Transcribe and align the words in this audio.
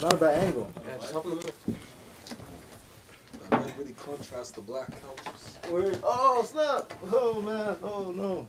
Not 0.00 0.12
a 0.12 0.16
bad 0.16 0.44
angle. 0.44 0.70
Yeah, 0.86 0.96
just 1.00 1.12
help 1.12 1.24
in 1.26 1.38
the. 1.38 1.52
That 3.50 3.78
really 3.78 3.94
contrast 3.94 4.54
the 4.54 4.60
black 4.60 4.88
couches. 5.02 5.58
Word. 5.68 5.98
Oh 6.04 6.44
snap! 6.44 6.92
Oh 7.12 7.42
man! 7.42 7.76
Oh 7.82 8.12
no! 8.12 8.48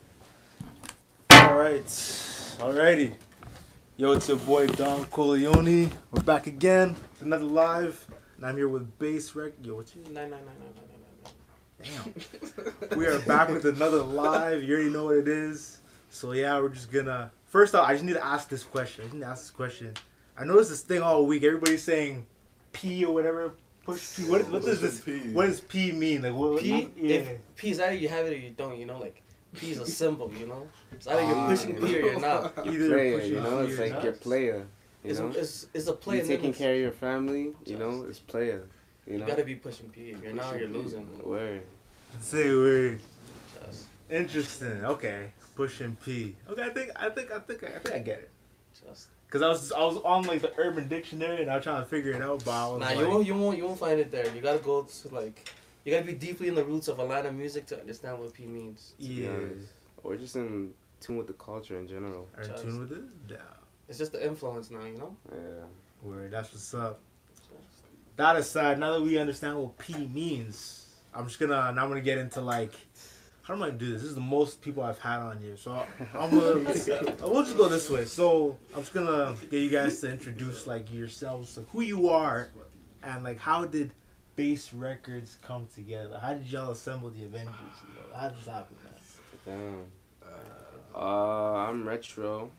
All 1.32 1.56
right, 1.58 1.86
alrighty. 1.86 3.16
Yo, 3.98 4.12
it's 4.12 4.28
your 4.28 4.38
boy 4.38 4.68
Donne 4.68 5.06
Colioni. 5.06 5.92
We're 6.12 6.22
back 6.22 6.46
again. 6.46 6.96
It's 7.14 7.24
another 7.24 7.46
live, 7.46 8.06
and 8.38 8.46
I'm 8.46 8.56
here 8.56 8.70
with 8.70 9.00
Base 9.00 9.34
Rec. 9.34 9.54
Yo, 9.64 9.74
what's 9.74 9.96
your 9.96 10.04
Nine, 10.06 10.30
nine, 10.30 10.42
nine, 10.46 10.56
nine, 10.60 10.74
nine, 10.76 11.34
nine, 11.84 12.14
nine. 12.14 12.84
Damn. 12.92 13.00
we 13.00 13.08
are 13.08 13.18
back 13.22 13.50
with 13.50 13.66
another 13.66 14.04
live. 14.04 14.62
You 14.62 14.76
already 14.76 14.92
know 14.92 15.06
what 15.06 15.18
it 15.18 15.28
is. 15.28 15.80
So 16.12 16.34
yeah, 16.34 16.60
we're 16.60 16.70
just 16.70 16.92
gonna. 16.92 17.32
First 17.48 17.74
off, 17.74 17.90
I 17.90 17.94
just 17.94 18.04
need 18.06 18.14
to 18.14 18.24
ask 18.24 18.50
this 18.50 18.64
question. 18.64 19.02
I 19.02 19.06
just 19.06 19.16
need 19.16 19.22
to 19.22 19.28
ask 19.28 19.42
this 19.42 19.52
question. 19.52 19.96
I 20.40 20.46
noticed 20.46 20.70
this 20.70 20.82
thing 20.82 21.02
all 21.02 21.26
week. 21.26 21.44
Everybody's 21.44 21.84
saying 21.84 22.26
P 22.72 23.04
or 23.06 23.14
whatever. 23.14 23.54
Push 23.84 24.16
P. 24.18 24.24
What, 24.30 24.50
what 24.50 24.64
does 24.64 24.80
this? 24.82 25.02
P? 25.02 25.20
What 25.34 25.48
does 25.48 25.62
P 25.62 25.92
mean? 25.92 26.22
Like 26.22 26.34
what? 26.34 26.62
P, 26.62 26.90
Yeah. 26.96 27.16
if 27.18 27.38
P 27.56 27.72
is 27.72 27.80
either 27.80 27.96
you 27.96 28.08
have 28.08 28.26
it 28.26 28.34
or 28.34 28.38
you 28.38 28.52
don't, 28.52 28.78
you 28.78 28.86
know, 28.86 29.00
like 29.00 29.22
P 29.56 29.72
is 29.72 29.80
a 29.80 29.86
symbol, 30.02 30.32
you 30.40 30.48
know. 30.48 30.68
It's 30.92 31.08
either 31.08 31.22
you're 31.22 31.36
ah. 31.36 31.48
pushing 31.48 31.76
P 31.76 31.84
or 31.98 32.00
you're 32.12 32.20
not. 32.20 32.54
Either 32.66 32.72
You're 32.72 32.90
player, 32.90 33.18
pushing 33.20 33.34
you 33.34 33.42
know, 33.42 33.66
P 33.66 33.72
it's 33.72 33.80
like 33.80 33.92
not. 33.92 34.04
your 34.04 34.14
player. 34.14 34.68
You 35.04 35.10
It's, 35.12 35.20
know, 35.20 35.28
it's, 35.36 35.68
it's 35.74 35.88
a 35.88 35.94
player. 35.94 36.16
you 36.18 36.22
and 36.22 36.30
then 36.32 36.38
taking 36.38 36.54
care 36.54 36.74
of 36.74 36.80
your 36.80 36.92
family. 36.92 37.54
You 37.66 37.78
know, 37.78 38.06
it's 38.08 38.20
player. 38.20 38.68
You 39.08 39.14
know? 39.18 39.26
You 39.26 39.32
gotta 39.32 39.44
be 39.44 39.56
pushing 39.56 39.90
P. 39.90 40.12
If 40.12 40.24
you're 40.24 40.34
not, 40.34 40.58
you're 40.60 40.68
losing. 40.70 41.08
word. 41.24 41.64
Say 42.22 42.50
word. 42.54 43.00
Just, 43.66 43.86
Interesting. 44.10 44.86
Okay. 44.86 45.32
Pushing 45.56 45.96
P. 46.06 46.36
Okay, 46.50 46.64
I 46.64 46.70
think 46.70 46.92
I 46.96 47.10
think 47.10 47.32
I 47.32 47.40
think 47.40 47.64
I 47.64 47.80
think 47.80 47.96
I 47.96 48.00
get 48.00 48.20
it. 48.20 48.30
just. 48.86 49.08
Cause 49.30 49.44
I 49.44 49.48
was 49.48 49.72
I 49.72 49.82
was 49.82 49.98
on 49.98 50.24
like 50.24 50.42
the 50.42 50.52
Urban 50.58 50.88
Dictionary 50.88 51.44
and 51.44 51.52
I 51.52 51.56
was 51.56 51.64
trying 51.64 51.84
to 51.84 51.88
figure 51.88 52.14
it 52.14 52.22
out, 52.22 52.44
but 52.44 52.52
I 52.52 52.68
was 52.68 52.80
Nah, 52.80 52.86
like, 52.88 52.98
you 52.98 53.08
won't, 53.08 53.28
you 53.28 53.36
won't, 53.36 53.58
you 53.58 53.66
won't 53.66 53.80
find 53.80 54.00
it 54.00 54.12
there. 54.12 54.26
You 54.34 54.42
gotta 54.42 54.58
go 54.58 54.82
to 54.82 55.08
like, 55.14 55.54
you 55.86 55.94
gotta 55.94 56.06
be 56.06 56.14
deeply 56.14 56.48
in 56.48 56.56
the 56.56 56.64
roots 56.64 56.88
of 56.88 57.00
Atlanta 57.00 57.32
music 57.32 57.68
to 57.68 57.80
understand 57.80 58.18
what 58.18 58.34
P 58.34 58.46
means. 58.46 58.94
Yeah. 58.98 59.30
Or 60.04 60.16
just 60.16 60.36
in 60.36 60.74
tune 61.00 61.18
with 61.18 61.28
the 61.28 61.34
culture 61.34 61.78
in 61.78 61.88
general. 61.88 62.28
Are 62.38 62.44
you 62.44 62.54
in 62.54 62.62
tune 62.62 62.80
with 62.80 62.92
it? 62.92 63.04
Yeah. 63.30 63.38
It's 63.88 64.00
just 64.00 64.14
the 64.14 64.26
influence 64.26 64.72
now, 64.72 64.84
you 64.86 64.98
know. 64.98 65.16
Yeah. 65.32 65.66
Word. 66.02 66.32
That's 66.32 66.52
what's 66.52 66.74
up. 66.74 67.00
That 68.16 68.36
aside, 68.36 68.80
now 68.80 68.94
that 68.94 69.02
we 69.02 69.20
understand 69.20 69.58
what 69.58 69.78
P 69.78 69.94
means, 70.08 70.88
I'm 71.14 71.28
just 71.28 71.40
gonna 71.40 71.72
now 71.72 71.84
I'm 71.84 71.90
gonna 71.90 72.02
get 72.02 72.18
into 72.18 72.42
like 72.42 72.74
how 73.50 73.56
am 73.56 73.64
I 73.64 73.70
gonna 73.70 73.80
do 73.80 73.92
this? 73.92 74.04
This 74.04 74.10
is 74.12 74.16
the 74.16 74.22
most 74.22 74.62
people 74.62 74.84
I've 74.84 75.00
had 75.00 75.22
on 75.22 75.40
here, 75.40 75.58
so 75.58 75.84
I'm 76.14 76.30
gonna 76.40 76.54
we'll 77.24 77.44
just 77.44 77.58
go 77.58 77.68
this 77.68 77.90
way. 77.90 78.06
So 78.06 78.56
I'm 78.76 78.82
just 78.82 78.94
gonna 78.94 79.36
get 79.50 79.58
you 79.58 79.72
guys 79.72 80.00
to 80.02 80.12
introduce 80.12 80.68
like 80.68 80.94
yourselves, 80.94 81.58
like 81.58 81.68
who 81.72 81.82
you 81.82 82.10
are, 82.10 82.50
and 83.02 83.24
like 83.24 83.40
how 83.40 83.66
did 83.66 83.92
Base 84.36 84.72
Records 84.72 85.40
come 85.42 85.68
together? 85.74 86.20
How 86.22 86.36
did 86.36 86.46
y'all 86.46 86.70
assemble 86.70 87.10
the 87.10 87.24
Avengers? 87.24 87.56
You? 87.88 88.16
How 88.16 88.28
did 88.30 88.38
this 88.38 88.46
happen? 88.46 88.76
Man? 89.48 89.88
Damn. 90.22 90.32
Uh, 90.96 91.54
I'm 91.56 91.88
retro. 91.88 92.52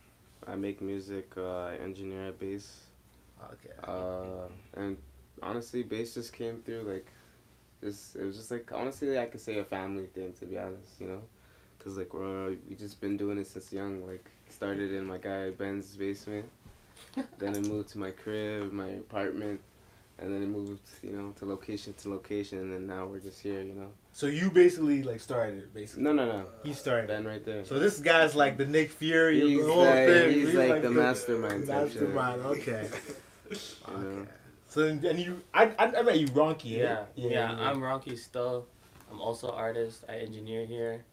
I 0.45 0.57
make 0.57 0.83
music. 0.83 1.35
Uh, 1.37 1.67
I 1.67 1.77
engineer 1.77 2.27
at 2.27 2.41
base. 2.41 2.87
Okay. 3.45 3.75
Uh, 3.85 4.49
and 4.77 4.97
honestly, 5.41 5.85
base 5.85 6.15
just 6.15 6.33
came 6.33 6.63
through 6.63 6.83
like, 6.83 7.07
just 7.83 8.17
it 8.17 8.25
was 8.25 8.37
just 8.37 8.51
like 8.51 8.71
honestly, 8.75 9.19
I 9.19 9.27
could 9.27 9.41
say 9.41 9.59
a 9.59 9.65
family 9.65 10.07
thing 10.07 10.33
to 10.41 10.47
be 10.47 10.59
honest, 10.59 11.01
you 11.01 11.07
know, 11.09 11.23
cause 11.83 11.97
like 11.97 12.13
we're 12.15 12.57
we 12.69 12.75
just 12.77 13.01
been 13.01 13.17
doing 13.17 13.39
it 13.39 13.47
since 13.47 13.73
young. 13.73 14.07
Like 14.07 14.25
started 14.49 14.93
in 14.93 15.07
my 15.07 15.19
guy 15.19 15.51
Ben's 15.51 15.97
basement, 15.97 16.47
then 17.39 17.57
I 17.57 17.61
moved 17.61 17.91
to 17.91 17.99
my 17.99 18.11
crib, 18.11 18.73
my 18.73 18.89
apartment, 18.89 19.61
and 20.19 20.35
then 20.35 20.43
it 20.43 20.49
moved, 20.49 20.81
you 21.03 21.13
know, 21.13 21.33
to 21.39 21.47
location 21.47 21.95
to 22.03 22.11
location, 22.11 22.59
and 22.59 22.73
then 22.73 22.87
now 22.87 23.07
we're 23.07 23.21
just 23.21 23.41
here, 23.41 23.63
you 23.63 23.75
know. 23.75 23.89
So 24.13 24.27
you 24.27 24.51
basically 24.51 25.03
like 25.03 25.21
started 25.21 25.59
it, 25.59 25.73
basically. 25.73 26.03
No, 26.03 26.13
no, 26.13 26.27
no. 26.27 26.47
He 26.65 26.73
started. 26.75 27.07
Ben 27.09 27.25
right 27.25 27.45
there. 27.45 27.65
So 27.65 27.79
this 27.79 27.99
guy's 28.01 28.35
like 28.35 28.57
the 28.59 28.67
Nick 28.67 28.91
Fury 28.91 29.41
of 29.41 29.49
He's 29.49 29.65
the 29.65 29.73
whole 29.73 29.85
like- 29.85 30.07
thing. 30.07 30.31
he's 30.33 30.55
like 30.55 30.83
the 30.83 30.91
mastermind 30.91 31.67
type 31.67 31.91
shit. 31.93 32.03
Mastermind. 32.13 32.43
Okay. 32.47 32.89
You 33.51 33.57
okay. 33.95 34.31
So 34.71 34.87
and 34.87 35.19
you, 35.19 35.43
I, 35.53 35.65
I, 35.79 35.87
I 35.99 36.03
met 36.03 36.19
you, 36.21 36.29
Ronky. 36.29 36.71
Yeah, 36.79 37.05
Yeah. 37.17 37.29
yeah. 37.31 37.57
I'm 37.59 37.81
Ronky 37.81 38.17
Stull. 38.17 38.67
I'm 39.11 39.21
also 39.21 39.49
an 39.49 39.55
artist. 39.57 40.05
I 40.09 40.19
engineer 40.19 40.65
here, 40.65 41.05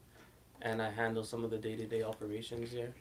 and 0.61 0.79
I 0.79 0.91
handle 0.91 1.23
some 1.23 1.43
of 1.43 1.49
the 1.49 1.57
day-to-day 1.57 2.03
operations 2.03 2.69
here. 2.69 2.93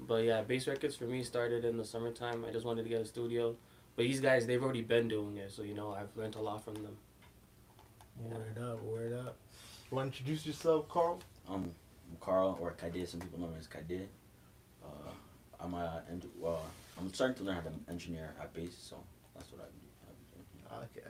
But 0.00 0.24
yeah, 0.24 0.40
Base 0.40 0.66
Records 0.66 0.96
for 0.96 1.04
me 1.04 1.22
started 1.22 1.66
in 1.66 1.76
the 1.76 1.84
summertime. 1.84 2.42
I 2.48 2.50
just 2.50 2.64
wanted 2.64 2.84
to 2.84 2.88
get 2.88 3.02
a 3.02 3.04
studio. 3.04 3.54
But 3.94 4.04
these 4.04 4.20
guys, 4.20 4.46
they've 4.46 4.62
already 4.62 4.80
been 4.80 5.08
doing 5.08 5.36
it, 5.36 5.52
so 5.52 5.62
you 5.62 5.74
know 5.74 5.92
I've 5.92 6.16
learned 6.16 6.36
a 6.36 6.40
lot 6.40 6.64
from 6.64 6.74
them. 6.76 6.96
Word 8.18 8.56
up, 8.58 8.82
word 8.82 9.12
up. 9.12 9.36
Want 9.90 10.10
to 10.10 10.18
introduce 10.18 10.46
yourself, 10.46 10.88
Carl? 10.88 11.20
Um, 11.50 11.70
I'm 12.10 12.16
Carl 12.18 12.56
or 12.62 12.70
Kadir. 12.70 13.04
Some 13.04 13.20
people 13.20 13.40
know 13.40 13.48
me 13.48 13.58
as 13.58 13.66
Kadir. 13.66 14.06
Uh, 14.82 15.10
I'm 15.60 15.74
a 15.74 16.02
en- 16.10 16.22
well. 16.38 16.62
I'm 16.98 17.12
starting 17.12 17.36
to 17.36 17.42
learn 17.44 17.56
how 17.56 17.60
to 17.60 17.72
engineer 17.90 18.30
at 18.40 18.54
base, 18.54 18.74
so 18.80 18.96
that's 19.34 19.52
what 19.52 19.60
I 19.60 19.64
do. 19.64 19.81
I 20.72 20.80
do. 20.94 21.00
Okay. 21.00 21.08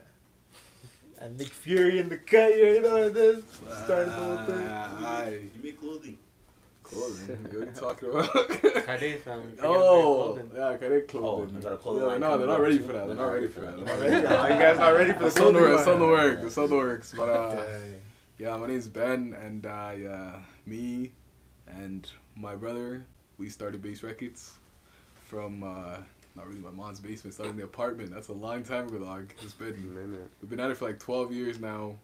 And 1.19 1.37
Nick 1.37 1.49
Fury 1.49 1.99
in 1.99 2.09
the 2.09 2.17
cut, 2.17 2.55
you 2.55 2.81
know 2.81 2.91
what 2.91 3.03
it 3.03 3.17
is? 3.17 3.43
Started 3.85 4.09
the 4.09 4.11
whole 4.11 4.37
thing. 4.45 4.67
Aye. 4.67 5.39
You 5.55 5.63
make 5.63 5.79
clothing. 5.79 6.17
Clothing. 6.83 7.37
What 7.43 7.55
are 7.55 7.59
you 7.59 7.71
talking 7.71 8.09
about? 8.09 8.27
Kade 8.85 9.19
family. 9.21 9.53
oh, 9.63 10.37
yeah, 10.53 10.65
okay, 10.69 10.89
they 10.89 11.01
clothing. 11.01 11.55
Oh, 11.55 11.57
you 11.57 11.63
got 11.63 11.73
a 11.73 11.77
clothing 11.77 12.09
Yeah, 12.09 12.17
no, 12.17 12.37
they're 12.37 12.47
not 12.47 12.59
ready 12.59 12.77
for 12.79 12.93
that. 12.93 13.07
They're 13.07 13.15
not 13.15 13.31
ready 13.31 13.47
for 13.47 13.61
that. 13.61 13.77
They're 13.77 13.85
not 13.85 13.99
Ready? 13.99 14.25
ready. 14.25 14.53
You 14.53 14.59
guys 14.61 14.77
not 14.77 14.89
ready 14.89 15.13
for 15.13 15.19
the 15.19 15.25
It's 15.27 15.39
on 15.39 15.53
the 15.53 15.59
clothing 15.59 15.61
work. 15.61 15.79
It's 15.79 15.87
on 15.87 15.99
the 15.99 16.05
line? 16.05 16.11
work. 16.11 16.39
It's 16.43 16.57
on 16.57 16.69
the 16.69 16.75
works. 16.75 17.13
But 17.15 17.29
uh, 17.29 17.63
yeah, 18.37 18.57
my 18.57 18.67
name's 18.67 18.87
Ben, 18.87 19.35
and 19.41 19.65
uh, 19.65 19.91
yeah, 19.97 20.35
me 20.65 21.11
and 21.67 22.09
my 22.35 22.55
brother, 22.55 23.05
we 23.37 23.47
started 23.49 23.81
Base 23.81 24.03
Records 24.03 24.51
from 25.25 25.63
uh, 25.63 25.97
not 26.35 26.47
really 26.47 26.59
my 26.59 26.71
mom's 26.71 26.99
basement, 26.99 27.33
started 27.33 27.51
in 27.51 27.57
the 27.57 27.63
apartment. 27.63 28.11
That's 28.11 28.29
a 28.29 28.33
long 28.33 28.63
time 28.63 28.87
ago, 28.87 28.99
dog. 28.99 29.31
It's 29.41 29.53
been 29.53 29.93
Minute. 29.93 30.29
we've 30.41 30.49
been 30.49 30.59
at 30.59 30.71
it 30.71 30.77
for 30.77 30.85
like 30.87 30.99
12 30.99 31.31
years 31.31 31.59
now. 31.59 31.95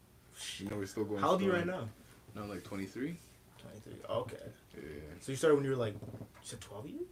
You 0.57 0.69
know, 0.69 0.77
we're 0.77 0.85
still 0.85 1.03
going. 1.05 1.21
How 1.21 1.31
old 1.31 1.41
are 1.41 1.45
you 1.45 1.51
right 1.53 1.65
now? 1.65 1.87
No, 2.35 2.45
like 2.45 2.63
23. 2.63 3.17
23. 3.61 3.93
Okay. 4.09 4.35
Yeah, 4.75 4.81
So 5.19 5.31
you 5.31 5.35
started 5.35 5.55
when 5.55 5.65
you 5.65 5.71
were 5.71 5.75
like, 5.75 5.93
you 5.93 6.27
said 6.43 6.61
12 6.61 6.87
years? 6.89 7.07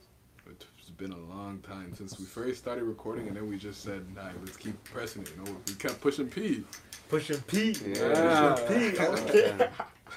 it's 0.49 0.89
been 0.91 1.11
a 1.11 1.17
long 1.17 1.59
time 1.59 1.93
since 1.93 2.17
we 2.17 2.23
first 2.23 2.59
started 2.59 2.85
recording, 2.85 3.27
and 3.27 3.35
then 3.35 3.49
we 3.49 3.57
just 3.57 3.83
said, 3.83 4.05
"Nah, 4.15 4.29
let's 4.39 4.55
keep 4.55 4.81
pressing 4.85 5.23
it." 5.23 5.33
You 5.35 5.43
know, 5.43 5.57
we 5.67 5.73
kept 5.73 5.99
pushing 5.99 6.29
P. 6.29 6.63
Pushing 7.09 7.41
P. 7.41 7.75
Yeah. 7.85 8.55
Pushing 8.65 8.91
P. 8.93 8.99
Okay. 8.99 9.69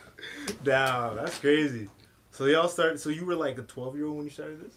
Damn, 0.64 1.16
that's 1.16 1.38
crazy. 1.38 1.88
So 2.30 2.44
y'all 2.46 2.68
started. 2.68 3.00
So 3.00 3.10
you 3.10 3.24
were 3.24 3.34
like 3.34 3.58
a 3.58 3.62
12 3.62 3.96
year 3.96 4.06
old 4.06 4.16
when 4.18 4.24
you 4.26 4.30
started 4.30 4.64
this? 4.64 4.76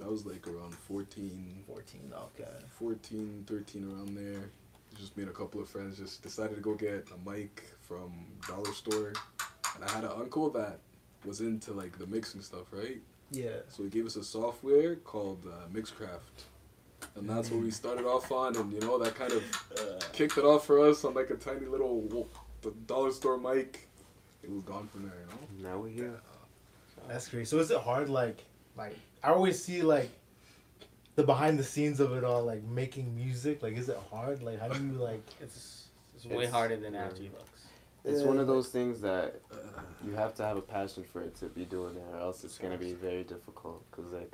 That 0.00 0.10
was 0.10 0.24
like 0.24 0.46
around 0.48 0.74
14, 0.74 1.62
14. 1.66 2.12
Okay. 2.34 2.50
14, 2.78 3.44
13 3.46 3.84
around 3.84 4.16
there. 4.16 4.50
Just 4.98 5.16
me 5.16 5.22
and 5.22 5.30
a 5.30 5.34
couple 5.34 5.60
of 5.60 5.68
friends 5.68 5.98
just 5.98 6.22
decided 6.22 6.56
to 6.56 6.60
go 6.62 6.74
get 6.74 7.06
a 7.14 7.30
mic 7.30 7.64
from 7.86 8.12
dollar 8.48 8.72
store, 8.72 9.12
and 9.74 9.84
I 9.84 9.90
had 9.90 10.04
an 10.04 10.10
uncle 10.16 10.50
that 10.50 10.78
was 11.24 11.40
into 11.40 11.72
like 11.72 11.98
the 11.98 12.06
mixing 12.06 12.40
stuff, 12.40 12.72
right? 12.72 12.98
Yeah. 13.30 13.58
So 13.68 13.84
he 13.84 13.88
gave 13.90 14.06
us 14.06 14.16
a 14.16 14.24
software 14.24 14.96
called 14.96 15.44
uh, 15.46 15.68
Mixcraft, 15.72 16.44
and 17.14 17.28
that's 17.28 17.50
what 17.50 17.62
we 17.62 17.70
started 17.70 18.04
off 18.04 18.32
on, 18.32 18.56
and 18.56 18.72
you 18.72 18.80
know 18.80 18.98
that 18.98 19.14
kind 19.14 19.32
of 19.32 19.44
kicked 20.12 20.38
it 20.38 20.44
off 20.44 20.66
for 20.66 20.80
us 20.80 21.04
on 21.04 21.14
like 21.14 21.30
a 21.30 21.36
tiny 21.36 21.66
little 21.66 22.00
wo- 22.00 22.28
dollar 22.86 23.12
store 23.12 23.38
mic. 23.38 23.86
It 24.42 24.50
was 24.50 24.62
gone 24.62 24.88
from 24.88 25.02
there, 25.02 25.12
you 25.20 25.62
know. 25.62 25.70
Now 25.70 25.78
we're 25.78 25.90
here. 25.90 26.20
That's 27.06 27.28
crazy. 27.28 27.44
So 27.44 27.58
is 27.58 27.70
it 27.70 27.78
hard? 27.80 28.08
Like, 28.08 28.44
like 28.76 28.96
I 29.22 29.30
always 29.30 29.62
see 29.62 29.82
like 29.82 30.10
the 31.16 31.22
behind 31.22 31.58
the 31.58 31.64
scenes 31.64 32.00
of 32.00 32.12
it 32.12 32.24
all, 32.24 32.44
like 32.44 32.62
making 32.64 33.14
music. 33.14 33.62
Like, 33.62 33.76
is 33.76 33.88
it 33.88 33.98
hard? 34.10 34.42
Like, 34.42 34.60
how 34.60 34.68
do 34.68 34.82
you 34.84 34.92
like? 34.92 35.22
It's 35.40 35.84
it's 36.14 36.24
way 36.26 36.38
It's- 36.44 36.52
harder 36.52 36.76
than 36.76 36.94
after 36.94 37.22
you 37.22 37.30
looks. 37.30 37.46
It's 38.04 38.22
Yeah. 38.22 38.28
one 38.28 38.38
of 38.38 38.46
those 38.46 38.68
things 38.70 39.00
that 39.02 39.40
you 40.04 40.12
have 40.12 40.34
to 40.36 40.42
have 40.44 40.56
a 40.56 40.62
passion 40.62 41.04
for 41.04 41.20
it 41.20 41.34
to 41.36 41.46
be 41.46 41.64
doing 41.66 41.96
it, 41.96 42.04
or 42.14 42.18
else 42.18 42.44
it's 42.44 42.56
gonna 42.58 42.78
be 42.78 42.94
very 42.94 43.24
difficult. 43.24 43.84
Cause 43.90 44.06
like 44.12 44.32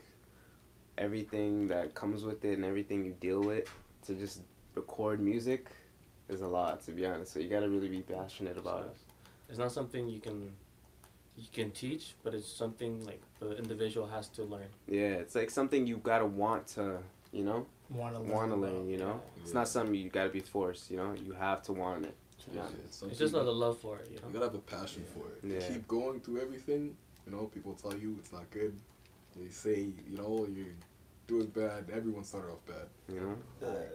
everything 0.98 1.68
that 1.68 1.94
comes 1.94 2.24
with 2.24 2.44
it 2.44 2.54
and 2.54 2.64
everything 2.64 3.04
you 3.04 3.12
deal 3.20 3.40
with 3.42 3.68
to 4.06 4.14
just 4.14 4.40
record 4.74 5.20
music 5.20 5.66
is 6.28 6.40
a 6.42 6.46
lot, 6.46 6.80
to 6.84 6.92
be 6.92 7.04
honest. 7.06 7.32
So 7.32 7.40
you 7.40 7.48
gotta 7.48 7.68
really 7.68 7.88
be 7.88 8.02
passionate 8.02 8.56
about 8.56 8.84
it. 8.86 8.96
It's 9.48 9.58
not 9.58 9.72
something 9.72 10.08
you 10.08 10.20
can 10.20 10.52
you 11.36 11.44
can 11.52 11.70
teach, 11.70 12.14
but 12.22 12.34
it's 12.34 12.48
something 12.50 13.04
like 13.04 13.20
the 13.40 13.56
individual 13.56 14.06
has 14.06 14.28
to 14.30 14.42
learn. 14.44 14.68
Yeah, 14.88 15.14
it's 15.22 15.34
like 15.34 15.50
something 15.50 15.86
you 15.86 15.98
gotta 15.98 16.26
want 16.26 16.66
to, 16.68 16.98
you 17.32 17.44
know, 17.44 17.66
Want 17.90 18.16
to 18.16 18.20
want 18.20 18.50
to 18.50 18.56
learn. 18.56 18.88
You 18.88 18.96
know, 18.98 19.20
Yeah. 19.36 19.42
it's 19.44 19.54
not 19.54 19.68
something 19.68 19.94
you 19.94 20.08
gotta 20.08 20.30
be 20.30 20.40
forced. 20.40 20.90
You 20.90 20.96
know, 20.96 21.12
you 21.14 21.32
have 21.32 21.62
to 21.64 21.72
want 21.72 22.04
it. 22.06 22.14
To 22.44 22.50
Yeah, 22.54 22.62
honest. 22.62 22.94
something 22.94 23.10
It's 23.10 23.18
just 23.18 23.34
you- 23.34 23.42
the 23.44 23.52
love 23.52 23.78
for 23.78 23.98
it, 23.98 24.08
you 24.10 24.16
You 24.16 24.32
gotta 24.32 24.46
have 24.46 24.54
a 24.54 24.58
passion 24.58 25.04
for 25.04 25.24
it. 25.32 25.44
You 25.46 25.54
Yeah. 25.54 25.68
keep 25.68 25.86
going 25.86 26.20
through 26.20 26.40
everything. 26.40 26.96
You 27.26 27.32
know, 27.32 27.46
people 27.46 27.74
tell 27.74 27.94
you 27.94 28.16
it's 28.20 28.32
not 28.32 28.48
good. 28.50 28.74
They 29.36 29.48
say, 29.50 29.80
you 30.08 30.16
know, 30.16 30.46
you're 30.52 30.74
doing 31.26 31.46
bad, 31.46 31.90
everyone 31.92 32.24
started 32.24 32.52
off 32.52 32.64
bad. 32.66 32.88
You 33.12 33.20
know, 33.20 33.36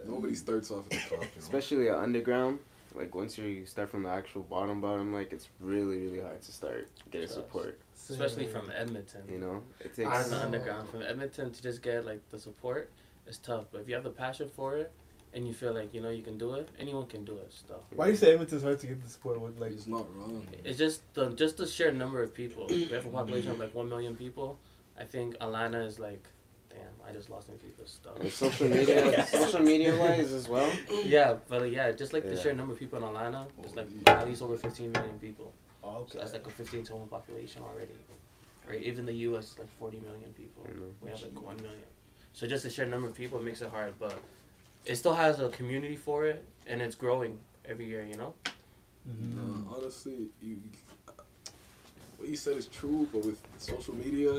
Nobody 0.06 0.34
starts 0.34 0.70
off 0.70 0.84
at 0.86 0.90
the 0.90 0.96
top. 0.96 1.10
You 1.12 1.16
know? 1.18 1.26
especially 1.38 1.88
underground. 1.90 2.58
Like 2.94 3.14
once 3.14 3.38
you 3.38 3.66
start 3.66 3.90
from 3.90 4.02
the 4.04 4.10
actual 4.10 4.42
bottom 4.42 4.80
bottom, 4.80 5.12
like 5.12 5.32
it's 5.32 5.48
really 5.60 5.98
really 5.98 6.20
hard 6.20 6.42
to 6.42 6.52
start 6.52 6.88
getting 7.10 7.28
Trust. 7.28 7.40
support. 7.40 7.78
Especially 8.08 8.46
from 8.46 8.70
Edmonton. 8.76 9.22
You 9.30 9.38
know, 9.38 9.62
it 9.80 9.94
takes 9.94 10.08
Out 10.08 10.16
takes. 10.16 10.26
in 10.26 10.30
the 10.32 10.44
underground, 10.44 10.88
from 10.90 11.02
Edmonton 11.02 11.52
to 11.52 11.62
just 11.62 11.82
get 11.82 12.04
like 12.04 12.20
the 12.30 12.38
support, 12.38 12.90
it's 13.26 13.38
tough. 13.38 13.66
But 13.70 13.82
if 13.82 13.88
you 13.88 13.94
have 13.94 14.04
the 14.04 14.10
passion 14.10 14.50
for 14.54 14.76
it, 14.76 14.92
and 15.34 15.46
you 15.46 15.54
feel 15.54 15.72
like 15.72 15.94
you 15.94 16.00
know 16.00 16.10
you 16.10 16.22
can 16.22 16.36
do 16.36 16.54
it, 16.54 16.68
anyone 16.78 17.06
can 17.06 17.24
do 17.24 17.38
it. 17.38 17.52
Stuff. 17.52 17.80
Why 17.94 18.06
do 18.06 18.10
you 18.10 18.16
say 18.16 18.32
Edmonton's 18.32 18.62
hard 18.62 18.78
to 18.80 18.86
get 18.86 19.02
the 19.02 19.08
support 19.08 19.40
with 19.40 19.58
like? 19.58 19.72
it's 19.72 19.86
not 19.86 20.06
wrong. 20.16 20.46
It's 20.64 20.78
just 20.78 21.00
the 21.14 21.30
just 21.30 21.56
the 21.56 21.66
sheer 21.66 21.92
number 21.92 22.22
of 22.22 22.34
people. 22.34 22.66
We 22.68 22.84
have 22.86 23.06
a 23.06 23.08
population 23.08 23.50
of 23.52 23.58
like 23.58 23.74
one 23.74 23.88
million 23.88 24.16
people. 24.16 24.58
I 24.98 25.04
think 25.04 25.36
Atlanta 25.40 25.80
is 25.80 25.98
like, 25.98 26.24
damn, 26.74 27.08
I 27.08 27.12
just 27.12 27.30
lost 27.30 27.48
my 27.48 27.54
people's 27.56 27.90
stuff. 27.90 28.18
And 28.20 28.30
social 28.32 28.68
media, 28.68 29.26
social 29.30 29.60
media 29.60 29.96
wise 29.96 30.32
as 30.32 30.48
well. 30.48 30.70
Yeah, 31.04 31.36
but 31.48 31.62
uh, 31.62 31.64
yeah, 31.64 31.92
just 31.92 32.12
like 32.12 32.24
the 32.24 32.34
Yeah. 32.34 32.42
sheer 32.42 32.54
number 32.54 32.72
of 32.72 32.78
people 32.78 32.98
in 32.98 33.04
Atlanta, 33.04 33.46
it's 33.62 33.76
like 33.76 33.88
Oh, 34.06 34.10
at 34.12 34.28
least 34.28 34.42
over 34.42 34.56
15 34.56 34.92
million 34.92 35.18
people. 35.18 35.52
Oh, 35.84 36.06
So 36.10 36.18
that's 36.18 36.32
like 36.32 36.46
a 36.46 36.50
15 36.50 36.84
total 36.84 37.06
population 37.06 37.62
already. 37.62 37.92
Right? 38.68 38.82
Even 38.82 39.04
the 39.06 39.12
U.S. 39.28 39.52
is 39.52 39.58
like 39.58 39.68
40 39.78 39.98
million 40.00 40.32
people. 40.34 40.64
You 40.68 40.80
know. 40.80 40.86
We 41.00 41.10
have 41.10 41.20
like 41.22 41.40
1 41.42 41.56
million. 41.56 41.82
So 42.32 42.46
just 42.46 42.62
the 42.62 42.70
sheer 42.70 42.86
number 42.86 43.08
of 43.08 43.14
people 43.14 43.40
makes 43.42 43.60
it 43.60 43.70
hard, 43.70 43.94
but 43.98 44.18
it 44.86 44.96
still 44.96 45.14
has 45.14 45.40
a 45.40 45.48
community 45.50 45.96
for 45.96 46.26
it, 46.26 46.44
and 46.66 46.80
it's 46.80 46.94
growing 46.94 47.38
every 47.64 47.86
year, 47.86 48.04
you 48.04 48.16
know? 48.16 48.34
Mhm. 49.08 49.36
Uh, 49.68 49.74
honestly, 49.76 50.28
you, 50.40 50.56
what 52.16 52.28
you 52.28 52.36
said 52.36 52.56
is 52.56 52.66
true, 52.68 53.08
but 53.12 53.24
with 53.24 53.38
social 53.58 53.94
media, 53.94 54.32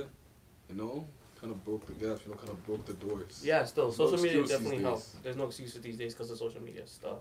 you 0.69 0.75
know, 0.75 1.05
kind 1.43 1.53
of 1.53 1.65
broke 1.65 1.85
the 1.85 1.93
gaps. 1.93 2.21
You 2.25 2.31
know, 2.31 2.37
kind 2.37 2.49
of 2.49 2.65
broke 2.65 2.85
the 2.85 2.93
doors. 2.93 3.41
Yeah, 3.43 3.65
still, 3.65 3.87
There's 3.87 3.99
no 3.99 4.05
social 4.11 4.23
media 4.23 4.47
definitely 4.47 4.81
helps. 4.81 5.15
There's 5.21 5.35
no 5.35 5.45
excuses 5.45 5.81
these 5.81 5.97
days 5.97 6.13
because 6.13 6.31
of 6.31 6.37
social 6.37 6.61
media 6.61 6.87
stuff. 6.87 7.19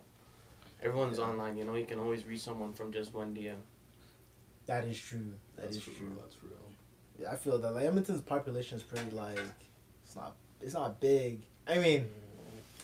Everyone's 0.82 1.18
Yeah. 1.18 1.24
online, 1.24 1.56
you 1.56 1.64
know? 1.64 1.74
You 1.74 1.86
can 1.86 1.98
always 1.98 2.24
reach 2.24 2.40
someone 2.40 2.72
from 2.72 2.92
just 2.92 3.12
one 3.12 3.34
DM. 3.34 3.62
That 4.66 4.84
is 4.84 4.98
true. 4.98 5.32
That 5.56 5.62
That's 5.62 5.76
is 5.76 5.82
true. 5.82 5.94
true. 5.94 6.16
That's 6.20 6.36
real. 6.42 6.52
Yeah, 7.18 7.32
I 7.32 7.36
feel 7.36 7.58
that 7.58 7.72
like, 7.74 7.84
Edmonton's 7.84 8.20
population 8.20 8.78
is 8.78 8.84
pretty 8.84 9.10
like 9.10 9.38
it's 10.04 10.16
not 10.16 10.34
it's 10.60 10.74
not 10.74 11.00
big. 11.00 11.42
I 11.66 11.78
mean, 11.78 12.08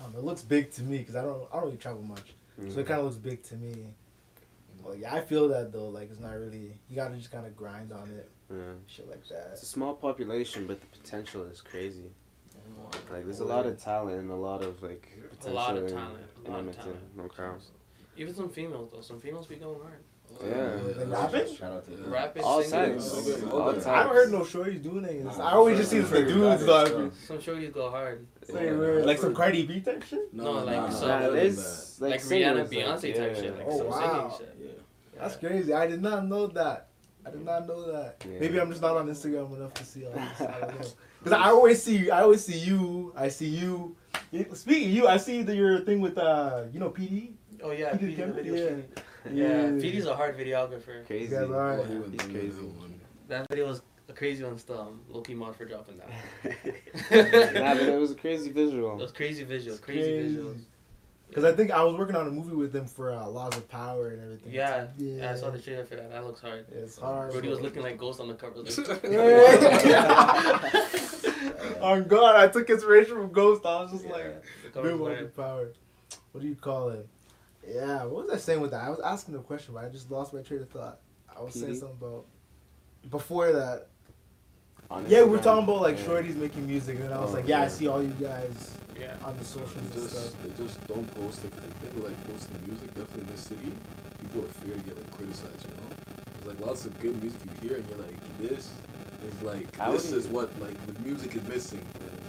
I 0.00 0.18
it 0.18 0.24
looks 0.24 0.42
big 0.42 0.72
to 0.72 0.82
me 0.82 0.98
because 0.98 1.16
I 1.16 1.22
don't 1.22 1.48
I 1.52 1.56
don't 1.56 1.66
really 1.66 1.76
travel 1.76 2.02
much, 2.02 2.34
so 2.56 2.62
it 2.62 2.68
mm-hmm. 2.68 2.82
kind 2.82 3.00
of 3.00 3.04
looks 3.06 3.16
big 3.16 3.42
to 3.44 3.56
me. 3.56 3.86
Well, 4.82 4.96
yeah, 4.96 5.14
I 5.14 5.20
feel 5.20 5.48
that 5.48 5.72
though. 5.72 5.88
Like 5.88 6.10
it's 6.10 6.20
not 6.20 6.32
really. 6.32 6.78
You 6.88 6.96
gotta 6.96 7.16
just 7.16 7.30
kind 7.30 7.46
of 7.46 7.56
grind 7.56 7.92
on 7.92 8.08
it, 8.10 8.30
Yeah. 8.50 8.56
shit 8.86 9.08
like 9.08 9.26
that. 9.28 9.50
It's 9.52 9.62
a 9.62 9.66
small 9.66 9.94
population, 9.94 10.66
but 10.66 10.80
the 10.80 10.86
potential 10.98 11.44
is 11.44 11.60
crazy. 11.60 12.10
Mm-hmm. 12.56 13.12
Like 13.12 13.24
there's 13.24 13.40
a 13.40 13.44
lot 13.44 13.66
of 13.66 13.82
talent 13.82 14.18
and 14.20 14.30
a 14.30 14.34
lot 14.34 14.62
of 14.62 14.82
like 14.82 15.08
A 15.18 15.28
potential 15.36 15.52
lot 15.54 15.76
of 15.76 15.86
in, 15.86 15.92
talent. 15.92 16.18
A 16.44 16.46
in 16.46 16.52
lot 16.52 16.60
of 16.66 16.76
talent. 16.76 17.16
No 17.16 17.24
crowd. 17.24 17.60
Even 18.16 18.34
some 18.34 18.48
females, 18.48 18.90
though. 18.92 19.00
Some 19.00 19.20
females 19.20 19.46
be 19.46 19.56
going 19.56 19.80
hard. 19.80 20.02
Yeah. 20.44 21.04
Like 21.04 21.32
rapping? 21.32 21.56
Shout 21.56 21.72
out 21.72 21.84
to 21.86 21.92
Yeah. 21.92 21.98
Rapping, 22.08 22.42
All 22.42 22.62
singing. 22.62 23.00
All 23.50 23.62
All. 23.62 23.70
I 23.70 23.96
haven't 24.02 24.14
heard 24.16 24.30
no 24.32 24.40
shorties 24.40 24.82
doing 24.82 25.04
it. 25.04 25.26
I 25.38 25.52
always 25.52 25.78
just 25.78 25.90
see 25.90 25.98
the 26.00 26.06
for 26.06 26.22
dudes 26.24 26.66
though. 26.66 27.10
Some 27.26 27.38
shorties 27.38 27.72
go 27.72 27.90
hard. 27.90 28.26
It's 28.42 28.50
like, 28.52 28.64
weird. 28.64 29.06
like 29.06 29.18
some 29.18 29.34
Cardi 29.34 29.64
B 29.66 29.80
type 29.80 30.02
shit. 30.04 30.32
No, 30.34 30.52
like, 30.64 30.76
nah, 30.76 30.90
some- 30.90 31.08
Nah, 31.08 31.20
than 31.30 31.34
like, 31.34 31.42
Like, 32.00 32.20
singers, 32.20 32.68
Rihanna, 32.68 32.68
Beyonce 32.68 33.16
type 33.16 33.36
shit. 33.36 33.56
Like 33.56 33.66
Oh, 33.68 33.78
some 33.78 33.86
wow. 33.88 34.34
singing 34.38 34.50
shit. 34.58 34.66
Yeah. 34.66 35.20
That's 35.20 35.36
crazy. 35.36 35.72
I 35.72 35.86
did 35.86 36.02
not 36.02 36.26
know 36.26 36.46
that. 36.48 36.87
I 37.26 37.30
did 37.30 37.44
not 37.44 37.66
know 37.66 37.92
that. 37.92 38.24
Yeah. 38.30 38.38
Maybe 38.40 38.60
I'm 38.60 38.70
just 38.70 38.80
not 38.82 38.96
on 38.96 39.08
Instagram 39.08 39.54
enough 39.56 39.74
to 39.74 39.84
see 39.84 40.06
all 40.06 40.12
this. 40.12 40.40
I 40.40 40.60
don't 40.60 40.80
know. 40.80 40.86
Because 41.18 41.32
I 41.32 41.46
always 41.50 41.82
see, 41.82 42.10
I 42.12 42.22
always 42.22 42.44
see 42.44 42.56
you. 42.58 43.12
I 43.16 43.28
see 43.28 43.48
you. 43.48 43.96
You- 44.30 44.46
Speaking 44.54 44.88
of 44.90 44.94
you, 44.94 45.08
I 45.08 45.16
see 45.16 45.42
the, 45.42 45.54
your 45.54 45.80
thing 45.80 46.00
with 46.00 46.16
uh, 46.16 46.62
you 46.72 46.78
know, 46.78 46.90
PD. 46.90 47.32
Oh, 47.60 47.72
yeah. 47.72 47.96
He 47.96 48.14
did 48.14 48.18
PD, 48.18 48.26
the 48.26 48.32
video 48.32 48.54
yeah. 48.54 48.70
PD. 48.70 49.82
Yeah, 49.82 49.90
PD's 49.90 50.06
a 50.06 50.14
hard 50.14 50.38
videographer. 50.38 51.04
Crazy. 51.08 51.24
You 51.34 51.40
guys 51.40 51.50
are- 51.50 51.80
Oh, 51.80 52.04
He's 52.10 52.20
crazy. 52.22 52.48
that 52.50 52.64
one. 52.64 53.00
That 53.26 53.46
video 53.50 53.66
was 53.66 53.82
a 54.08 54.12
crazy 54.12 54.44
one 54.44 54.56
still. 54.58 54.78
I'm 54.80 55.00
low-key 55.12 55.34
mod 55.34 55.56
for 55.56 55.64
dropping 55.64 55.98
that. 55.98 56.08
nah, 57.54 57.74
but 57.74 57.82
it 57.82 57.98
was 57.98 58.12
a 58.12 58.14
crazy 58.14 58.52
visual. 58.52 58.92
It 58.94 59.02
was 59.02 59.12
crazy 59.12 59.44
visuals, 59.44 59.82
crazy, 59.82 60.02
crazy. 60.02 60.36
visuals. 60.36 60.60
Because 61.28 61.44
I 61.44 61.52
think 61.52 61.70
I 61.70 61.84
was 61.84 61.96
working 61.96 62.16
on 62.16 62.26
a 62.26 62.30
movie 62.30 62.56
with 62.56 62.72
them 62.72 62.86
for 62.86 63.12
uh, 63.12 63.26
Laws 63.28 63.54
of 63.56 63.68
Power 63.68 64.08
and 64.08 64.22
everything. 64.22 64.52
Yeah, 64.52 64.86
yeah. 64.96 65.22
yeah, 65.22 65.32
I 65.32 65.34
saw 65.34 65.50
the 65.50 65.58
trailer 65.58 65.84
for 65.84 65.96
that. 65.96 66.10
That 66.10 66.24
looks 66.24 66.40
hard. 66.40 66.64
It's 66.72 66.98
hard. 66.98 67.32
Brody 67.32 67.48
was 67.48 67.60
looking 67.60 67.82
like 67.82 67.98
Ghost 67.98 68.20
on 68.20 68.28
the 68.28 68.34
cover. 68.34 68.62
Like, 68.62 69.04
On 71.82 72.04
God, 72.08 72.36
I 72.36 72.48
took 72.48 72.68
inspiration 72.70 73.14
from 73.14 73.32
Ghost. 73.32 73.64
I 73.66 73.82
was 73.82 73.92
just 73.92 74.04
Yeah, 74.06 74.12
like, 74.12 74.42
the 74.72 74.82
big 74.82 74.94
Laws 74.96 75.20
of 75.20 75.36
Power. 75.36 75.68
What 76.32 76.40
do 76.40 76.48
you 76.48 76.54
call 76.54 76.88
it? 76.90 77.06
Yeah, 77.68 78.04
what 78.04 78.26
was 78.26 78.34
I 78.34 78.38
saying 78.38 78.60
with 78.60 78.70
that? 78.70 78.84
I 78.84 78.90
was 78.90 79.00
asking 79.00 79.34
a 79.34 79.38
question, 79.40 79.74
but 79.74 79.84
I 79.84 79.88
just 79.90 80.10
lost 80.10 80.32
my 80.32 80.40
train 80.40 80.62
of 80.62 80.70
thought. 80.70 81.00
I 81.36 81.42
was 81.42 81.52
saying 81.54 81.74
something 81.74 81.98
about 82.00 82.24
before 83.10 83.52
that. 83.52 83.88
On 84.90 85.04
Yeah, 85.08 85.24
we're 85.24 85.42
talking 85.42 85.64
about 85.64 85.82
like 85.82 85.98
Yeah. 85.98 86.04
shorties 86.06 86.36
making 86.36 86.66
music, 86.66 86.98
and 87.00 87.12
I 87.12 87.20
was 87.20 87.30
Oh, 87.30 87.34
like, 87.34 87.46
yeah, 87.46 87.60
I 87.60 87.68
see 87.68 87.86
all 87.86 88.02
you 88.02 88.14
guys 88.20 88.70
Yeah. 88.98 89.14
on 89.24 89.36
the 89.38 89.44
socials 89.44 89.74
They 89.74 89.80
and 89.80 89.92
just, 89.94 90.10
stuff. 90.10 90.42
they 90.42 90.64
just 90.64 90.76
don't 90.88 91.06
post 91.14 91.44
it. 91.44 91.50
'cause 91.52 91.62
they 91.62 91.88
think 91.88 92.04
like 92.04 92.18
posting 92.26 92.58
music, 92.66 92.88
definitely 92.94 93.22
in 93.22 93.26
this 93.30 93.44
city, 93.46 93.70
people 94.20 94.42
are 94.42 94.50
afraid 94.50 94.74
to 94.74 94.80
get 94.90 94.96
like 94.96 95.10
criticized, 95.16 95.62
you 95.66 95.74
know? 95.78 95.88
There's 96.34 96.46
like 96.58 96.60
lots 96.66 96.84
of 96.86 96.98
good 97.00 97.14
music 97.22 97.40
you 97.46 97.68
hear 97.68 97.76
and 97.78 97.88
you're 97.88 97.98
like, 98.02 98.18
this 98.38 98.70
is 99.26 99.42
like, 99.42 99.66
I 99.78 99.90
this 99.92 100.10
wouldn't- 100.10 100.24
is 100.24 100.28
what 100.28 100.48
like 100.60 100.76
the 100.86 100.94
music 101.06 101.36
is 101.36 101.42
missing. 101.48 101.84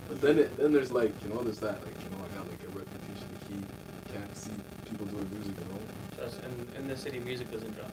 But 0.07 0.21
then 0.21 0.39
it, 0.39 0.55
then 0.57 0.71
there's 0.73 0.91
like, 0.91 1.13
you 1.23 1.29
know, 1.33 1.41
there's 1.43 1.59
that, 1.59 1.77
like, 1.85 1.93
you 2.03 2.09
know, 2.13 2.21
I 2.25 2.29
got 2.37 2.45
like 2.49 2.61
a 2.65 2.71
reputation 2.77 3.27
to 3.33 3.39
keep, 3.49 3.65
can't 4.13 4.35
see 4.37 4.51
people 4.89 5.05
doing 5.05 5.29
music, 5.33 5.53
you 5.57 5.65
know? 5.73 5.81
Trust, 6.17 6.41
in, 6.45 6.81
in 6.81 6.87
the 6.87 6.97
city, 6.97 7.19
music 7.19 7.51
doesn't 7.51 7.75
drop. 7.75 7.91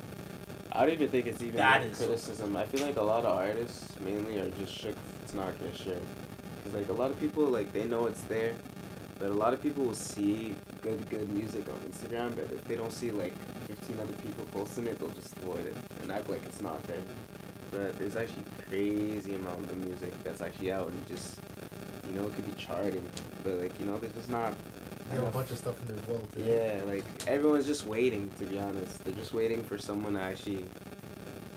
I 0.73 0.85
don't 0.85 0.95
even 0.95 1.09
think 1.09 1.27
it's 1.27 1.41
even 1.43 1.57
That 1.57 1.83
like 1.83 1.91
is 1.93 1.99
so 1.99 2.07
criticism. 2.07 2.57
I 2.57 2.65
feel 2.67 2.87
like 2.87 2.97
a 2.97 3.03
lot 3.03 3.25
of 3.25 3.37
artists 3.37 3.89
mainly 4.01 4.39
are 4.41 4.51
just 4.51 4.75
shook 4.75 4.97
it's 5.23 5.33
not 5.35 5.59
gonna 5.59 5.75
share. 5.75 6.01
Cause 6.67 6.75
like 6.75 6.89
a 6.89 6.93
lot 6.93 7.13
of 7.13 7.21
people 7.21 7.45
like 7.45 7.73
they 7.73 7.85
know 7.85 8.07
it's 8.07 8.23
there, 8.23 8.53
but 9.21 9.29
a 9.31 9.35
lot 9.35 9.55
of 9.55 9.63
people 9.63 9.85
will 9.85 9.95
see 9.95 10.55
good 10.83 11.09
good 11.09 11.29
music 11.29 11.65
on 11.69 11.79
Instagram, 11.89 12.35
but 12.35 12.51
if 12.53 12.65
they 12.65 12.75
don't 12.75 12.93
see 12.93 13.13
like 13.13 13.35
15 13.69 14.01
other 14.01 14.13
people 14.15 14.45
posting 14.51 14.87
it, 14.89 14.99
they'll 14.99 15.11
just 15.11 15.37
avoid 15.37 15.65
it 15.65 15.77
and 16.03 16.11
act 16.11 16.29
like 16.29 16.45
it's 16.45 16.61
not 16.61 16.83
there. 16.89 17.03
But 17.71 17.97
there's 17.99 18.17
actually 18.17 18.43
crazy 18.69 19.37
amount 19.37 19.71
of 19.71 19.77
music 19.77 20.13
that's 20.25 20.41
actually 20.41 20.73
out 20.73 20.89
and 20.89 21.07
just 21.07 21.39
you 22.09 22.19
know 22.19 22.27
it 22.27 22.35
could 22.35 22.47
be 22.47 22.61
charting, 22.61 23.09
but 23.45 23.53
like 23.61 23.79
you 23.79 23.87
know 23.87 23.97
there's 23.99 24.15
just 24.15 24.31
not 24.31 24.53
They 25.11 25.17
have 25.17 25.29
a 25.29 25.31
bunch 25.31 25.53
of 25.53 25.59
stuff 25.59 25.81
in 25.83 25.87
their 25.87 26.05
vault. 26.07 26.29
eh? 26.37 26.43
yeah, 26.51 26.83
like 26.85 27.05
everyone's 27.29 27.67
just 27.67 27.87
waiting 27.87 28.29
to 28.41 28.45
be 28.45 28.59
honest. 28.59 29.05
They're 29.05 29.15
just 29.15 29.33
waiting 29.35 29.63
for 29.63 29.79
someone 29.79 30.15
to 30.15 30.21
actually 30.21 30.65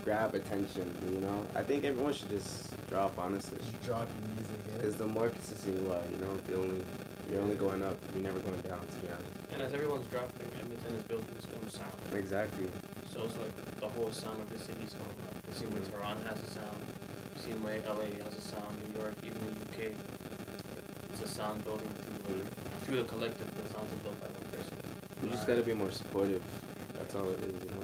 grab 0.06 0.34
attention, 0.34 0.96
you 1.12 1.20
know? 1.20 1.46
I 1.56 1.62
think 1.62 1.84
everyone 1.84 2.14
should 2.14 2.30
just 2.30 2.70
drop 2.88 3.18
honestly. 3.20 3.58
Just 3.60 3.84
drop? 3.86 4.08
Because 4.80 4.96
the 4.96 5.08
more 5.08 5.28
consistent 5.28 5.76
you 5.76 5.92
are, 5.92 6.00
you 6.10 6.16
know, 6.24 6.32
the 6.48 6.56
only 6.56 6.80
you're 7.30 7.42
only 7.42 7.56
going 7.56 7.84
up, 7.84 8.00
you're 8.16 8.24
never 8.24 8.40
going 8.40 8.62
down 8.62 8.80
to 8.80 8.98
be 9.04 9.12
honest. 9.12 9.28
And 9.52 9.62
as 9.62 9.74
everyone's 9.74 10.08
dropping, 10.08 10.48
Edmonton 10.56 10.96
is 10.96 11.04
building 11.04 11.36
its 11.36 11.48
own 11.52 11.70
sound. 11.70 11.92
Exactly. 12.16 12.72
So 13.12 13.28
it's 13.28 13.36
like 13.36 13.52
the 13.76 13.90
whole 13.90 14.10
sound 14.12 14.40
of 14.40 14.48
the 14.48 14.58
city's 14.58 14.96
going 14.96 15.20
up. 15.28 15.36
You 15.36 15.54
see 15.54 15.66
where 15.68 15.84
mm-hmm. 15.84 16.00
Toronto 16.00 16.24
has 16.32 16.40
a 16.40 16.50
sound. 16.56 16.80
You 17.36 17.42
see 17.44 17.52
where 17.60 17.76
LA 17.92 18.08
has 18.24 18.40
a 18.40 18.42
sound. 18.42 18.72
New 18.88 19.04
York, 19.04 19.20
even 19.20 19.36
the 19.44 19.52
UK. 19.68 19.92
It's 21.12 21.22
a 21.22 21.28
sound 21.28 21.60
building 21.66 21.92
through, 22.00 22.40
mm-hmm. 22.40 22.86
through 22.88 23.04
the 23.04 23.08
collective. 23.12 23.52
The 23.52 23.68
sounds 23.76 23.92
are 23.92 24.00
built 24.00 24.16
by 24.24 24.32
one 24.32 24.48
person. 24.56 24.80
You 25.22 25.28
just 25.28 25.46
gotta 25.46 25.62
be 25.62 25.76
more 25.76 25.92
supportive. 25.92 26.42
That's 26.96 27.14
all 27.20 27.28
it 27.36 27.44
is, 27.44 27.52
you 27.52 27.72
know. 27.76 27.84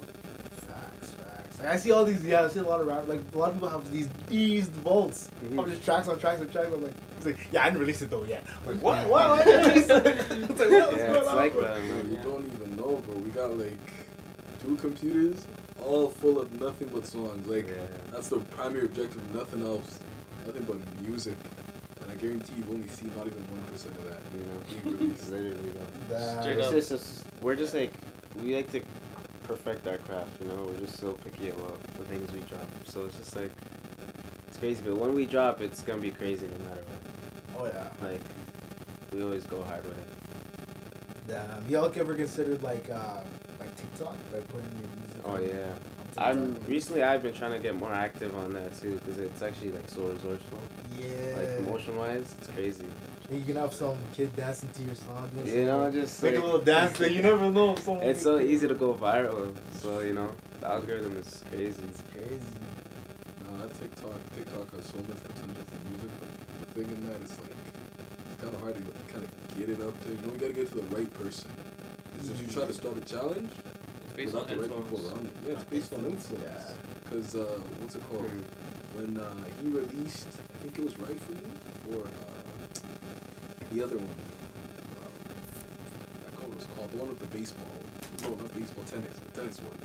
Facts, 0.63 1.11
facts. 1.11 1.54
Like, 1.65 1.73
I 1.73 1.77
see 1.77 1.91
all 1.91 2.05
these. 2.05 2.23
Yeah, 2.23 2.43
I 2.45 2.49
see 2.49 2.59
a 2.59 2.63
lot 2.63 2.79
of 2.81 2.87
rap. 2.87 3.07
Like 3.07 3.21
a 3.33 3.37
lot 3.37 3.49
of 3.49 3.55
people 3.55 3.69
have 3.69 3.91
these 3.91 4.07
eased 4.29 4.71
vaults 4.71 5.29
Mhm. 5.43 5.59
of 5.59 5.69
just 5.69 5.83
tracks 5.83 6.07
on 6.07 6.19
tracks 6.19 6.39
on 6.41 6.47
tracks. 6.49 6.67
I'm 6.71 6.83
like, 6.83 6.93
it's 7.17 7.25
like, 7.25 7.37
yeah, 7.51 7.61
I 7.63 7.65
didn't 7.65 7.79
release 7.79 8.01
it 8.01 8.09
though 8.09 8.23
yet. 8.23 8.43
I'm 8.67 8.73
like, 8.73 8.83
what? 8.83 9.07
What? 9.09 9.29
Why 9.29 9.43
didn't 9.43 9.63
you 9.63 9.69
release 9.69 9.89
it? 9.89 10.05
It's 10.49 10.59
like, 10.59 10.69
what? 10.69 10.97
Yeah, 10.97 11.13
it's 11.15 11.27
on, 11.27 11.35
like 11.35 11.53
bro? 11.53 11.61
that, 11.63 11.79
Man, 11.81 11.97
man. 11.97 12.11
you 12.11 12.17
don't 12.17 12.51
even 12.53 12.75
know, 12.75 13.01
bro. 13.05 13.15
We 13.15 13.29
got 13.31 13.57
like 13.57 13.77
two 14.63 14.75
computers, 14.77 15.45
all 15.83 16.09
full 16.09 16.39
of 16.39 16.59
nothing 16.61 16.89
but 16.93 17.05
songs. 17.07 17.47
Like 17.47 17.67
Yeah. 17.67 17.73
that's 18.11 18.27
the 18.29 18.39
primary 18.57 18.85
objective. 18.85 19.21
Nothing 19.33 19.65
else. 19.65 19.99
Nothing 20.45 20.63
but 20.63 20.77
music. 21.07 21.35
And 22.01 22.11
I 22.11 22.15
guarantee 22.15 22.53
you've 22.57 22.69
only 22.69 22.87
seen 22.89 23.11
not 23.17 23.25
even 23.25 23.43
one 23.49 23.63
percent 23.71 23.95
of 23.97 24.03
that. 24.05 24.21
You 24.33 24.41
know, 24.45 24.59
being 24.83 24.97
released. 25.09 25.29
literally 25.31 25.71
though. 26.09 26.15
Damn. 26.15 26.41
Straight 26.43 26.59
up. 26.59 26.71
just, 26.71 26.89
just- 26.89 27.23
we're 27.41 27.55
just 27.55 27.73
like 27.73 27.91
we 28.41 28.55
like 28.55 28.71
to 28.71 28.81
perfect 29.47 29.87
our 29.87 29.97
craft, 29.97 30.29
you 30.41 30.47
know. 30.47 30.65
We're 30.65 30.85
just 30.85 30.99
so 30.99 31.13
picky 31.13 31.49
about 31.49 31.81
the 31.97 32.03
things 32.05 32.31
we 32.31 32.39
drop. 32.41 32.67
So 32.85 33.05
it's 33.05 33.17
just 33.17 33.35
like 33.35 33.51
it's 34.47 34.57
crazy. 34.57 34.81
But 34.85 34.97
when 34.97 35.13
we 35.13 35.25
drop, 35.25 35.61
it's 35.61 35.81
gonna 35.81 36.01
be 36.01 36.11
crazy 36.11 36.47
no 36.47 36.65
matter 36.69 36.81
what. 37.53 37.61
Oh 37.61 37.65
yeah. 37.65 38.07
Like 38.07 38.21
we 39.13 39.23
always 39.23 39.43
go 39.45 39.63
hard 39.63 39.83
with 39.85 39.97
it. 39.97 40.07
Damn. 41.27 41.67
Y'all 41.69 41.91
ever 41.95 42.15
considered 42.15 42.61
like 42.63 42.89
uh 42.89 43.21
like 43.59 43.75
TikTok, 43.75 44.15
like 44.33 44.47
putting 44.49 44.69
your 44.79 44.89
music? 44.99 45.21
Oh 45.25 45.31
on- 45.35 45.47
yeah. 45.47 45.73
I'm 46.17 46.55
recently 46.65 47.03
I've 47.03 47.21
been 47.21 47.33
trying 47.33 47.51
to 47.51 47.59
get 47.59 47.75
more 47.75 47.91
active 47.93 48.33
on 48.37 48.53
that 48.53 48.79
too 48.79 48.99
because 49.03 49.19
it's 49.19 49.41
actually 49.41 49.71
like 49.71 49.89
so 49.89 50.03
resourceful. 50.03 50.59
Yeah. 50.97 51.35
Like 51.37 51.57
promotion 51.57 51.97
wise, 51.97 52.33
it's 52.39 52.47
crazy. 52.47 52.85
You 53.31 53.41
can 53.41 53.55
have 53.55 53.73
some 53.73 53.97
kid 54.13 54.35
dancing 54.35 54.69
to 54.69 54.83
your 54.83 54.95
song. 54.95 55.29
You 55.43 55.65
know, 55.65 55.83
something. 55.83 56.01
just 56.01 56.21
make 56.21 56.33
like, 56.35 56.43
a 56.43 56.45
little 56.45 56.61
dance. 56.61 56.97
That 56.99 57.11
you 57.11 57.23
never 57.23 57.49
know. 57.49 57.73
if 57.73 57.83
Someone 57.83 58.07
it's 58.07 58.21
so 58.21 58.39
easy 58.39 58.67
to 58.67 58.75
go 58.75 58.93
viral. 58.93 59.55
So 59.81 59.99
you 60.01 60.13
know, 60.13 60.29
the 60.59 60.67
algorithm 60.67 61.17
is 61.17 61.43
crazy. 61.49 61.81
It's 61.89 62.03
crazy. 62.13 62.39
Nah, 63.49 63.65
TikTok, 63.79 64.19
TikTok 64.35 64.75
has 64.75 64.85
so 64.85 64.97
much 65.09 65.21
potential 65.23 65.63
for 65.65 65.89
music, 65.89 66.11
but 66.19 66.29
the 66.59 66.83
thing 66.83 66.97
in 66.97 67.09
that 67.09 67.21
is 67.21 67.31
like, 67.39 67.57
it's 68.31 68.41
kind 68.41 68.53
of 68.53 68.61
hard 68.61 68.75
to 68.75 69.13
kind 69.13 69.23
of 69.25 69.57
get 69.57 69.69
it 69.69 69.81
up 69.81 69.99
there. 70.01 70.13
You 70.13 70.21
know, 70.21 70.33
you 70.33 70.39
gotta 70.39 70.53
get 70.53 70.69
to 70.69 70.75
the 70.75 70.95
right 70.95 71.11
person. 71.15 71.49
Because 72.13 72.29
if 72.29 72.41
you 72.41 72.47
try 72.47 72.65
to 72.65 72.73
start 72.73 72.97
a 72.97 73.01
challenge 73.01 73.51
It's 74.05 74.13
based 74.13 74.33
without 74.33 74.51
on 74.51 74.57
the 74.57 74.61
right 74.63 74.83
people 74.83 75.07
around 75.07 75.25
it, 75.25 75.33
yeah, 75.47 75.53
it's 75.53 75.63
based 75.65 75.93
on 75.93 76.05
influence. 76.05 76.73
Because 77.03 77.35
uh, 77.35 77.59
what's 77.79 77.95
it 77.95 78.07
called? 78.09 78.29
When 78.95 79.17
uh, 79.17 79.33
he 79.61 79.67
released, 79.67 80.27
I 80.29 80.57
think 80.63 80.79
it 80.79 80.85
was 80.85 80.97
Right 80.97 81.19
for 81.19 81.33
You, 81.33 81.97
or 81.97 82.05
uh, 82.05 82.34
the 83.71 83.83
other 83.83 83.97
one. 83.97 84.15
Uh, 85.01 85.07
I 85.07 86.29
forgot 86.31 86.47
what 86.49 86.51
it 86.51 86.59
was 86.61 86.67
called. 86.75 86.91
The 86.91 86.97
one 86.97 87.09
with 87.09 87.19
the 87.19 87.31
baseball. 87.33 87.75
No, 88.23 88.29
not 88.35 88.53
baseball, 88.53 88.83
tennis. 88.85 89.17
The 89.19 89.41
tennis 89.41 89.59
one. 89.61 89.77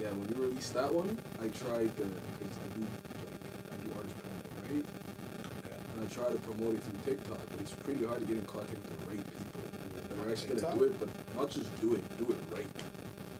Yeah, 0.00 0.10
when 0.16 0.26
we 0.28 0.34
released 0.48 0.74
that 0.74 0.92
one, 0.92 1.16
I 1.40 1.48
tried 1.48 1.92
uh, 2.00 2.08
because 2.38 2.58
I 2.58 2.68
do 2.74 2.82
like 2.82 3.38
I 3.70 3.76
do 3.84 3.88
artist 3.96 4.16
promo, 4.18 4.40
right? 4.66 4.86
And 4.86 5.98
I 6.02 6.06
try 6.10 6.28
to 6.32 6.40
promote 6.42 6.74
it 6.74 6.82
through 6.82 7.00
TikTok, 7.06 7.40
but 7.50 7.60
it's 7.60 7.72
pretty 7.72 8.04
hard 8.04 8.20
to 8.20 8.26
get 8.26 8.36
in 8.38 8.46
contact 8.46 8.82
with 8.82 8.98
the 8.98 9.06
right 9.06 9.24
people 9.24 9.62
that 9.94 10.18
are 10.18 10.30
actually 10.32 10.58
gonna 10.60 10.74
do 10.74 10.84
it, 10.90 10.94
but 10.98 11.08
not 11.36 11.50
just 11.50 11.68
do 11.80 11.94
it, 11.94 12.02
do 12.18 12.26
it 12.32 12.40
right. 12.50 12.66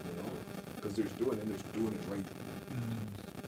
You 0.07 0.15
know, 0.23 0.31
because 0.77 0.95
there's 0.95 1.13
doing 1.19 1.39
it 1.39 1.43
and 1.43 1.51
there's 1.51 1.67
doing 1.75 1.93
it 1.93 2.05
right. 2.11 2.27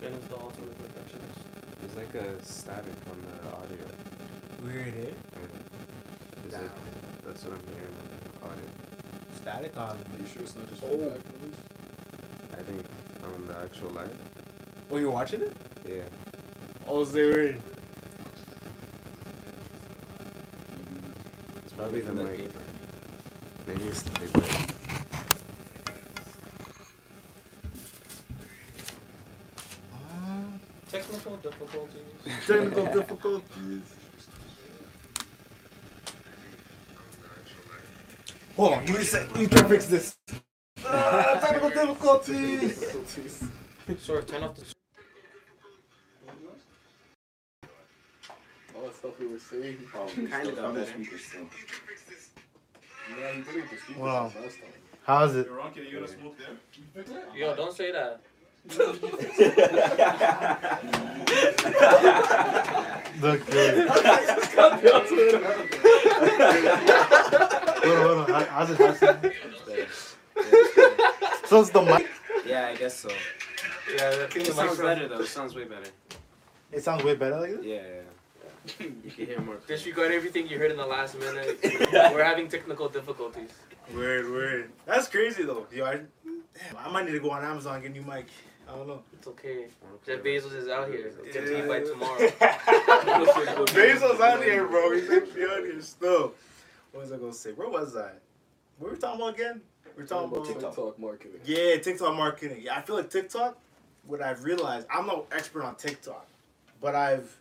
Ben 0.00 0.12
is 0.12 0.26
the 0.28 0.36
ultimate 0.36 0.74
perfectionist. 0.80 1.40
There's 1.80 1.96
like 1.96 2.14
a 2.14 2.42
static 2.44 2.98
on 3.10 3.18
the 3.22 3.56
audio. 3.56 3.86
Weird, 4.64 4.94
eh? 5.06 5.33
There's 6.54 6.70
like, 6.70 7.24
that's 7.26 7.44
what 7.44 7.54
I'm 7.54 7.66
hearing 7.66 7.94
on 8.00 8.06
the 8.12 8.46
audio. 8.46 8.64
Static 9.40 9.76
on. 9.76 9.90
Are 9.90 10.20
you 10.20 10.26
sure 10.32 10.42
it's 10.42 10.54
not 10.56 10.68
just 10.68 10.82
Oh. 10.84 10.88
feedback 10.88 11.10
noise? 11.42 11.54
I 12.52 12.62
think 12.62 12.84
on 13.24 13.46
the 13.46 13.56
actual 13.58 13.90
live. 13.90 14.16
Oh, 14.90 14.96
you're 14.98 15.10
watching 15.10 15.42
it? 15.42 15.56
Yeah. 15.88 16.02
Oh, 16.86 17.02
is 17.02 17.12
there 17.12 17.26
weird? 17.26 17.60
It's 21.64 21.72
probably 21.72 22.00
the 22.02 22.12
mic. 22.12 22.36
paper. 22.38 22.60
Maybe 23.66 23.84
it's 23.84 24.02
the 24.02 24.10
paper. 24.12 24.42
Technical 30.90 31.36
difficulties. 31.36 32.02
Technical 32.46 32.86
difficulties. 32.86 33.82
Hold 38.56 38.72
on, 38.74 38.84
give 38.84 38.94
me 38.96 39.02
a 39.02 39.04
sec. 39.04 39.28
Let 39.32 39.40
me 39.40 39.46
try 39.48 39.62
to 39.62 39.68
fix 39.68 39.86
this. 39.86 40.16
Ah, 40.86 41.38
technical 41.42 41.70
difficulties. 41.70 42.84
Sort 44.00 44.20
of 44.20 44.26
turn 44.28 44.44
off 44.44 44.54
the. 44.54 44.62
All 48.76 48.82
that 48.84 48.94
stuff 48.94 49.18
we 49.18 49.26
were 49.26 49.38
saying. 49.38 49.78
Kinda 50.14 50.52
got 50.52 50.64
on 50.66 50.74
the 50.74 50.86
speaker 50.86 51.18
still. 51.18 51.46
Yeah, 53.18 53.32
you 53.32 53.42
did 53.42 53.56
it 53.56 53.62
with 53.62 53.70
the 53.70 53.76
speakers 53.76 54.02
Wow. 54.02 54.24
last 54.24 54.34
time. 54.36 54.44
How's 55.04 55.34
it? 55.34 55.50
Ronky, 55.50 55.90
you 55.90 55.96
gonna 55.96 56.08
smoke 56.08 56.36
there? 56.38 56.56
Yo, 57.36 57.56
don't 57.56 57.74
say 57.76 57.90
that. 57.92 58.20
Look 63.20 63.46
good. 63.50 63.88
Hold 67.84 67.98
on, 67.98 68.02
hold 68.16 68.30
on. 68.30 68.44
How- 68.44 68.44
How's 68.66 68.70
it? 68.70 68.78
How's 68.78 69.02
it? 69.02 69.88
So 71.48 71.60
it's 71.60 71.70
the 71.70 71.82
mic. 71.82 72.08
Yeah, 72.46 72.68
I 72.68 72.74
guess 72.74 72.98
so. 72.98 73.10
Yeah, 73.10 74.08
I 74.08 74.26
think 74.28 74.48
It 74.48 74.54
sounds 74.54 74.78
better 74.78 75.06
though. 75.08 75.20
It 75.20 75.26
sounds 75.28 75.54
way 75.54 75.64
better. 75.64 75.90
It 76.72 76.82
sounds 76.82 77.04
way 77.04 77.14
better 77.14 77.38
like 77.38 77.50
this. 77.56 77.64
Yeah, 77.64 77.82
yeah. 77.82 78.86
You 79.04 79.10
can 79.10 79.26
hear 79.26 79.40
more. 79.40 79.58
Disregard 79.66 80.10
everything 80.12 80.48
you 80.48 80.58
heard 80.58 80.70
in 80.70 80.78
the 80.78 80.86
last 80.86 81.18
minute. 81.18 81.58
We're 81.92 82.24
having 82.24 82.48
technical 82.48 82.88
difficulties. 82.88 83.50
Weird, 83.94 84.30
weird. 84.30 84.70
That's 84.86 85.06
crazy 85.06 85.44
though. 85.44 85.66
Yo, 85.70 85.84
I, 85.84 85.96
damn, 86.24 86.76
I 86.78 86.90
might 86.90 87.04
need 87.04 87.12
to 87.12 87.20
go 87.20 87.30
on 87.30 87.44
Amazon 87.44 87.74
and 87.74 87.82
get 87.82 87.90
a 87.90 87.94
new 87.94 88.02
mic. 88.10 88.26
I 88.66 88.74
don't 88.74 88.88
know. 88.88 89.02
It's 89.12 89.26
okay. 89.28 89.66
Jeff 90.06 90.20
Bezos 90.22 90.54
is 90.56 90.68
out 90.68 90.88
here. 90.88 91.12
Get 91.30 91.44
to 91.46 91.58
you 91.58 91.64
by 91.68 91.78
Yeah. 91.78 91.84
tomorrow. 91.84 92.18
Bezos 93.66 94.20
out 94.20 94.42
here, 94.42 94.66
bro. 94.66 94.92
He's 94.94 95.10
actually 95.10 95.42
out 95.44 95.58
here 95.64 95.82
still. 95.82 96.32
What 96.94 97.02
was 97.02 97.12
I 97.12 97.16
gonna 97.16 97.32
say? 97.32 97.50
Where 97.50 97.68
was 97.68 97.96
I? 97.96 98.12
What 98.78 98.90
were 98.90 98.90
we 98.92 98.98
talking 99.00 99.20
about 99.20 99.34
again? 99.34 99.60
We 99.96 100.04
were 100.04 100.08
talking 100.08 100.30
about 100.30 100.46
TikTok. 100.46 100.76
TikTok 100.76 100.98
marketing. 101.00 101.40
Yeah, 101.44 101.76
TikTok 101.78 102.16
marketing. 102.16 102.60
Yeah, 102.62 102.76
I 102.76 102.82
feel 102.82 102.94
like 102.94 103.10
TikTok. 103.10 103.58
What 104.06 104.22
I've 104.22 104.44
realized, 104.44 104.86
I'm 104.94 105.08
no 105.08 105.26
expert 105.32 105.64
on 105.64 105.74
TikTok, 105.74 106.24
but 106.80 106.94
I've 106.94 107.36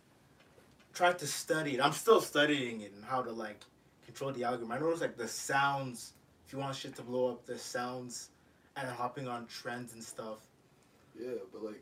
tried 0.92 1.20
to 1.20 1.28
study 1.28 1.74
it. 1.74 1.80
I'm 1.80 1.92
still 1.92 2.20
studying 2.20 2.80
it 2.80 2.94
and 2.96 3.04
how 3.04 3.22
to 3.22 3.30
like 3.30 3.60
control 4.06 4.32
the 4.32 4.42
algorithm. 4.42 4.72
I 4.72 4.78
noticed 4.80 5.02
like 5.02 5.16
the 5.16 5.28
sounds. 5.28 6.14
If 6.48 6.52
you 6.52 6.58
want 6.58 6.74
shit 6.74 6.96
to 6.96 7.02
blow 7.02 7.30
up, 7.30 7.46
the 7.46 7.56
sounds, 7.56 8.30
and 8.76 8.88
hopping 8.88 9.28
on 9.28 9.46
trends 9.46 9.92
and 9.92 10.02
stuff. 10.02 10.38
Yeah, 11.16 11.28
but 11.52 11.62
like 11.62 11.80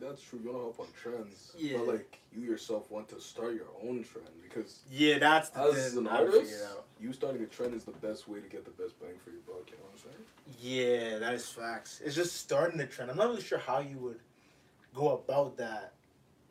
that's 0.00 0.22
true. 0.22 0.38
You 0.42 0.50
don't 0.52 0.60
help 0.60 0.80
on 0.80 0.86
trends. 1.00 1.52
Yeah. 1.58 1.78
But 1.78 1.86
like 1.88 2.18
you 2.32 2.42
yourself 2.42 2.90
want 2.90 3.08
to 3.10 3.20
start 3.20 3.54
your 3.54 3.66
own 3.82 4.04
trend 4.04 4.28
because 4.42 4.80
Yeah, 4.90 5.18
that's 5.18 5.48
the 5.50 5.60
as 5.60 5.90
thing 5.94 5.98
an 6.00 6.06
artist, 6.08 6.64
you 7.00 7.12
starting 7.12 7.42
a 7.42 7.46
trend 7.46 7.74
is 7.74 7.84
the 7.84 7.92
best 7.92 8.28
way 8.28 8.40
to 8.40 8.48
get 8.48 8.64
the 8.64 8.70
best 8.82 8.98
bang 9.00 9.10
for 9.22 9.30
your 9.30 9.40
buck. 9.46 9.68
You 9.70 9.76
know 9.76 9.84
what 9.84 9.94
I'm 9.94 9.98
saying? 10.02 10.24
Yeah, 10.60 11.18
that 11.18 11.34
is 11.34 11.48
facts. 11.48 12.00
It's 12.04 12.14
just 12.14 12.36
starting 12.36 12.78
the 12.78 12.86
trend. 12.86 13.10
I'm 13.10 13.16
not 13.16 13.28
really 13.28 13.42
sure 13.42 13.58
how 13.58 13.80
you 13.80 13.98
would 13.98 14.20
go 14.94 15.10
about 15.10 15.56
that. 15.58 15.92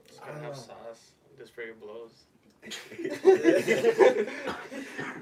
Just 0.08 0.22
I 0.22 0.28
gonna 0.28 0.40
don't 0.42 0.44
have 0.50 0.56
know. 0.58 0.64
sauce. 0.64 1.12
Just 1.38 1.54
for 1.54 1.62
your 1.64 1.76
blows. 1.76 2.12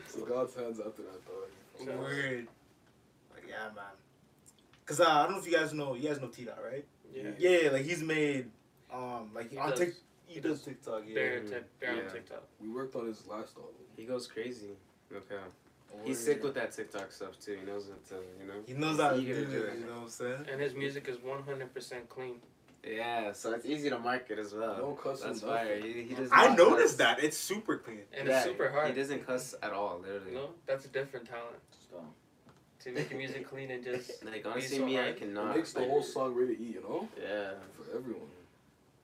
So 0.08 0.26
God's 0.26 0.56
hands 0.56 0.80
after 0.80 1.02
that 1.04 1.26
though. 1.26 1.86
So- 1.86 1.98
Weird. 2.00 2.48
Like, 3.34 3.44
yeah, 3.48 3.70
man. 3.76 3.86
Cause 4.86 5.00
uh, 5.00 5.06
I 5.08 5.24
don't 5.24 5.34
know 5.34 5.40
if 5.40 5.46
you 5.48 5.54
guys 5.54 5.74
know. 5.74 5.96
You 5.96 6.10
guys 6.10 6.20
know 6.20 6.28
T 6.28 6.44
Dot, 6.44 6.60
right? 6.64 6.86
Yeah. 7.14 7.32
Yeah, 7.38 7.70
like 7.72 7.84
he's 7.86 8.02
made, 8.04 8.50
um, 8.92 9.30
like 9.34 9.52
He 9.52 9.58
on 9.58 9.70
does- 9.72 9.80
Tik. 9.80 9.94
He 10.28 10.36
he 10.36 10.40
does 10.40 10.60
does 10.60 10.66
TikTok. 10.66 11.04
Yeah. 11.08 11.14
Bear, 11.16 11.40
tic- 11.44 11.80
bear 11.80 11.96
Yeah. 11.96 12.04
on 12.04 12.10
TikTok. 12.14 12.44
We 12.62 12.70
worked 12.70 12.96
on 12.96 13.06
his 13.08 13.28
last 13.28 13.56
album. 13.58 13.74
He 13.98 14.06
goes 14.06 14.28
crazy. 14.28 14.78
Okay. 15.14 15.36
Word. 15.36 16.06
He's 16.08 16.20
sick 16.24 16.42
with 16.42 16.54
that 16.54 16.72
TikTok 16.72 17.12
stuff 17.12 17.38
too. 17.40 17.58
He 17.60 17.66
knows 17.70 17.90
it. 17.90 18.08
To, 18.10 18.16
you 18.40 18.48
know. 18.48 18.54
He 18.66 18.74
knows 18.74 18.98
how 18.98 19.10
to 19.10 19.20
do 19.20 19.30
it. 19.30 19.36
to 19.36 19.46
do 19.46 19.64
it. 19.64 19.80
You 19.80 19.86
know 19.88 19.96
what 19.96 20.02
I'm 20.04 20.10
saying? 20.10 20.46
And 20.50 20.62
his 20.62 20.74
music 20.74 21.10
is 21.10 21.18
100% 21.18 22.08
clean. 22.08 22.40
Yeah, 22.84 23.34
so 23.34 23.52
it's 23.54 23.66
easy 23.66 23.90
to 23.90 24.00
market 24.00 24.40
as 24.40 24.54
well. 24.56 24.76
No 24.78 24.92
cuss 24.94 25.22
That's 25.22 25.42
fire. 25.42 25.80
He, 25.82 26.04
he 26.04 26.16
does 26.16 26.30
I 26.32 26.56
noticed 26.56 26.98
cuss. 26.98 27.16
that. 27.18 27.24
It's 27.24 27.38
super 27.38 27.78
clean. 27.78 28.00
And 28.14 28.28
Yeah, 28.28 28.38
it's 28.38 28.46
super 28.46 28.70
hard. 28.72 28.88
He 28.88 28.94
doesn't 28.96 29.28
cuss 29.28 29.54
at 29.62 29.72
all, 29.74 30.00
literally. 30.00 30.32
No, 30.34 30.52
that's 30.66 30.86
a 30.86 30.88
different 30.88 31.28
talent. 31.30 31.58
So, 31.92 31.98
To 32.84 32.92
make 32.92 33.10
your 33.10 33.20
music 33.20 33.48
clean 33.48 33.72
and 33.72 33.84
just. 33.84 34.12
Like 34.26 34.46
honestly, 34.46 34.78
so 34.78 34.86
me, 34.86 35.00
I 35.00 35.14
cannot. 35.14 35.52
it 35.52 35.58
makes 35.58 35.74
the 35.74 35.86
whole 35.86 36.04
song 36.04 36.34
ready 36.34 36.56
to 36.56 36.62
eat. 36.64 36.76
You 36.76 36.82
know, 36.82 37.08
Yeah, 37.18 37.52
for 37.76 37.98
everyone. 37.98 38.30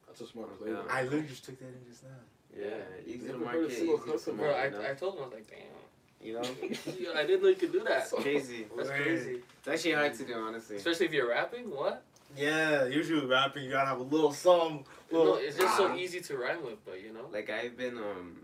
That's 0.08 0.22
a 0.22 0.28
smart 0.28 0.58
play. 0.60 0.72
Yeah. 0.72 0.82
I 0.90 1.04
literally 1.04 1.28
just 1.28 1.46
took 1.46 1.60
that 1.60 1.68
in 1.68 1.86
just 1.90 2.04
now. 2.04 2.10
yeah. 2.58 2.68
Easy 3.06 3.28
to 3.28 3.38
market. 3.38 3.72
Easy 3.72 3.86
to 3.86 3.98
cuss 3.98 4.28
word. 4.28 4.38
Bro. 4.38 4.52
I. 4.52 4.92
I 4.92 4.94
told 4.94 5.16
him, 5.16 5.22
I 5.22 5.26
was 5.26 5.34
like, 5.34 5.50
damn. 5.50 5.78
You 6.22 6.34
know, 6.34 6.42
Yo, 6.98 7.14
I 7.16 7.26
didn't 7.26 7.44
know 7.44 7.50
you 7.50 7.56
could 7.56 7.72
do 7.72 7.84
that. 7.84 8.10
crazy. 8.10 8.66
That's 8.76 8.90
Word. 8.90 9.02
crazy. 9.04 9.42
It's 9.60 9.68
actually 9.68 9.94
hard 9.94 10.14
to 10.16 10.26
do, 10.26 10.34
honestly. 10.34 10.78
Especially 10.78 11.06
if 11.06 11.14
you're 11.14 11.30
rapping. 11.30 11.70
What? 11.70 12.04
Yeah, 12.36 12.86
usually 12.86 13.22
with 13.22 13.30
rapping, 13.30 13.64
you 13.64 13.72
gotta 13.72 13.88
have 13.88 14.00
a 14.00 14.04
little 14.04 14.34
song. 14.34 14.86
No, 15.12 15.36
it's 15.36 15.58
just 15.58 15.78
so 15.78 15.90
ah. 15.90 15.96
easy 15.96 16.20
to 16.22 16.38
rhyme 16.38 16.64
with, 16.66 16.84
but 16.86 17.02
you 17.02 17.14
know. 17.14 17.28
Like 17.32 17.50
I've 17.50 17.78
been 17.78 17.98
um, 17.98 18.38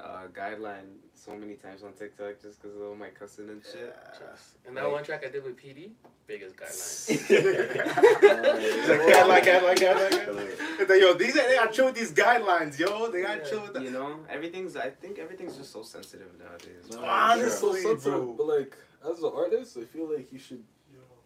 uh, 0.00 0.26
guideline 0.32 0.96
so 1.14 1.34
many 1.36 1.54
times 1.54 1.82
on 1.82 1.92
TikTok 1.92 2.40
just 2.42 2.60
because 2.60 2.76
of 2.76 2.82
all 2.82 2.94
my 2.94 3.08
cussing 3.08 3.48
and 3.48 3.62
shit. 3.64 3.94
Just- 4.18 4.56
And 4.66 4.76
that 4.76 4.84
Like- 4.84 4.92
one 4.92 5.04
track 5.04 5.24
I 5.26 5.30
did 5.30 5.44
with 5.44 5.56
PD, 5.56 5.92
biggest 6.26 6.56
guidelines. 6.56 7.08
Like, 8.24 9.08
guy, 9.08 9.24
like, 9.24 9.44
guy, 9.44 9.60
like, 9.60 9.80
guy, 9.80 9.92
like, 9.94 10.10
guy. 10.10 10.48
It's 10.80 10.90
like, 10.90 11.00
Yo, 11.00 11.14
these 11.14 11.34
they 11.34 11.54
gotta 11.54 11.72
chill 11.72 11.86
with 11.86 11.94
these 11.94 12.12
guidelines, 12.12 12.78
yo. 12.78 13.10
They 13.10 13.22
gotta 13.22 13.38
Yeah. 13.42 13.48
chill 13.48 13.62
with 13.62 13.72
that. 13.74 13.82
You 13.82 13.90
know, 13.90 14.20
everything's. 14.28 14.76
I 14.76 14.90
think 14.90 15.18
everything's 15.18 15.56
just 15.56 15.72
so 15.72 15.82
sensitive 15.82 16.28
nowadays. 16.38 16.84
No, 16.90 16.96
It's 16.96 16.96
ah, 16.98 17.34
so 17.34 17.40
Honestly, 17.40 17.80
sensitive, 17.82 18.20
bro. 18.20 18.32
but 18.34 18.46
like 18.46 18.76
as 19.08 19.18
an 19.22 19.32
artist, 19.34 19.76
I 19.78 19.84
feel 19.84 20.12
like 20.12 20.32
you 20.32 20.38
should, 20.38 20.62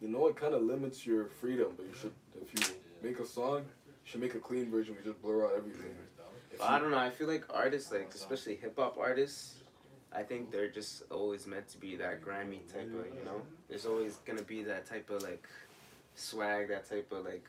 you 0.01 0.09
know, 0.09 0.27
it 0.29 0.37
kind 0.37 0.55
of 0.55 0.63
limits 0.63 1.07
your 1.07 1.27
freedom. 1.27 1.73
But 1.77 1.87
you 1.87 1.95
should, 1.95 2.13
if 2.43 2.69
you 2.69 2.75
make 3.03 3.19
a 3.21 3.27
song, 3.27 3.61
you 3.87 3.93
should 4.05 4.21
make 4.21 4.35
a 4.35 4.41
clean 4.41 4.71
version. 4.71 4.97
We 4.97 5.03
just 5.09 5.21
blur 5.23 5.47
out 5.47 5.53
everything. 5.57 5.95
If 6.53 6.61
I 6.63 6.79
don't 6.79 6.91
know. 6.91 6.99
I 6.99 7.11
feel 7.11 7.29
like 7.29 7.45
artists, 7.51 7.93
like 7.93 8.11
especially 8.15 8.57
hip 8.57 8.77
hop 8.79 8.97
artists, 8.99 9.58
I 10.13 10.23
think 10.23 10.51
they're 10.51 10.71
just 10.71 11.03
always 11.11 11.47
meant 11.47 11.69
to 11.69 11.79
be 11.79 11.97
that 11.97 12.23
grimy 12.23 12.63
type 12.73 12.87
of. 12.87 13.07
You 13.19 13.25
know, 13.25 13.43
there's 13.69 13.87
always 13.87 14.17
gonna 14.27 14.43
be 14.43 14.63
that 14.65 14.87
type 14.87 15.11
of 15.11 15.23
like 15.23 15.47
swag, 16.15 16.69
that 16.69 16.89
type 16.89 17.13
of 17.13 17.25
like 17.25 17.47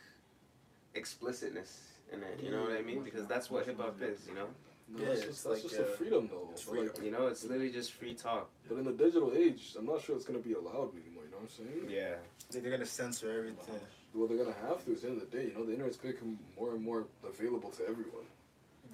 explicitness 0.93 1.89
in 2.11 2.21
it. 2.23 2.39
You 2.43 2.51
know 2.51 2.61
what 2.63 2.73
I 2.73 2.81
mean? 2.81 3.03
Because 3.03 3.27
that's 3.27 3.49
what 3.49 3.65
hip 3.65 3.79
hop 3.79 4.01
is. 4.01 4.27
You 4.27 4.35
know, 4.35 4.47
No, 4.91 4.99
Yeah, 5.03 5.09
that's 5.09 5.19
it's 5.19 5.27
just, 5.29 5.43
that's 5.45 5.63
like, 5.63 5.71
just 5.71 5.81
a 5.81 5.85
uh, 5.93 5.95
freedom 5.97 6.29
though. 6.31 6.49
it's 6.51 6.63
But, 6.65 6.77
like, 6.79 7.03
You 7.03 7.11
know, 7.11 7.27
it's 7.27 7.43
literally 7.43 7.71
just 7.71 7.93
free 7.93 8.13
talk. 8.13 8.49
but 8.67 8.77
in 8.77 8.83
the 8.83 8.91
digital 8.91 9.31
age, 9.35 9.75
I'm 9.77 9.85
not 9.85 10.01
sure 10.01 10.15
it's 10.15 10.25
gonna 10.25 10.39
be 10.39 10.53
allowed 10.53 10.91
anymore. 10.95 11.23
You 11.25 11.31
know 11.31 11.37
what 11.37 11.51
I'm 11.59 11.65
saying? 11.65 11.89
Yeah. 11.89 12.15
They're 12.51 12.71
gonna 12.71 12.85
censor 12.85 13.31
everything. 13.31 13.79
Well, 14.13 14.27
they're 14.27 14.37
gonna 14.43 14.55
have 14.67 14.83
to. 14.85 14.91
At 14.93 15.01
the 15.01 15.07
end 15.07 15.21
of 15.21 15.29
the 15.29 15.37
day, 15.37 15.45
you 15.49 15.53
know, 15.53 15.65
the 15.65 15.73
internet's 15.73 15.97
become 15.97 16.39
more 16.57 16.71
and 16.73 16.83
more 16.83 17.05
available 17.23 17.69
to 17.69 17.83
everyone. 17.83 18.25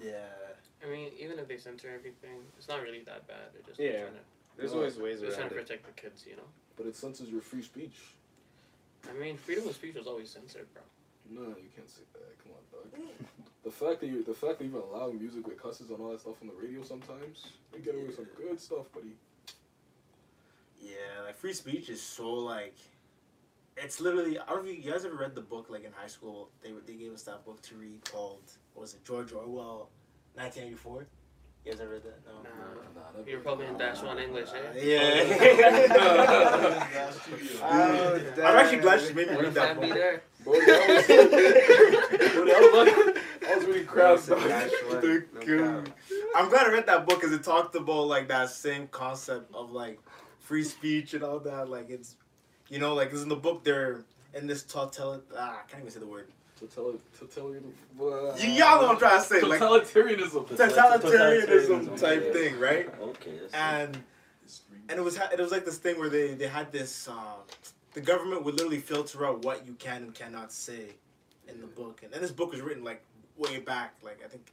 Yeah. 0.00 0.26
I 0.86 0.90
mean, 0.90 1.12
even 1.18 1.38
if 1.38 1.48
they 1.48 1.56
censor 1.58 1.90
everything, 1.94 2.38
it's 2.56 2.68
not 2.68 2.82
really 2.82 3.02
that 3.04 3.26
bad. 3.26 3.52
They're 3.52 3.62
just 3.62 3.80
Yeah. 3.80 4.02
trying 4.02 4.14
to, 4.14 4.20
There's 4.56 4.72
No, 4.72 4.78
always 4.78 4.96
ways 4.96 5.20
they're 5.20 5.30
trying 5.30 5.40
around 5.42 5.50
to 5.50 5.56
it. 5.56 5.66
protect 5.66 5.86
the 5.86 6.00
kids, 6.00 6.26
you 6.26 6.36
know. 6.36 6.48
But 6.76 6.86
it 6.86 6.96
censors 6.96 7.28
your 7.28 7.42
free 7.42 7.62
speech. 7.62 8.14
I 9.08 9.12
mean, 9.12 9.36
freedom 9.36 9.68
of 9.68 9.74
speech 9.74 9.94
was 9.96 10.06
always 10.06 10.30
censored, 10.30 10.66
bro. 10.72 10.82
No, 11.28 11.48
you 11.56 11.68
can't 11.74 11.90
say 11.90 12.02
that. 12.14 12.38
Come 12.42 12.52
on, 12.52 12.62
dog. 12.72 13.08
The 13.64 13.72
fact 13.72 13.98
that 14.00 14.06
you, 14.06 14.22
the 14.22 14.32
fact 14.32 14.58
that 14.58 14.64
you 14.64 14.70
even 14.70 14.80
allow 14.80 15.10
music 15.10 15.44
with 15.44 15.60
cusses 15.60 15.90
and 15.90 15.98
all 16.00 16.12
that 16.12 16.20
stuff 16.20 16.40
on 16.40 16.46
the 16.46 16.54
radio 16.54 16.84
sometimes, 16.84 17.46
you 17.74 17.80
get 17.80 17.96
away 17.96 18.04
with 18.04 18.14
some 18.14 18.28
good 18.36 18.60
stuff, 18.60 18.86
buddy. 18.94 19.16
Yeah, 20.80 21.22
like 21.24 21.36
free 21.36 21.52
speech 21.52 21.88
is 21.88 22.00
so 22.00 22.30
like, 22.32 22.76
it's 23.76 24.00
literally. 24.00 24.38
I 24.38 24.46
don't 24.46 24.64
know 24.64 24.70
if 24.70 24.84
you 24.84 24.88
guys 24.92 25.04
ever 25.04 25.16
read 25.16 25.34
the 25.34 25.40
book 25.40 25.66
like 25.68 25.84
in 25.84 25.90
high 25.92 26.06
school. 26.06 26.48
They 26.62 26.70
they 26.86 26.94
gave 26.94 27.12
us 27.12 27.24
that 27.24 27.44
book 27.44 27.60
to 27.62 27.74
read 27.74 28.04
called 28.10 28.42
what 28.74 28.82
was 28.82 28.94
it 28.94 29.04
George 29.04 29.32
Orwell, 29.32 29.88
1984. 30.36 31.06
You 31.64 31.72
guys 31.72 31.80
ever 31.80 31.90
read 31.94 32.02
that? 32.04 32.20
No. 32.26 32.32
Nah. 32.42 32.48
Nah, 32.94 33.10
that 33.16 33.28
You're 33.28 33.40
probably 33.40 33.66
in 33.66 33.76
dash 33.76 34.02
one 34.02 34.18
English, 34.18 34.48
eh? 34.54 34.80
yeah. 34.82 35.24
Oh, 37.62 38.20
I'm 38.44 38.56
actually 38.56 38.78
glad 38.78 39.00
she 39.00 39.12
made 39.14 39.28
me 39.30 39.36
read 39.36 39.54
that 39.54 39.68
fan 39.76 39.80
be 39.80 39.86
book. 39.88 39.96
there? 39.96 40.22
Bro, 40.44 40.52
that 40.54 40.88
was, 40.88 41.06
that 41.06 42.70
was 42.72 43.16
I 43.48 43.56
was 43.56 43.64
really 43.66 43.84
crass, 43.84 44.26
Bro, 44.26 44.36
dog. 44.38 44.46
it's 44.46 44.46
a 44.46 44.48
dash 44.48 44.70
one. 44.92 45.00
The 45.00 45.24
No 45.34 45.40
coup. 45.40 45.82
cap. 45.84 45.98
I'm 46.36 46.48
glad 46.48 46.66
I 46.66 46.70
read 46.72 46.86
that 46.86 47.06
book 47.06 47.20
because 47.20 47.34
it 47.34 47.42
talked 47.42 47.74
about 47.74 48.06
like 48.06 48.28
that 48.28 48.50
same 48.50 48.86
concept 48.88 49.52
of 49.54 49.72
like 49.72 49.98
free 50.40 50.62
speech 50.64 51.14
and 51.14 51.24
all 51.24 51.40
that. 51.40 51.68
Like 51.68 51.90
it's, 51.90 52.14
you 52.68 52.78
know, 52.78 52.94
like 52.94 53.10
'cause 53.10 53.22
in 53.22 53.28
the 53.28 53.36
book 53.36 53.64
they're 53.64 54.04
in 54.34 54.46
this 54.46 54.62
total. 54.62 55.22
Ah, 55.36 55.60
I 55.64 55.70
can't 55.70 55.80
even 55.82 55.90
say 55.92 55.98
the 56.00 56.06
word. 56.06 56.28
Total- 56.58 56.98
Totalitarian. 57.18 57.74
uh, 58.00 58.34
You, 58.36 58.48
y'all 58.52 58.80
know 58.80 58.86
what 58.88 58.90
I'm 58.92 58.98
trying 58.98 59.20
to 59.20 59.26
say. 59.26 59.40
Like 59.42 59.60
Totalitarianism. 59.60 60.48
totalitarianism 60.48 62.00
type 62.00 62.22
Yeah. 62.26 62.32
thing, 62.32 62.58
right? 62.60 62.88
Okay. 63.00 63.38
That's 63.40 63.54
And 63.54 64.02
and 64.88 64.98
it 64.98 65.02
was 65.02 65.16
ha- 65.16 65.28
it 65.32 65.38
was 65.38 65.50
like 65.52 65.64
this 65.64 65.78
thing 65.78 65.98
where 65.98 66.08
they 66.08 66.34
they 66.34 66.46
had 66.48 66.72
this. 66.72 67.08
Um, 67.08 67.40
the 67.92 68.00
government 68.00 68.44
would 68.44 68.54
literally 68.54 68.78
filter 68.80 69.24
out 69.26 69.44
what 69.44 69.66
you 69.66 69.74
can 69.74 70.02
and 70.02 70.14
cannot 70.14 70.52
say 70.52 70.94
in 71.48 71.60
the 71.60 71.66
book, 71.66 72.02
and, 72.02 72.12
and 72.14 72.22
this 72.22 72.30
book 72.30 72.52
was 72.52 72.60
written 72.60 72.84
like 72.84 73.02
way 73.36 73.58
back, 73.58 73.94
like 74.02 74.20
I 74.24 74.28
think. 74.28 74.52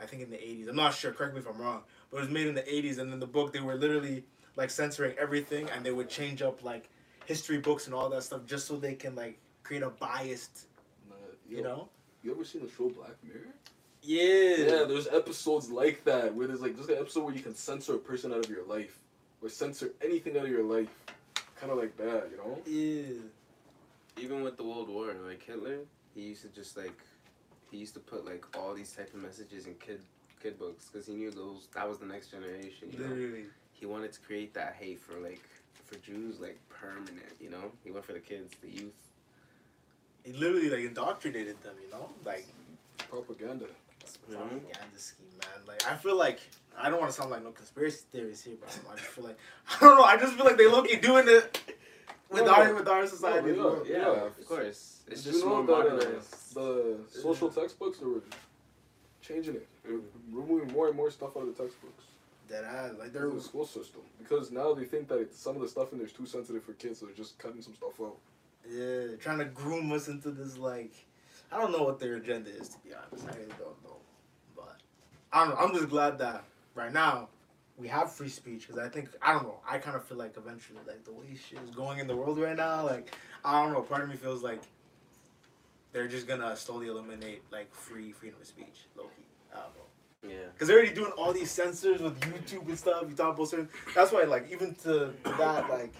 I 0.00 0.04
think 0.04 0.20
in 0.22 0.30
the 0.30 0.36
80s. 0.36 0.68
I'm 0.68 0.76
not 0.76 0.92
sure. 0.94 1.10
Correct 1.10 1.32
me 1.32 1.40
if 1.40 1.46
I'm 1.48 1.56
wrong. 1.58 1.82
But 2.10 2.18
it 2.18 2.20
was 2.20 2.28
made 2.28 2.46
in 2.46 2.54
the 2.54 2.60
80s, 2.62 2.98
and 2.98 3.10
in 3.14 3.18
the 3.18 3.26
book 3.26 3.52
they 3.54 3.60
were 3.60 3.76
literally 3.76 4.24
like 4.54 4.68
censoring 4.70 5.16
everything, 5.18 5.68
and 5.70 5.84
they 5.84 5.90
would 5.90 6.10
change 6.10 6.42
up 6.42 6.62
like 6.62 6.88
history 7.24 7.58
books 7.58 7.86
and 7.86 7.94
all 7.94 8.08
that 8.10 8.22
stuff 8.22 8.42
just 8.46 8.66
so 8.68 8.76
they 8.76 8.94
can 8.94 9.14
like 9.14 9.38
create 9.66 9.82
a 9.82 9.90
biased, 9.90 10.66
Nah, 11.08 11.16
you 11.48 11.62
know? 11.62 11.88
You 12.22 12.32
ever 12.32 12.44
seen 12.44 12.62
the 12.62 12.70
show 12.70 12.88
Black 12.88 13.16
Mirror? 13.24 13.48
Yeah. 14.02 14.56
Yeah, 14.58 14.84
there's 14.84 15.08
episodes 15.08 15.70
like 15.70 16.04
that 16.04 16.32
where 16.34 16.46
there's 16.46 16.60
like 16.60 16.76
there's 16.76 16.88
an 16.88 16.98
episode 16.98 17.24
where 17.24 17.34
you 17.34 17.40
can 17.40 17.54
censor 17.56 17.94
a 17.94 17.98
person 17.98 18.32
out 18.32 18.44
of 18.44 18.50
your 18.50 18.64
life 18.64 18.98
or 19.42 19.48
censor 19.48 19.90
anything 20.04 20.36
out 20.38 20.44
of 20.44 20.50
your 20.50 20.62
life, 20.62 20.88
kind 21.60 21.72
of 21.72 21.78
like 21.78 21.96
that, 21.96 22.28
you 22.30 22.36
know? 22.36 22.58
Yeah. 22.64 24.22
Even 24.22 24.42
with 24.42 24.56
the 24.56 24.62
World 24.62 24.88
War, 24.88 25.12
like 25.26 25.42
Hitler, 25.42 25.78
he 26.14 26.20
used 26.22 26.42
to 26.42 26.48
just 26.48 26.76
like, 26.76 26.98
he 27.70 27.76
used 27.78 27.94
to 27.94 28.00
put 28.00 28.24
like 28.24 28.44
all 28.56 28.72
these 28.74 28.92
type 28.92 29.12
of 29.12 29.20
messages 29.20 29.66
in 29.66 29.74
kid 29.74 30.00
kid 30.40 30.58
books 30.58 30.88
because 30.90 31.06
he 31.08 31.14
knew 31.14 31.30
those 31.32 31.66
that 31.74 31.88
was 31.88 31.98
the 31.98 32.06
next 32.06 32.28
generation. 32.28 32.88
You 32.92 32.98
know, 33.00 33.08
Literally. 33.08 33.44
he 33.72 33.86
wanted 33.86 34.12
to 34.12 34.20
create 34.20 34.54
that 34.54 34.76
hate 34.78 35.00
for 35.00 35.18
like 35.18 35.42
for 35.84 35.96
Jews 35.98 36.38
like 36.38 36.58
permanent. 36.68 37.34
You 37.40 37.50
know, 37.50 37.72
he 37.82 37.90
went 37.90 38.04
for 38.04 38.12
the 38.12 38.20
kids, 38.20 38.54
the 38.62 38.70
youth. 38.70 38.94
He 40.26 40.32
literally 40.32 40.68
like 40.68 40.80
indoctrinated 40.80 41.62
them, 41.62 41.74
you 41.82 41.90
know? 41.90 42.10
Like 42.24 42.46
Propaganda. 43.08 43.66
Propaganda 44.28 44.64
scheme, 44.96 45.26
man. 45.40 45.66
Like 45.68 45.86
I 45.88 45.94
feel 45.94 46.18
like 46.18 46.40
I 46.76 46.90
don't 46.90 47.00
want 47.00 47.12
to 47.12 47.16
sound 47.16 47.30
like 47.30 47.44
no 47.44 47.52
conspiracy 47.52 48.04
theories 48.12 48.42
here, 48.42 48.54
but 48.60 48.76
I 48.92 48.96
just 48.96 49.08
feel 49.08 49.24
like 49.24 49.38
I 49.70 49.78
don't 49.80 49.96
know. 49.96 50.04
I 50.04 50.16
just 50.16 50.34
feel 50.34 50.44
like 50.44 50.56
they 50.56 50.66
look 50.66 50.86
doing 51.00 51.26
it 51.28 51.60
with 52.30 52.44
No, 52.44 52.54
our 52.54 52.74
with 52.74 52.88
our 52.88 53.06
society. 53.06 53.50
as 53.50 53.56
yeah. 53.56 53.62
Yeah, 53.86 53.98
Yeah. 53.98 54.26
of 54.26 54.46
course. 54.46 55.00
It's 55.06 55.22
Did 55.22 55.32
just 55.32 55.44
you 55.44 55.48
know 55.50 55.62
more 55.62 55.66
that, 55.66 55.72
uh, 55.72 55.94
modernized. 55.94 56.54
The 56.54 56.96
social 57.08 57.48
textbooks 57.48 57.98
they 57.98 58.06
were 58.06 58.22
changing 59.22 59.54
it, 59.54 59.68
they 59.84 59.92
were 59.92 60.00
removing 60.32 60.72
more 60.72 60.88
and 60.88 60.96
more 60.96 61.10
stuff 61.12 61.36
out 61.36 61.46
of 61.46 61.56
the 61.56 61.62
textbooks. 61.62 62.04
That 62.48 62.64
I 62.64 62.90
like 62.90 63.12
They're 63.12 63.22
they're 63.22 63.30
the 63.30 63.40
school 63.40 63.66
system 63.66 64.02
because 64.18 64.50
now 64.52 64.72
they 64.74 64.84
think 64.84 65.08
that 65.08 65.18
it's, 65.18 65.38
some 65.38 65.56
of 65.56 65.62
the 65.62 65.68
stuff 65.68 65.92
in 65.92 65.98
there 65.98 66.06
is 66.06 66.12
too 66.12 66.26
sensitive 66.26 66.62
for 66.64 66.72
kids, 66.74 67.00
so 67.00 67.06
they're 67.06 67.14
just 67.14 67.38
cutting 67.38 67.60
some 67.62 67.74
stuff 67.74 68.00
out. 68.00 68.16
Yeah 68.70 69.16
trying 69.20 69.38
to 69.38 69.44
groom 69.46 69.92
us 69.92 70.08
into 70.08 70.30
this 70.30 70.56
like 70.58 70.92
I 71.52 71.60
don't 71.60 71.72
know 71.72 71.84
what 71.84 72.00
their 72.00 72.16
agenda 72.16 72.50
is 72.50 72.68
to 72.70 72.78
be 72.78 72.90
honest. 72.92 73.26
I 73.28 73.36
really 73.36 73.48
don't 73.58 73.82
know, 73.84 73.96
but 74.56 74.76
I 75.32 75.44
don't 75.44 75.54
know. 75.54 75.56
I'm 75.64 75.74
just 75.74 75.88
glad 75.88 76.18
that 76.18 76.44
right 76.74 76.92
now 76.92 77.28
we 77.76 77.88
have 77.88 78.10
free 78.12 78.28
speech 78.28 78.66
because 78.66 78.82
I 78.82 78.88
think 78.88 79.10
I 79.22 79.32
don't 79.32 79.44
know. 79.44 79.60
I 79.68 79.78
kind 79.78 79.96
of 79.96 80.04
feel 80.04 80.18
like 80.18 80.36
eventually 80.36 80.80
like 80.86 81.04
the 81.04 81.12
way 81.12 81.26
shit 81.34 81.60
is 81.68 81.74
going 81.74 81.98
in 81.98 82.06
the 82.06 82.16
world 82.16 82.38
right 82.38 82.56
now, 82.56 82.84
like 82.84 83.14
I 83.44 83.62
don't 83.62 83.72
know. 83.72 83.82
Part 83.82 84.02
of 84.02 84.08
me 84.08 84.16
feels 84.16 84.42
like 84.42 84.60
they're 85.92 86.08
just 86.08 86.26
gonna 86.26 86.56
slowly 86.56 86.88
eliminate 86.88 87.42
like 87.52 87.72
free 87.74 88.12
freedom 88.12 88.40
of 88.40 88.46
speech, 88.46 88.86
low 88.96 89.04
key. 89.04 89.24
I 89.52 89.60
don't 89.60 90.30
know. 90.30 90.34
yeah. 90.36 90.48
Because 90.52 90.68
they're 90.68 90.76
already 90.76 90.94
doing 90.94 91.12
all 91.12 91.32
these 91.32 91.50
censors 91.50 92.00
with 92.00 92.18
YouTube 92.20 92.68
and 92.68 92.78
stuff. 92.78 93.04
You 93.08 93.14
talk 93.14 93.34
about 93.34 93.48
certain. 93.48 93.68
That's 93.94 94.12
why, 94.12 94.24
like, 94.24 94.50
even 94.50 94.74
to 94.82 95.12
that, 95.24 95.70
like, 95.70 95.94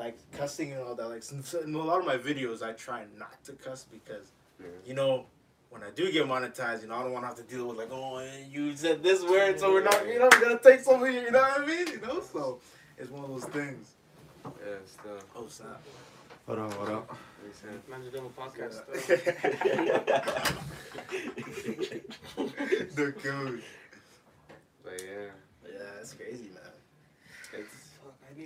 like 0.00 0.16
cussing 0.32 0.72
and 0.72 0.82
all 0.82 0.94
that. 0.94 1.08
Like, 1.08 1.22
since 1.22 1.52
in 1.54 1.74
a 1.74 1.78
lot 1.78 2.00
of 2.00 2.06
my 2.06 2.16
videos, 2.16 2.62
I 2.62 2.72
try 2.72 3.04
not 3.18 3.44
to 3.44 3.52
cuss 3.52 3.84
because, 3.84 4.32
Yeah. 4.58 4.66
you 4.86 4.94
know, 4.94 5.26
when 5.68 5.82
I 5.82 5.90
do 5.90 6.10
get 6.10 6.26
monetized, 6.26 6.82
you 6.82 6.88
know, 6.88 6.96
I 6.96 7.02
don't 7.02 7.12
want 7.12 7.24
to 7.24 7.28
have 7.28 7.36
to 7.36 7.42
deal 7.54 7.68
with 7.68 7.76
like, 7.76 7.90
oh, 7.92 8.16
eh, 8.16 8.44
you 8.50 8.74
said 8.74 9.02
this 9.02 9.22
word, 9.22 9.60
so 9.60 9.70
we're 9.72 9.84
not, 9.84 10.06
you 10.06 10.18
know, 10.18 10.28
we're 10.32 10.40
gonna 10.40 10.58
take 10.58 10.80
some 10.80 11.02
of 11.02 11.08
you. 11.14 11.20
You 11.20 11.30
know 11.30 11.42
what 11.42 11.60
I 11.60 11.66
mean? 11.66 11.86
You 11.86 12.00
know, 12.00 12.20
so 12.22 12.60
it's 12.98 13.10
one 13.10 13.24
of 13.24 13.30
those 13.30 13.44
things. 13.44 13.92
Yeah, 14.44 14.78
still. 14.86 15.18
Oh 15.36 15.46
snap! 15.48 15.82
Hold 16.46 16.58
on, 16.60 16.70
hold 16.72 16.88
on. 16.88 17.02
Makes 17.44 17.58
sense. 17.58 17.86
Man's 17.90 18.10
doing 18.10 18.24
a 18.26 18.40
podcast. 18.40 18.80
the 22.96 23.12
code. 23.22 23.62
But 24.82 25.02
yeah, 25.02 25.26
Yeah, 25.70 25.78
that's 25.96 26.14
crazy, 26.14 26.48
man. 26.54 26.72
it's 27.52 27.90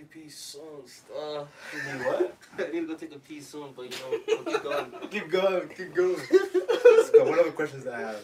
Fuck, 0.04 0.16
I 0.16 0.20
need 0.20 0.22
to 0.22 0.24
pee 0.24 0.28
soon. 0.28 0.86
Stuff. 0.86 1.48
You 1.74 1.92
need 1.92 2.06
what? 2.06 2.36
I 2.58 2.70
need 2.72 2.80
to 2.80 2.86
go 2.86 2.94
take 2.94 3.14
a 3.14 3.18
pee 3.18 3.40
soon, 3.40 3.72
but 3.76 3.82
you 3.82 3.90
know, 3.90 4.20
we'll 4.44 4.44
keep 4.52 4.62
going. 4.62 4.90
Keep 5.10 5.30
going, 5.30 5.68
keep 5.68 5.94
going. 5.94 6.16
Let's 6.16 7.10
go. 7.10 7.24
What 7.24 7.38
other 7.38 7.52
questions 7.52 7.86
I 7.86 7.98
have? 8.00 8.16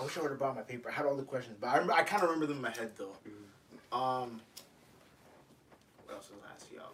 I 0.00 0.04
wish 0.04 0.16
I 0.18 0.22
would 0.22 0.30
have 0.30 0.38
brought 0.38 0.56
my 0.56 0.62
paper. 0.62 0.88
I 0.90 0.92
had 0.92 1.06
all 1.06 1.14
the 1.16 1.22
questions, 1.22 1.56
but 1.60 1.68
I, 1.68 1.74
remember, 1.74 1.92
I 1.92 2.02
kind 2.02 2.22
of 2.22 2.30
remember 2.30 2.46
them 2.46 2.56
in 2.56 2.62
my 2.62 2.70
head 2.70 2.90
though. 2.96 3.12
Um, 3.96 4.40
what 6.06 6.16
else 6.16 6.30
was 6.30 6.40
I 6.48 6.54
ask 6.54 6.66
y'all? 6.74 6.92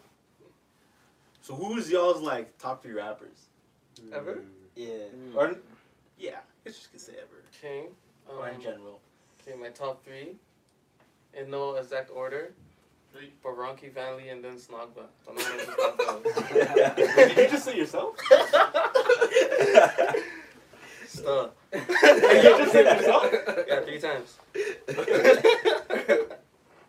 So 1.41 1.55
who's 1.55 1.91
y'all's 1.91 2.21
like 2.21 2.59
top 2.59 2.83
three 2.83 2.93
rappers? 2.93 3.47
Ever? 4.13 4.35
Mm. 4.35 4.45
Yeah. 4.77 4.87
Mm. 4.89 5.35
Or 5.35 5.57
yeah, 6.19 6.31
I 6.37 6.69
guess 6.69 6.83
you 6.83 6.89
could 6.93 7.01
say 7.01 7.13
ever. 7.15 7.43
Okay. 7.57 7.87
or 8.29 8.49
in 8.49 8.57
Um, 8.57 8.61
general. 8.63 9.01
okay, 9.41 9.57
my 9.59 9.69
top 9.71 10.05
three. 10.05 10.37
In 11.35 11.51
no 11.51 11.75
exact 11.77 12.11
order. 12.11 12.53
Baranki 13.45 13.93
family 13.93 14.29
and 14.29 14.45
then 14.45 14.57
Snogba. 14.57 15.07
So 15.27 15.33
no 15.33 15.43
one 15.43 15.57
knows 15.57 15.67
who 15.67 15.73
Snogba 15.73 16.99
is. 16.99 17.15
Did 17.17 17.37
you 17.37 17.49
just 17.49 17.65
say 17.65 17.77
yourself? 17.77 18.17
Stuff. 21.09 21.51
Did 21.73 22.45
you 22.45 22.59
just 22.59 22.73
say 22.73 22.85
yourself? 22.85 23.27
Yeah, 23.67 23.81
three 23.81 23.99
times. 23.99 24.37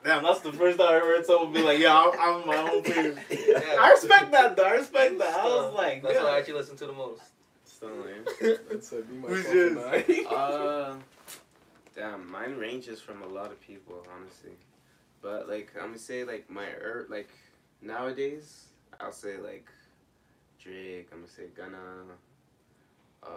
Damn, 0.04 0.24
that's 0.24 0.40
the 0.42 0.52
first 0.54 0.78
time 0.78 0.88
I 0.90 0.96
ever 0.98 1.06
heard 1.06 1.26
someone 1.26 1.52
be 1.54 1.62
like, 1.62 1.80
"Yeah, 1.80 1.98
I'm, 1.98 2.12
I'm 2.20 2.48
my 2.48 2.58
own 2.58 2.84
favorite." 2.84 3.18
Yeah. 3.30 3.76
I 3.80 3.92
respect 3.92 4.32
that, 4.32 4.56
though. 4.56 4.64
I 4.64 4.72
respect 4.72 5.18
that. 5.20 5.36
I 5.36 5.46
was 5.46 5.74
like, 5.74 6.02
That's 6.02 6.16
yeah. 6.16 6.24
what 6.24 6.34
I 6.34 6.38
actually 6.40 6.54
listen 6.56 6.78
to 6.78 6.86
the 6.88 6.94
most. 6.94 7.22
Still 7.66 7.90
lame. 7.90 8.26
That's 8.72 8.94
uh, 8.94 8.98
me, 9.10 9.22
Who's 9.28 9.46
myself, 9.46 9.54
yours? 9.56 9.72
and 9.72 10.28
I. 10.28 10.36
Uh, 10.36 10.96
damn, 12.00 12.32
mine 12.32 12.56
ranges 12.56 13.02
from 13.02 13.22
a 13.22 13.28
lot 13.28 13.52
of 13.52 13.60
people, 13.60 14.06
honestly. 14.16 14.54
But 15.22 15.50
like, 15.50 15.72
I'm 15.76 15.88
gonna 15.88 16.00
say 16.00 16.24
like 16.24 16.50
my 16.50 16.66
er, 16.66 17.06
like 17.10 17.30
nowadays, 17.82 18.68
I'll 19.00 19.12
say 19.12 19.38
like 19.38 19.68
Drake. 20.64 21.10
I'm 21.12 21.20
gonna 21.20 21.32
say 21.32 21.48
Gunna. 21.56 21.78
Uh, 23.22 23.28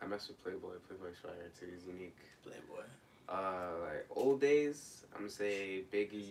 I 0.00 0.06
mess 0.06 0.28
with 0.28 0.42
Playboy. 0.42 0.76
Playboy's 0.86 1.18
fire 1.20 1.50
too. 1.58 1.66
He's 1.74 1.84
unique. 1.86 2.16
Playboy. 2.44 2.84
Uh, 3.28 3.86
like 3.86 4.06
old 4.10 4.40
days, 4.40 5.04
I'm 5.14 5.22
gonna 5.22 5.30
say 5.30 5.82
Biggie, 5.92 6.30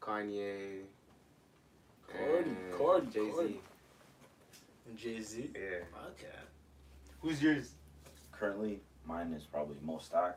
Kanye, 0.00 0.82
Cardi, 2.12 2.50
and 2.50 2.56
Cardi, 2.76 3.06
Jay 3.06 3.30
Z. 3.30 3.32
Cardi. 3.32 3.60
And 4.88 4.98
Jay 4.98 5.20
Z. 5.20 5.50
Yeah. 5.54 5.60
Okay. 6.08 6.26
Who's 7.20 7.40
yours? 7.40 7.70
currently, 8.38 8.80
mine 9.06 9.32
is 9.32 9.44
probably 9.44 9.76
most 9.82 10.06
stack. 10.06 10.36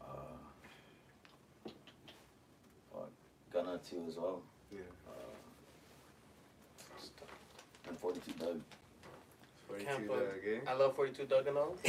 Uh, 0.00 0.04
fuck, 2.92 3.10
Gunna 3.52 3.80
too 3.88 4.04
as 4.08 4.16
well. 4.16 4.42
Yeah. 4.72 4.78
Uh, 5.08 5.12
and 7.88 7.98
42 7.98 8.32
Dugg. 8.32 8.60
42 9.68 10.06
Dugg, 10.08 10.18
eh? 10.46 10.58
I 10.66 10.74
love 10.74 10.94
42 10.96 11.24
Dugg 11.24 11.46
and 11.46 11.58
all. 11.58 11.76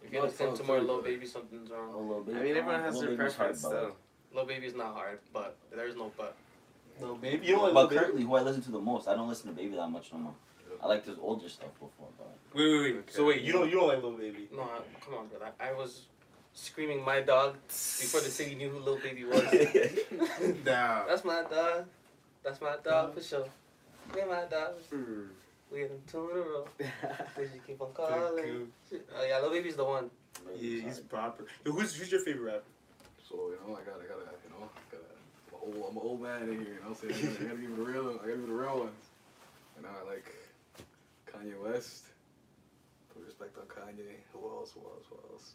If 0.00 0.12
you 0.14 0.22
listen 0.22 0.52
to 0.52 0.56
so 0.56 0.62
more 0.64 0.80
Lil 0.80 1.02
Baby, 1.02 1.26
something's 1.26 1.70
Oh, 1.70 1.76
wrong. 1.76 2.08
little 2.08 2.22
baby. 2.22 2.38
I 2.38 2.42
mean, 2.44 2.56
everyone 2.56 2.80
has 2.82 2.94
Lil 2.94 3.02
their 3.02 3.10
Baby's 3.16 3.34
preference, 3.34 3.62
but- 3.62 3.70
though. 3.70 3.92
Lil 4.32 4.44
Baby's 4.46 4.74
not 4.74 4.94
hard, 4.94 5.18
but 5.34 5.56
there's 5.74 5.96
no 5.96 6.12
but. 6.16 6.36
No, 7.00 7.14
baby. 7.16 7.44
You 7.46 7.54
don't 7.56 7.64
like 7.64 7.74
But 7.74 7.80
Lil 7.80 7.88
Baby? 7.88 7.98
currently, 8.00 8.22
who 8.22 8.34
I 8.36 8.42
listen 8.42 8.62
to 8.62 8.70
the 8.70 8.78
most, 8.80 9.08
I 9.08 9.14
don't 9.14 9.28
listen 9.28 9.48
to 9.48 9.52
Baby 9.56 9.74
that 9.76 9.88
much 9.88 10.12
no 10.12 10.18
more. 10.20 10.34
I 10.82 10.86
liked 10.86 11.06
his 11.06 11.18
older 11.20 11.48
stuff 11.48 11.72
before, 11.74 12.08
but 12.16 12.38
Wait, 12.54 12.66
wait, 12.66 12.94
wait. 12.94 13.12
So 13.12 13.26
wait, 13.26 13.42
you 13.42 13.52
don't 13.52 13.68
you 13.68 13.76
don't 13.76 13.88
like 13.88 14.02
Lil 14.02 14.12
Baby? 14.12 14.48
No, 14.54 14.62
I, 14.62 14.80
come 15.04 15.14
on, 15.14 15.26
bro. 15.28 15.38
I 15.60 15.72
was 15.72 16.06
screaming 16.54 17.04
my 17.04 17.20
dog 17.20 17.56
before 17.68 18.20
the 18.20 18.30
city 18.30 18.54
knew 18.54 18.70
who 18.70 18.78
Lil 18.78 18.98
Baby 18.98 19.24
was. 19.24 19.42
Nah. 20.64 21.06
That's 21.06 21.24
my 21.24 21.44
dog. 21.50 21.86
That's 22.42 22.60
my 22.60 22.76
dog 22.82 23.14
for 23.14 23.22
sure. 23.22 23.46
We 24.14 24.24
my 24.24 24.44
dog. 24.50 24.74
Mm. 24.92 25.28
We 25.70 25.82
in 25.82 25.90
two 26.10 26.30
in 26.30 26.36
a 26.38 26.40
row. 26.40 26.68
Did 26.78 27.50
you 27.54 27.60
keep 27.66 27.80
on 27.82 27.92
calling? 27.92 28.68
Oh 28.92 29.26
yeah, 29.28 29.40
Lil 29.40 29.50
Baby's 29.50 29.76
the 29.76 29.84
one. 29.84 30.10
Yeah, 30.58 30.82
he's 30.82 31.00
proper. 31.00 31.44
Yo, 31.64 31.72
who's 31.72 31.94
who's 31.94 32.10
your 32.10 32.22
favorite 32.22 32.52
rapper? 32.52 32.64
So 33.28 33.34
you 33.50 33.58
know, 33.66 33.76
I 33.76 33.80
gotta, 33.80 34.02
I 34.02 34.08
gotta, 34.08 34.24
you 34.42 34.50
know, 34.50 34.64
I 34.64 34.80
gotta. 34.90 35.04
I'm 35.52 35.74
an 35.74 35.82
old, 35.82 35.90
I'm 35.90 35.96
an 35.98 36.02
old 36.02 36.22
man 36.22 36.42
in 36.48 36.64
here. 36.64 36.74
You 36.74 36.80
know, 36.80 36.96
what 36.96 37.04
I'm 37.04 37.10
saying 37.12 37.36
I 37.40 37.42
gotta 37.44 37.60
give 37.60 37.70
it 37.70 37.76
the 37.76 37.82
real, 37.82 38.04
one. 38.04 38.14
I 38.14 38.16
gotta 38.18 38.32
give 38.32 38.40
it 38.40 38.46
the 38.46 38.52
real 38.54 38.78
ones. 38.78 39.04
And 39.76 39.86
I 39.86 40.10
like 40.10 40.32
Kanye 41.38 41.58
West. 41.62 42.04
Put 43.14 43.24
respect 43.24 43.56
on 43.58 43.64
Kanye. 43.66 44.16
Who 44.32 44.40
else? 44.48 44.72
Who 44.72 44.80
else? 44.80 45.04
Who 45.10 45.16
else? 45.32 45.52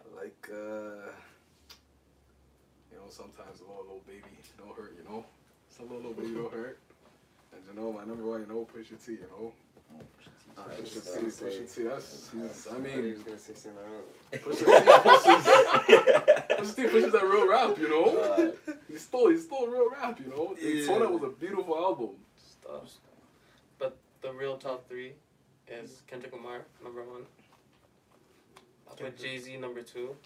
I 0.00 0.20
like, 0.22 0.48
uh, 0.52 1.10
you 2.90 2.96
know, 2.98 3.08
sometimes 3.08 3.60
a 3.60 3.64
little, 3.64 3.82
little 3.82 4.02
baby 4.06 4.22
don't 4.58 4.76
hurt. 4.76 4.94
You 4.98 5.08
know, 5.08 5.24
some 5.68 5.88
little, 5.88 6.10
little 6.10 6.22
baby 6.22 6.34
don't 6.34 6.52
hurt. 6.60 6.78
And 7.52 7.62
you 7.68 7.80
know, 7.80 7.92
my 7.92 8.04
number 8.04 8.24
one, 8.24 8.40
you 8.40 8.46
know, 8.46 8.66
Pusha 8.74 9.04
T. 9.04 9.12
You 9.12 9.26
know, 9.30 9.52
Oh, 10.56 10.62
I 10.68 10.74
Pusha 10.80 10.94
was 10.94 11.04
T. 11.04 11.10
gonna 11.20 11.30
say- 11.30 11.44
Pusha 11.46 11.74
T. 11.74 11.82
That's, 11.82 12.30
he's, 12.32 12.66
I 12.68 12.76
he 12.76 12.80
mean. 13.02 13.12
was 13.14 13.22
gonna 13.22 13.38
say 13.38 13.54
something. 13.54 13.82
Pusha 14.32 14.64
T 14.64 14.64
pushes, 15.02 15.46
Pusha 16.58 16.76
T 16.76 16.82
pushes 16.88 17.12
that 17.12 17.24
real 17.24 17.48
rap, 17.48 17.78
you 17.78 17.88
know. 17.88 18.06
Uh, 18.18 18.50
He 18.88 18.96
stole, 18.98 19.30
he 19.30 19.38
stole 19.38 19.66
real 19.66 19.90
rap, 19.90 20.18
you 20.20 20.30
know. 20.30 20.54
Yeah. 20.60 20.70
Daytona 20.72 21.10
was 21.10 21.22
a 21.24 21.28
beautiful 21.28 21.76
album. 21.76 22.10
Stop, 22.36 22.84
But 22.84 22.90
the 24.24 24.32
real 24.32 24.56
top 24.56 24.88
three 24.88 25.12
is 25.68 26.00
Kendrick 26.06 26.32
Lamar, 26.32 26.62
number 26.82 27.04
one. 27.04 27.22
I'll 28.88 28.96
put 28.96 29.18
Jay 29.18 29.38
Z 29.38 29.56
number 29.58 29.82
two. 29.82 30.16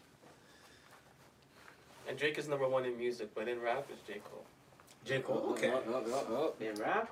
And 2.09 2.17
Drake 2.17 2.39
is 2.39 2.49
number 2.49 2.69
one 2.69 2.85
in 2.85 2.97
music, 2.97 3.35
but 3.35 3.49
in 3.49 3.61
rap 3.61 3.87
is 3.93 3.99
J. 4.07 4.21
Cole. 4.25 4.45
J 5.05 5.21
Cole. 5.21 5.49
Okay. 5.51 5.71
Uh, 5.71 5.81
uh, 5.91 6.03
uh, 6.11 6.35
uh. 6.35 6.51
In 6.61 6.81
rap, 6.81 7.11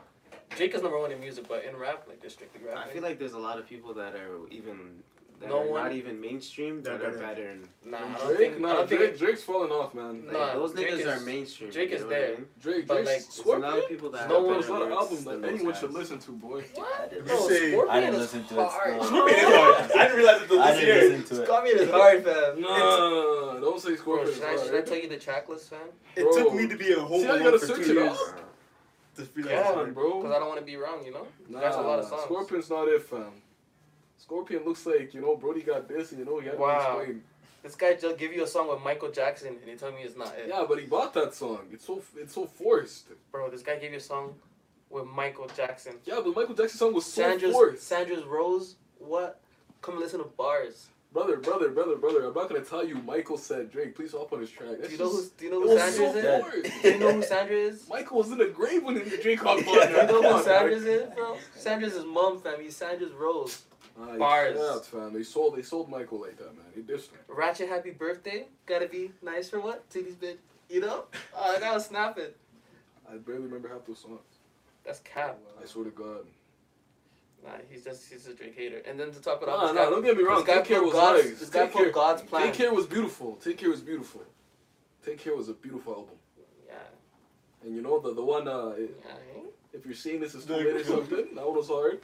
Drake 0.50 0.74
is 0.74 0.82
number 0.82 0.98
one 0.98 1.10
in 1.10 1.20
music, 1.20 1.46
but 1.48 1.64
in 1.64 1.76
rap, 1.76 2.04
like 2.08 2.20
they're 2.20 2.30
strictly 2.30 2.60
rapping. 2.64 2.90
I 2.90 2.92
feel 2.92 3.02
like 3.02 3.18
there's 3.18 3.34
a 3.34 3.38
lot 3.38 3.58
of 3.58 3.68
people 3.68 3.92
that 3.94 4.14
are 4.14 4.48
even 4.50 5.02
that 5.40 5.48
No 5.50 5.58
are 5.62 5.66
one- 5.66 5.82
not 5.84 5.92
even 5.92 6.20
mainstream 6.20 6.82
that 6.82 6.98
They're 7.00 7.10
better. 7.10 7.18
better. 7.18 7.58
Nah, 7.84 7.98
I 7.98 8.00
don't 8.00 8.26
Drake, 8.26 8.38
think. 8.38 8.54
I 8.56 8.58
nah, 8.58 8.72
don't 8.74 8.88
Drake, 8.88 9.00
think. 9.00 9.18
Drake's 9.18 9.42
falling 9.42 9.70
off, 9.70 9.92
man. 9.94 10.24
Like, 10.24 10.32
Nah, 10.32 10.54
those 10.54 10.72
Drake 10.72 10.88
niggas 10.88 10.98
is- 11.00 11.06
are 11.06 11.20
mainstream. 11.20 11.70
Drake 11.70 11.90
you 11.90 11.96
is 11.96 12.00
know 12.02 12.06
what 12.08 12.16
I 12.16 12.20
there. 12.20 12.30
mean? 12.36 12.46
Drake, 12.60 12.86
But, 12.86 12.94
Drake's 12.94 13.06
like, 13.08 13.16
There's 13.16 13.38
a 13.38 13.48
lot 13.48 13.60
Scorpion. 13.60 13.82
of 13.82 13.88
people 13.88 14.10
that 14.10 14.28
No 14.28 14.34
have 14.36 14.44
one- 14.44 14.52
There's 14.54 14.64
a 14.66 14.72
better 14.72 14.72
lot 14.72 14.82
of 14.82 14.88
lyrics 14.90 15.02
albums 15.02 15.24
that 15.24 15.40
than 15.42 15.44
anyone 15.50 15.72
guys. 15.72 15.80
should 15.80 15.92
listen 15.92 16.18
to, 16.18 16.30
boy. 16.32 16.64
I 16.78 17.06
didn't, 17.08 17.16
You 17.18 17.22
Bro, 17.24 17.48
say- 17.48 17.70
Scorpion 17.72 17.96
I 17.96 18.00
didn't 18.00 18.18
listen 18.18 18.44
to 18.44 18.54
it. 18.60 18.66
hard. 18.66 18.92
I 19.00 20.02
didn't 20.04 20.16
realize 20.16 20.42
it 20.42 20.48
till 20.48 20.62
this 20.62 20.82
year. 20.82 20.94
listen 20.94 21.24
to 21.36 21.42
it. 21.42 21.46
Scorpion 21.46 21.78
is 21.78 21.90
hard, 21.90 22.24
fam. 22.24 22.60
Nah, 22.60 23.60
don't 23.60 23.80
say 23.80 23.96
Scorpion. 23.96 24.34
should 24.34 24.42
I, 24.42 24.56
should 24.64 24.74
I 24.74 24.80
tell 24.80 24.98
you 24.98 25.08
the 25.08 25.18
track 25.18 25.48
list, 25.48 25.70
fam? 25.70 25.80
It 26.16 26.22
took 26.32 26.54
me 26.54 26.66
to 26.66 26.76
be 26.76 26.92
a 26.92 27.00
home 27.00 27.20
See 27.20 27.26
how 27.26 27.34
you 27.34 27.40
alone 27.42 27.44
gotta 27.52 27.58
for 27.58 27.66
search 27.66 27.84
two 27.84 27.90
it 27.92 27.94
years 28.04 28.18
up? 28.18 28.40
to 29.16 29.22
feel 29.22 29.46
Yeah, 29.46 29.70
like 29.70 29.94
bro. 29.94 30.20
Because 30.22 30.34
I 30.34 30.38
don't 30.38 30.48
want 30.48 30.60
to 30.60 30.66
be 30.66 30.76
wrong, 30.76 31.04
you 31.04 31.12
know? 31.12 31.26
Nah, 31.48 31.60
There's 31.60 31.76
a 31.76 31.80
lot 31.80 31.98
of 32.00 32.06
songs. 32.06 32.22
Scorpion's 32.24 32.68
not 32.70 32.88
it, 32.88 33.02
fam. 33.02 33.32
Scorpion 34.18 34.64
looks 34.64 34.86
like, 34.86 35.14
you 35.14 35.20
know, 35.20 35.36
Brody 35.36 35.62
got 35.62 35.88
this, 35.88 36.10
and 36.12 36.20
you 36.20 36.24
know, 36.24 36.40
he 36.40 36.48
had 36.48 36.58
Wow. 36.58 36.94
to 36.96 36.98
explain. 37.00 37.22
This 37.62 37.74
guy 37.74 37.94
just 37.94 38.16
give 38.18 38.32
you 38.32 38.44
a 38.44 38.46
song 38.46 38.68
with 38.68 38.80
Michael 38.84 39.10
Jackson 39.10 39.48
and 39.48 39.68
you 39.68 39.76
tell 39.76 39.90
me 39.90 40.02
it's 40.02 40.16
not 40.16 40.32
it. 40.38 40.46
Yeah, 40.48 40.64
but 40.68 40.78
he 40.78 40.86
bought 40.86 41.12
that 41.14 41.34
song. 41.34 41.66
It's 41.72 41.84
so, 41.84 42.00
it's 42.16 42.32
so 42.34 42.46
forced. 42.46 43.06
Bro, 43.32 43.50
this 43.50 43.62
guy 43.62 43.76
gave 43.76 43.90
you 43.90 43.96
a 43.98 44.00
song 44.00 44.34
with 44.88 45.04
Michael 45.06 45.48
Jackson. 45.56 45.94
Yeah, 46.04 46.20
but 46.24 46.36
Michael 46.36 46.54
Jackson's 46.54 46.78
song 46.78 46.94
was 46.94 47.04
so 47.06 47.22
Sandra's 47.22 47.52
forced. 47.52 47.82
Sandra's 47.82 48.24
Rose, 48.24 48.76
what? 48.98 49.40
Come 49.82 49.98
listen 49.98 50.20
to 50.20 50.26
bars. 50.36 50.86
Brother, 51.12 51.38
brother, 51.38 51.70
brother, 51.70 51.96
brother. 51.96 52.26
I'm 52.26 52.34
not 52.34 52.48
gonna 52.48 52.60
tell 52.62 52.86
you. 52.86 52.96
Michael 52.96 53.38
said 53.38 53.70
Drake. 53.72 53.96
Please 53.96 54.12
hop 54.12 54.32
on 54.32 54.40
his 54.40 54.50
track. 54.50 54.76
Do 54.82 54.88
you 54.90 54.98
know 54.98 55.08
who 55.08 55.16
just, 55.22 55.36
do 55.38 55.44
you 55.46 55.50
know 55.50 55.62
who 55.62 55.68
was 55.70 55.78
Sandra's 55.94 55.96
so 56.12 56.16
is? 56.18 56.22
dead. 56.24 56.42
forced. 56.42 56.82
Do 56.82 56.88
you 56.90 56.98
know 56.98 57.12
who 57.14 57.22
Sandra 57.22 57.56
is? 57.56 57.88
Michael 57.88 58.18
was 58.18 58.30
in 58.32 58.38
the 58.38 58.46
grave 58.46 58.84
when 58.84 58.94
Drake 59.22 59.40
hopped 59.42 59.66
on. 59.66 59.74
Do 59.74 59.92
you 59.96 60.06
know 60.06 60.22
who 60.22 60.26
on, 60.28 60.44
Sandra's 60.44 60.84
is, 60.84 61.08
bro? 61.14 61.36
Sandra's 61.56 61.94
his 61.94 62.04
mom, 62.04 62.40
fam. 62.40 62.60
He's 62.60 62.76
Sandra's 62.76 63.12
Rose. 63.12 63.62
Nah, 63.98 64.12
you 64.12 64.18
Bars. 64.18 64.56
capped, 64.58 64.86
fam. 64.86 65.12
They 65.12 65.22
sold, 65.22 65.56
they 65.56 65.62
sold 65.62 65.88
Michael 65.90 66.20
like 66.20 66.36
that, 66.38 66.54
man. 66.54 66.66
He 66.74 66.82
dissed 66.82 67.10
him. 67.10 67.18
Ratchet 67.28 67.68
Happy 67.68 67.90
Birthday. 67.90 68.46
Gotta 68.66 68.86
be 68.88 69.10
nice 69.22 69.48
for 69.48 69.60
what? 69.60 69.88
Titties 69.90 70.14
bitch. 70.16 70.36
You 70.68 70.80
know? 70.80 71.04
Oh, 71.38 71.56
I 71.56 71.60
gotta 71.60 71.80
snap 71.80 72.18
it. 72.18 72.36
I 73.10 73.16
barely 73.16 73.42
remember 73.42 73.68
half 73.68 73.86
those 73.86 74.00
songs. 74.00 74.20
That's 74.84 74.98
cap. 75.00 75.38
I 75.62 75.66
swear 75.66 75.84
to 75.84 75.90
God. 75.90 76.26
Nah, 77.44 77.50
he's 77.70 77.84
just 77.84 78.10
he's 78.10 78.26
a 78.26 78.34
Drake 78.34 78.56
hater. 78.56 78.82
And 78.86 78.98
then 78.98 79.12
to 79.12 79.20
top 79.20 79.42
it 79.42 79.48
off, 79.48 79.60
Nah, 79.60 79.66
this 79.68 79.74
nah, 79.76 79.84
guy- 79.84 79.90
don't 79.90 80.04
get 80.04 80.16
me 80.16 80.24
wrong. 80.24 80.44
Take 80.44 80.64
Care 80.64 80.82
was 80.82 80.92
God's, 80.92 81.24
nice. 81.30 81.38
This 81.40 81.48
guy 81.50 81.60
Take 81.64 81.72
put 81.72 81.82
Care, 81.84 81.92
God's 81.92 82.22
plan. 82.22 82.42
Take 82.46 82.54
Care 82.54 82.74
was 82.74 82.86
beautiful. 82.86 83.36
Take 83.36 83.58
Care 83.58 83.70
was 83.70 83.80
beautiful. 83.80 84.22
Take 85.04 85.18
Care 85.18 85.36
was 85.36 85.48
a 85.48 85.52
beautiful 85.54 85.92
album. 85.94 86.14
Yeah, 86.66 86.74
And 87.64 87.74
you 87.74 87.82
know 87.82 88.00
the 88.00 88.12
the 88.14 88.22
one 88.24 88.48
uh, 88.48 88.74
it, 88.76 89.00
yeah. 89.06 89.12
if 89.72 89.84
you're 89.86 89.94
seeing 89.94 90.20
this 90.20 90.34
is 90.34 90.44
too 90.44 90.54
Like- 90.54 90.64
late 90.66 90.76
or 90.76 90.84
something, 90.96 91.34
that 91.34 91.46
one 91.46 91.56
was 91.56 91.68
hard. 91.68 92.00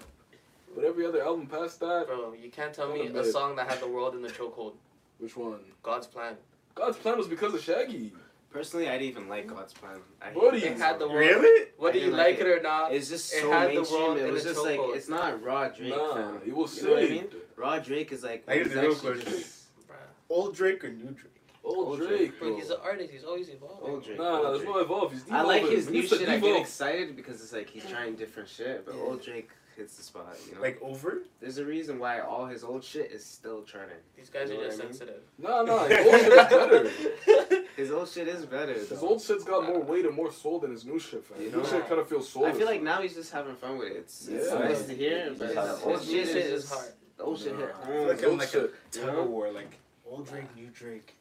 But 0.75 0.85
every 0.85 1.07
other 1.07 1.23
album 1.23 1.47
past 1.47 1.81
that, 1.81 2.07
Bro, 2.07 2.35
you 2.41 2.51
can't 2.51 2.73
tell 2.73 2.89
me 2.93 3.03
Kinda 3.05 3.21
a 3.21 3.23
mid. 3.23 3.33
song 3.33 3.57
that 3.57 3.69
had 3.69 3.81
the 3.81 3.89
world 3.89 4.15
in 4.15 4.23
the 4.23 4.29
chokehold. 4.31 4.75
which 5.19 5.37
one? 5.37 5.61
God's 5.83 6.07
plan. 6.07 6.37
God's 6.75 6.97
plan 6.97 7.19
was 7.19 7.29
because 7.29 7.55
of 7.55 7.63
Shaggy. 7.63 8.13
Personally, 8.51 8.89
I 8.89 8.93
didn't 8.99 9.09
even 9.09 9.29
like 9.29 9.47
God's 9.47 9.73
plan. 9.73 10.01
I 10.21 10.27
hate 10.27 10.35
Buddy. 10.35 10.61
that 10.61 10.73
It 10.73 10.79
had 10.79 10.99
the 10.99 11.07
song. 11.07 11.15
world. 11.15 11.27
Really? 11.27 11.69
Whether 11.79 11.99
I 11.99 12.03
you 12.03 12.11
like 12.11 12.19
like 12.19 12.41
it 12.41 12.47
or 12.47 12.61
not, 12.63 12.93
It's 12.93 13.09
just 13.09 13.33
It 13.33 13.41
so 13.41 13.51
had 13.51 13.71
the 13.71 13.75
mainstream. 13.75 14.01
world 14.03 14.19
It 14.19 14.33
was 14.33 14.43
just 14.45 14.63
like 14.65 14.79
chokehold. 14.79 14.97
it's 14.97 15.09
not 15.09 15.43
raw 15.43 15.69
Drake. 15.69 15.89
nah, 15.91 16.15
fam. 16.15 16.41
it 16.47 16.55
was 16.55 16.77
You 16.83 16.89
know 16.89 16.95
what 16.95 17.03
I 17.03 17.07
mean? 17.09 17.29
Raw 17.57 17.79
Drake 17.79 18.13
is 18.13 18.23
like 18.23 18.45
I 18.49 18.57
guess 18.59 18.67
he's 18.67 18.75
the 18.75 18.81
real 18.83 18.93
actually 18.93 19.13
question. 19.13 19.33
just 19.33 19.89
bruh. 19.89 19.95
Old 20.29 20.55
Drake 20.57 20.85
or 20.85 20.89
new 20.91 21.11
Drake? 21.13 21.29
Old, 21.65 21.77
Old 21.89 21.99
Drake, 21.99 22.09
Drake, 22.09 22.39
bro. 22.41 22.49
Bro, 22.49 22.57
he's 22.59 22.71
an 22.71 22.77
artist. 22.83 23.11
He's 23.13 23.25
always 23.25 23.49
evolving. 23.49 23.91
old 23.91 24.05
Drake. 24.05 24.19
Nah, 24.19 24.43
nah, 24.43 24.51
there's 24.51 24.63
Drake. 24.63 24.75
no 24.75 24.81
evolve. 24.81 25.13
He's 25.13 25.25
I 25.31 25.43
like 25.43 25.63
his 25.63 25.89
new 25.89 26.01
needs 26.01 26.09
shit. 26.11 26.29
I 26.29 26.39
get 26.41 26.61
excited 26.61 27.15
because 27.17 27.41
it's 27.43 27.53
like 27.53 27.71
he's 27.71 27.87
trying 27.87 28.17
different 28.17 28.49
shit, 28.49 28.85
but 28.85 28.95
Yeah. 28.97 29.03
old 29.03 29.23
Drake 29.23 29.51
hits 29.83 29.97
the 29.97 30.03
spot. 30.03 30.37
You 30.49 30.55
know, 30.57 30.61
Like 30.63 30.79
over? 30.83 31.19
there's 31.41 31.59
a 31.59 31.65
reason 31.65 31.99
why 31.99 32.21
all 32.21 32.47
his 32.47 32.65
old 32.65 32.83
shit 32.85 33.11
is 33.11 33.25
still 33.25 33.63
trending. 33.63 33.97
These 34.17 34.31
guys 34.31 34.49
You 34.51 34.57
know 34.57 34.63
are 34.63 34.67
just 34.67 34.79
what 34.79 34.85
I 34.85 34.89
mean? 34.89 34.97
sensitive. 34.99 35.23
no, 35.39 35.63
nah, 35.65 35.85
his 35.87 36.07
old 36.07 36.21
shit 36.21 36.33
is 36.33 37.27
better. 37.37 37.63
His 37.77 37.91
old 37.91 38.09
shit 38.09 38.29
is 38.29 38.45
better. 38.45 38.75
His 38.75 38.89
though. 38.91 39.09
old 39.09 39.23
shit's 39.23 39.45
got 39.45 39.65
more 39.67 39.81
weight 39.81 40.05
and 40.05 40.15
more 40.15 40.31
soul 40.31 40.59
than 40.61 40.71
his 40.73 40.85
new 40.85 40.99
shit, 40.99 41.25
fam. 41.25 41.39
You 41.41 41.47
His 41.47 41.55
new 41.55 41.65
shit 41.65 41.89
kind 41.89 41.99
of 42.01 42.07
feels 42.09 42.29
soulless. 42.29 42.55
I 42.55 42.59
feel 42.59 42.67
like 42.67 42.83
now 42.83 43.01
he's 43.01 43.15
just 43.15 43.33
having 43.33 43.55
fun 43.57 43.79
with 43.79 43.89
it. 43.89 43.97
It's, 43.97 44.29
it's 44.29 44.53
Yeah. 44.53 44.59
nice 44.59 44.85
to 44.87 44.95
hear, 44.95 45.31
He 45.31 45.37
but 45.39 45.49
his 45.49 45.57
old 45.83 46.03
shit 46.03 46.27
shit 46.29 46.37
is 46.37 46.65
is 46.65 46.71
hard. 46.71 46.93
The 47.17 47.25
old 47.25 47.39
shit 47.39 47.57
hit 47.57 47.61
Nah. 47.61 47.83
I 47.83 47.87
feel 47.87 48.03
like 48.09 48.17
His 48.17 48.25
I'm 48.25 48.31
old 48.31 48.39
like 48.41 48.55
a 48.55 48.69
tug 48.91 49.19
of 49.19 49.27
war, 49.31 49.51
like 49.53 49.73
old 50.07 50.29
Drake, 50.29 50.55
new 50.55 50.67
Drake. 50.69 51.15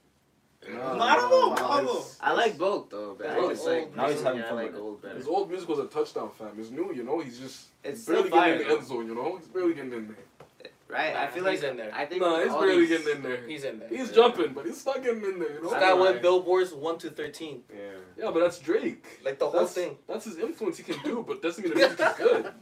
Nah, 0.69 1.03
I 1.03 1.15
don't 1.15 1.29
know, 1.31 1.53
nah, 1.55 2.01
I 2.21 2.33
like 2.33 2.57
both 2.57 2.89
though, 2.91 3.15
but 3.17 3.27
I 3.27 3.39
just 3.49 3.65
like 3.65 3.83
old- 3.83 3.95
Now 3.95 4.09
he's 4.09 4.21
having 4.21 4.41
personally, 4.41 4.43
I 4.43 4.47
fun 4.47 4.55
like 4.57 4.65
with 4.67 4.75
it. 4.75 4.79
old 4.83 5.01
better. 5.01 5.15
His 5.15 5.27
old 5.27 5.49
music 5.49 5.67
was 5.69 5.79
a 5.79 5.85
touchdown, 5.87 6.29
fam. 6.37 6.55
His 6.55 6.69
new, 6.71 6.93
you 6.93 7.03
know, 7.03 7.19
he's 7.19 7.39
just 7.39 7.67
It's 7.83 8.05
barely 8.05 8.29
fire, 8.29 8.51
getting 8.57 8.61
in 8.61 8.67
the 8.73 8.77
end 8.79 8.87
zone, 8.87 9.07
you 9.07 9.15
know? 9.15 9.37
He's 9.37 9.47
barely 9.47 9.73
getting 9.73 9.93
in 9.93 10.07
there. 10.09 10.17
right? 10.87 11.15
I 11.15 11.25
Nah, 11.25 11.31
feel 11.31 11.43
like 11.45 11.53
he's 11.53 11.63
in 11.63 11.77
there. 11.77 11.91
I 11.95 12.05
think 12.05 12.21
Nah, 12.21 12.43
he's 12.43 12.53
barely 12.53 12.85
these- 12.85 12.89
getting 12.89 13.15
in 13.15 13.23
there. 13.23 13.47
He's 13.47 13.63
in 13.63 13.79
there. 13.79 13.89
He's 13.89 14.09
Yeah. 14.09 14.13
jumping, 14.15 14.53
but 14.53 14.65
he's 14.67 14.85
not 14.85 15.01
getting 15.01 15.23
in 15.23 15.39
there, 15.39 15.49
you 15.53 15.61
know? 15.63 15.69
This 15.69 15.73
I 15.73 15.79
guy 15.79 15.89
know, 15.89 15.95
won 15.95 16.13
right? 16.13 16.21
billboards 16.21 16.73
one 16.73 16.97
to 16.99 17.09
thirteen. 17.09 17.63
Yeah. 17.73 17.79
Yeah, 18.25 18.31
but 18.31 18.41
that's 18.41 18.59
Drake. 18.59 19.05
Like 19.25 19.39
the 19.39 19.49
whole 19.49 19.61
That's, 19.61 19.73
thing. 19.73 19.97
that's 20.07 20.25
his 20.25 20.37
influence 20.37 20.77
he 20.77 20.83
can 20.83 21.01
do, 21.03 21.23
but 21.27 21.41
doesn't 21.41 21.63
mean 21.63 21.73
the 21.73 21.79
music 21.79 21.99
is 21.99 22.17
good. 22.17 22.53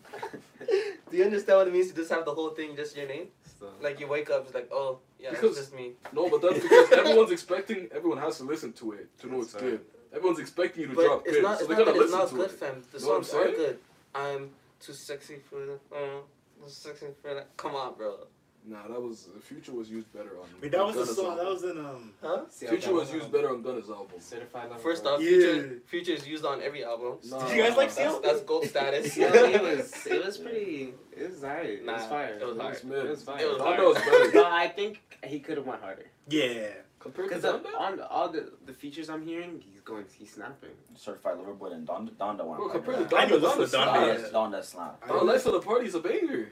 Do 1.10 1.18
you 1.18 1.26
understand 1.26 1.58
what 1.58 1.68
it 1.68 1.74
means 1.74 1.90
to 1.90 1.96
just 1.96 2.12
have 2.12 2.24
the 2.24 2.34
whole 2.34 2.52
thing 2.52 2.76
just 2.78 2.96
your 2.96 3.08
name? 3.08 3.28
So, 3.60 3.68
Like 3.82 4.00
you 4.00 4.08
wake 4.08 4.30
up, 4.30 4.46
it's 4.46 4.54
like, 4.56 4.70
oh 4.72 5.00
yeah, 5.20 5.32
Because- 5.32 5.52
it's 5.58 5.60
just 5.68 5.76
me. 5.76 5.92
No, 6.14 6.30
but 6.30 6.42
that's 6.42 6.60
because 6.62 6.92
everyone's 7.02 7.32
expecting, 7.32 7.90
everyone 7.94 8.18
has 8.20 8.38
to 8.38 8.44
listen 8.46 8.72
to 8.74 8.94
it 8.94 9.10
to 9.20 9.28
know 9.28 9.42
it's 9.42 9.54
right. 9.56 9.64
good. 9.64 9.82
Everyone's 10.14 10.40
expecting 10.40 10.82
you 10.84 10.88
to 10.90 10.96
But 10.96 11.06
drop 11.06 11.22
it's 11.26 11.36
hits, 11.36 11.44
not. 11.44 11.58
so 11.60 11.66
It's 11.66 11.70
they 11.70 11.76
not 11.76 11.86
gotta 11.86 11.98
that 12.00 12.04
it's 12.06 12.14
not 12.14 12.30
to 12.30 12.36
good, 12.36 12.50
it. 12.50 12.52
fam. 12.52 12.84
The 12.92 13.00
Know 13.00 13.06
songs 13.22 13.34
are 13.34 13.52
good. 13.52 13.80
I'm 14.16 14.50
too 14.80 14.94
sexy 14.94 15.36
for 15.50 15.60
the. 15.66 15.74
Uh, 15.96 16.22
too 16.64 16.70
sexy 16.70 17.08
for 17.22 17.34
that. 17.36 17.56
Come 17.58 17.76
on, 17.76 17.94
bro. 17.96 18.18
Nah, 18.68 18.88
that 18.88 19.02
was 19.02 19.30
Future 19.42 19.72
was 19.72 19.90
used 19.90 20.12
better 20.14 20.32
on. 20.40 20.48
Wait, 20.62 20.72
that 20.72 20.86
was 20.86 20.96
the 20.96 21.02
Gunna's 21.02 21.16
song. 21.16 21.38
That 21.38 21.46
album. 21.46 21.54
was 21.54 21.64
in 21.64 21.78
um. 21.86 22.12
Huh? 22.22 22.42
Future 22.70 22.94
was 22.94 23.12
used 23.12 23.32
better 23.32 23.50
on 23.50 23.64
Gunna's 23.64 23.90
album. 23.90 24.20
Certified 24.20 24.70
lover 24.70 24.82
First 24.82 25.04
boy. 25.04 25.10
off, 25.12 25.22
Yeah. 25.22 25.30
Future, 25.30 25.80
Future 25.88 26.12
is 26.14 26.28
used 26.28 26.46
on 26.46 26.62
every 26.62 26.84
album. 26.84 27.18
Nah. 27.26 27.48
Did 27.48 27.58
you 27.58 27.64
guys 27.64 27.78
like 27.78 27.94
That's, 27.96 28.20
that's 28.20 28.42
gold 28.42 28.66
status. 28.66 29.16
CLB 29.18 29.62
was 29.62 30.06
it 30.08 30.26
was 30.26 30.38
pretty 30.38 30.94
it 31.18 31.32
was 31.32 31.44
alright. 31.44 31.66
It 31.70 31.86
was 31.86 32.02
Nah, 32.02 32.08
fire. 32.10 32.38
it 32.40 32.46
was 32.46 32.56
It 32.58 32.62
hard. 32.62 32.74
was 32.76 32.84
mid. 32.84 33.06
It 33.06 33.10
was 33.10 33.24
fire. 33.24 33.40
It 33.42 33.50
was 33.50 33.58
Donda 33.58 33.76
hard. 33.76 33.80
was 33.80 33.98
better. 33.98 34.32
no, 34.36 34.46
I 34.46 34.68
think 34.68 35.02
he 35.24 35.40
could 35.40 35.58
have 35.58 35.66
went 35.66 35.82
harder. 35.82 36.06
Yeah. 36.30 36.68
Compared 37.00 37.30
to 37.30 37.36
Because 37.36 37.62
Donda? 37.62 37.80
on 37.80 38.00
all 38.02 38.28
the 38.30 38.52
the 38.66 38.74
features 38.74 39.10
I'm 39.10 39.26
hearing, 39.26 39.64
he's 39.72 39.82
going, 39.82 40.04
he's 40.18 40.34
snapping. 40.34 40.72
Certified 40.96 41.38
Lover 41.38 41.54
Boy 41.54 41.72
and 41.72 41.88
Donda, 41.88 42.12
Donda 42.12 42.44
one. 42.46 42.58
Bro, 42.58 42.70
compared 42.70 42.98
to 43.00 43.04
that. 43.06 43.20
I 43.20 43.26
know 43.26 43.40
Donda, 43.40 43.42
this 43.42 43.56
Donda 43.56 43.58
was 43.60 43.72
Donda. 43.74 43.94
Slaps. 43.96 44.22
yes, 44.22 44.32
Donda 44.32 44.64
slap. 44.66 45.04
Our 45.10 45.24
Life 45.24 45.46
of 45.46 45.54
the 45.54 45.62
Party's 45.62 45.96
a 45.96 46.00
banger. 46.02 46.50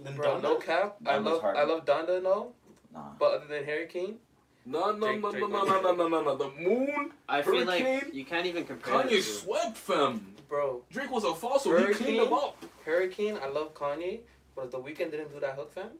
Then 0.00 0.16
Bro, 0.16 0.40
no 0.40 0.56
cap. 0.56 0.96
I 1.06 1.18
love 1.18 1.40
hard. 1.40 1.56
I 1.56 1.64
love 1.64 1.84
Donda 1.84 2.22
no, 2.22 2.52
Nah. 2.92 3.10
but 3.18 3.34
other 3.34 3.46
than 3.46 3.64
Hurricane, 3.64 4.16
No, 4.64 4.92
no, 4.92 5.06
Drake- 5.08 5.20
no, 5.20 5.30
no, 5.30 5.38
Drake 5.38 5.50
no, 5.50 5.64
no, 5.64 5.80
no, 5.80 5.92
no, 5.92 6.08
no, 6.08 6.22
no. 6.22 6.36
The 6.36 6.50
Moon, 6.50 7.12
I 7.28 7.42
feel 7.42 7.64
like 7.64 7.82
Hurricane? 7.84 8.10
you 8.14 8.24
can't 8.24 8.46
even 8.46 8.64
compare. 8.64 9.02
Kanye 9.04 9.20
swept 9.22 9.76
fam. 9.76 10.34
bro. 10.48 10.82
Drake 10.90 11.10
was 11.10 11.24
a 11.24 11.34
fossil. 11.34 11.72
He 11.76 11.84
cleaned 11.84 11.96
Hurricane? 11.98 12.26
him 12.26 12.32
up. 12.32 12.56
Hurricane, 12.84 13.38
I 13.42 13.48
love 13.48 13.74
Kanye, 13.74 14.20
but 14.54 14.66
if 14.66 14.70
the 14.70 14.78
Weeknd 14.78 15.10
didn't 15.10 15.32
do 15.32 15.40
that 15.40 15.54
hook, 15.56 15.72
fam, 15.72 15.90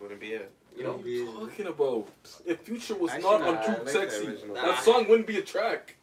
Wouldn't 0.00 0.20
be 0.20 0.32
it. 0.32 0.50
you 0.76 0.84
know. 0.84 0.92
What 0.92 1.04
are 1.06 1.08
you 1.08 1.26
talking 1.32 1.66
about? 1.66 2.08
If 2.44 2.60
Future 2.60 2.94
was 2.96 3.10
Actually, 3.12 3.30
not 3.30 3.40
nah, 3.40 3.46
on 3.48 3.64
Too 3.76 3.82
like 3.84 3.88
Sexy, 3.92 4.26
original. 4.26 4.54
That 4.54 4.82
song 4.82 5.08
wouldn't 5.08 5.26
be 5.26 5.38
a 5.38 5.42
track. 5.42 5.96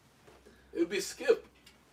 It 0.72 0.80
would 0.80 0.90
be 0.90 0.98
a 0.98 1.02
skip. 1.02 1.46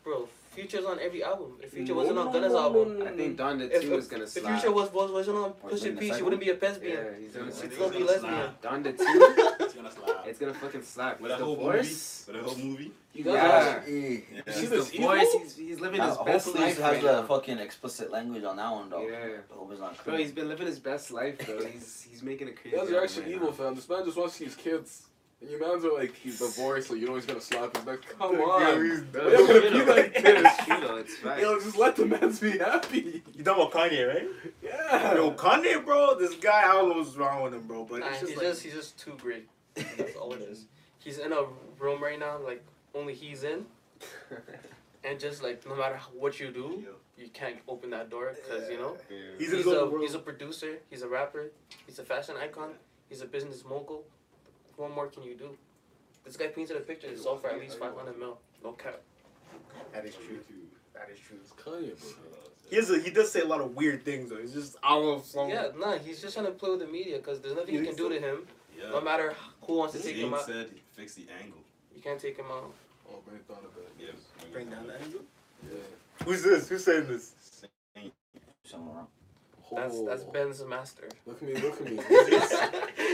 Bro, 0.04 0.28
Future's 0.52 0.84
on 0.84 1.00
every 1.00 1.24
album. 1.24 1.54
If 1.64 1.72
Future 1.72 1.94
No, 1.94 2.00
wasn't 2.00 2.16
no, 2.18 2.28
on 2.28 2.34
Gunna's 2.34 2.52
no, 2.52 2.60
album, 2.60 3.04
I 3.08 3.12
think 3.12 3.38
Donda 3.38 3.72
if, 3.72 3.82
2 3.84 3.96
is 3.96 4.06
if, 4.06 4.12
gonna 4.12 4.28
slap. 4.28 4.54
if. 4.54 4.60
Future 4.62 4.74
was, 4.76 4.92
was 4.92 5.10
wasn't 5.12 5.38
on 5.38 5.54
Or 5.64 5.70
Push 5.70 5.82
bring 5.82 5.98
P, 5.98 6.14
she 6.14 6.22
wouldn't 6.24 6.42
be 6.42 6.50
a 6.50 6.56
lesbian. 6.56 6.98
Yeah, 6.98 7.04
he's 7.20 7.32
gonna, 7.34 7.48
It's 7.48 7.62
She'd 7.62 7.72
gonna 7.78 7.90
still 7.90 7.90
be 7.90 8.06
slap. 8.20 8.22
lesbian. 8.24 8.50
Donda 8.62 8.98
2, 8.98 9.64
It's 9.66 9.74
gonna 9.74 9.92
slap. 9.92 10.28
it's 10.28 10.40
gonna 10.40 10.54
fucking 10.54 10.84
slap. 10.84 11.22
With 11.22 11.32
His 11.32 11.40
that 11.40 11.46
whole 11.46 11.56
divorce. 11.56 12.26
movie. 12.28 12.38
With 12.40 12.46
the 12.46 12.50
whole 12.62 12.70
movie. 12.70 12.92
You 13.14 13.24
guys 13.24 13.34
Yeah. 13.34 13.76
watch-. 13.78 13.88
Yeah. 13.88 14.54
see 14.54 14.60
His 14.62 14.70
this 14.70 14.92
divorce, 14.92 15.20
evil? 15.22 15.40
he's, 15.40 15.56
he's 15.56 15.80
living 15.80 15.98
Now, 16.00 16.08
his 16.10 16.18
best 16.18 16.46
hopefully 16.46 16.64
life 16.66 16.76
he 16.78 16.82
has 16.84 16.92
right 16.94 17.02
the 17.02 17.22
now. 17.22 17.28
fucking 17.28 17.58
explicit 17.60 18.12
language 18.12 18.44
on 18.44 18.56
that 18.58 18.72
one 18.72 18.90
though. 18.90 19.08
Yeah. 19.08 19.18
I 19.52 19.56
hope 19.58 19.72
it's 19.72 19.80
not 19.80 20.04
Bro, 20.04 20.18
he's 20.18 20.32
been 20.34 20.50
living 20.50 20.68
his 20.68 20.80
best 20.80 21.12
life, 21.12 21.46
bro. 21.46 21.66
He's 21.66 22.06
he's 22.10 22.22
making 22.24 22.50
it 22.50 22.62
crazy. 22.62 22.76
You 22.76 22.84
guys 22.84 22.92
are 22.92 23.04
actually 23.04 23.34
evil, 23.34 23.54
fam. 23.54 23.76
This 23.76 23.88
man 23.88 24.04
just 24.04 24.18
wants 24.18 24.34
to 24.34 24.40
see 24.40 24.46
his 24.46 24.56
kids. 24.56 25.04
And 25.42 25.50
you 25.50 25.60
mans 25.60 25.84
are 25.86 25.94
like, 25.94 26.14
he's 26.16 26.38
divorced, 26.40 26.88
so 26.90 26.94
you 26.94 27.08
know 27.08 27.16
he's 27.16 27.26
gonna 27.26 27.42
slap 27.42 27.76
his 27.76 27.84
back. 27.84 28.00
Come 28.20 28.34
Yeah, 28.34 28.42
on. 28.44 28.86
he's- 28.86 29.02
Bro, 29.02 29.24
Why 29.26 29.32
you 29.32 29.48
gonna 29.48 29.78
you 29.78 29.86
be 29.86 29.92
like 29.92 30.14
this? 30.14 30.24
it's 30.46 30.66
true 30.66 30.88
though, 30.88 30.96
it's 30.98 31.16
fine. 31.18 31.40
Yo, 31.40 31.60
just 31.60 31.78
let 31.78 31.96
the 31.96 32.06
mans 32.06 32.40
be 32.40 32.52
happy. 32.60 33.24
You 33.34 33.44
talking 33.44 33.64
about 33.64 33.72
Kanye, 33.72 34.08
right? 34.08 34.28
Yeah. 34.62 35.16
Yo, 35.16 35.32
Kanye, 35.32 35.84
bro, 35.84 36.18
this 36.20 36.36
guy, 36.36 36.62
I 36.70 36.74
don't 36.74 36.90
know 36.90 36.96
what's 36.98 37.16
wrong 37.16 37.42
with 37.42 37.54
him, 37.56 37.64
bro. 37.64 37.86
But 37.86 38.02
Nah, 38.02 38.08
it's 38.10 38.20
he's 38.20 38.30
just 38.30 38.38
like, 38.38 38.48
just 38.48 38.64
he's 38.64 38.74
just 38.74 39.00
too 39.00 39.18
great. 39.20 39.48
That's 39.74 40.16
all 40.16 40.32
it 40.34 40.42
is. 40.42 40.66
He's 41.00 41.18
in 41.18 41.32
a 41.34 41.44
room 41.80 42.04
right 42.04 42.20
now, 42.20 42.38
like 42.38 42.64
only 42.94 43.16
he's 43.16 43.44
in, 43.44 43.66
and 45.04 45.20
just 45.20 45.42
like 45.42 45.66
no 45.68 45.76
matter 45.76 46.00
what 46.14 46.40
you 46.40 46.52
do, 46.52 46.84
you 47.18 47.30
can't 47.30 47.58
open 47.68 47.90
that 47.92 48.10
door 48.12 48.36
because 48.36 48.70
you 48.70 48.78
know 48.78 48.96
Yeah. 49.10 49.18
he's 49.40 49.48
he's, 49.48 49.52
in 49.54 49.58
his 49.60 49.68
own 49.68 49.76
a 49.78 49.86
world. 49.90 50.02
he's 50.04 50.14
a 50.14 50.20
producer, 50.20 50.78
he's 50.92 51.02
a 51.02 51.08
rapper, 51.08 51.52
he's 51.88 51.98
a 52.00 52.04
fashion 52.04 52.36
icon, 52.38 52.74
he's 53.10 53.22
a 53.22 53.26
business 53.26 53.64
mogul. 53.68 54.04
What 54.78 54.94
more 54.94 55.08
can 55.08 55.24
you 55.24 55.36
do? 55.36 55.58
This 56.26 56.38
guy 56.38 56.48
painted 56.48 56.78
a 56.78 56.82
picture 56.82 57.08
that 57.10 57.20
sold 57.20 57.42
for 57.42 57.50
at 57.50 57.60
least 57.60 57.80
five 57.80 57.96
hundred 57.96 58.18
mil. 58.20 58.38
No 58.64 58.72
cap. 58.74 59.02
that 59.94 60.06
is 60.06 60.16
true. 60.16 60.40
That 60.94 61.10
is 61.14 61.20
true. 61.20 61.38
It's 61.42 61.52
Kanye, 61.54 62.00
bro. 62.00 62.10
He 62.70 62.76
has 62.78 62.90
a, 62.90 63.00
he 63.00 63.10
does 63.10 63.32
say 63.32 63.42
a 63.42 63.46
lot 63.46 63.60
of 63.60 63.76
weird 63.76 64.06
things 64.06 64.30
though. 64.30 64.38
He's 64.38 64.54
just 64.54 64.78
I 64.84 64.90
don't 64.96 65.06
know. 65.18 65.22
Some, 65.24 65.50
Yeah, 65.50 65.68
nah, 65.78 65.98
he's 65.98 66.22
just 66.22 66.36
trying 66.36 66.46
to 66.46 66.52
play 66.54 66.70
with 66.70 66.80
the 66.80 66.88
media 66.88 67.18
because 67.18 67.40
there's 67.42 67.56
nothing 67.56 67.74
you 67.74 67.80
You 67.82 67.86
can 67.88 67.96
think 67.96 68.10
do 68.10 68.20
to 68.20 68.26
him. 68.26 68.48
Yeah. 68.78 68.90
No 68.92 69.02
matter 69.02 69.36
who 69.64 69.78
wants 69.78 69.94
to 69.96 70.00
take 70.02 70.16
him 70.16 70.30
Zane 70.30 70.34
out, 70.34 70.46
said 70.46 70.68
he 70.74 70.82
fixed 70.96 71.18
the 71.18 71.28
angle. 71.44 71.60
you 71.96 72.02
can't 72.02 72.20
take 72.20 72.38
him 72.38 72.46
out. 72.50 72.72
Oh, 73.10 73.20
bring 73.26 73.38
it 73.38 73.48
down 73.48 73.58
a 73.60 73.76
bit. 73.76 73.90
Yeah. 74.00 74.48
Bring 74.54 74.70
down 74.70 74.88
the 74.88 74.94
angle. 74.96 75.22
Yeah. 75.70 75.78
Who's 76.26 76.44
this? 76.44 76.70
Who's 76.70 76.84
saying 76.86 77.08
this? 77.08 77.34
Something 78.64 78.88
wrong. 78.96 79.08
That's 79.74 80.02
that's 80.04 80.24
Oh. 80.28 80.32
Ben's 80.32 80.64
master. 80.66 81.08
Look 81.26 81.42
at 81.42 81.48
me, 81.48 81.54
look 81.56 81.80
at 81.80 81.86
me. 81.90 82.00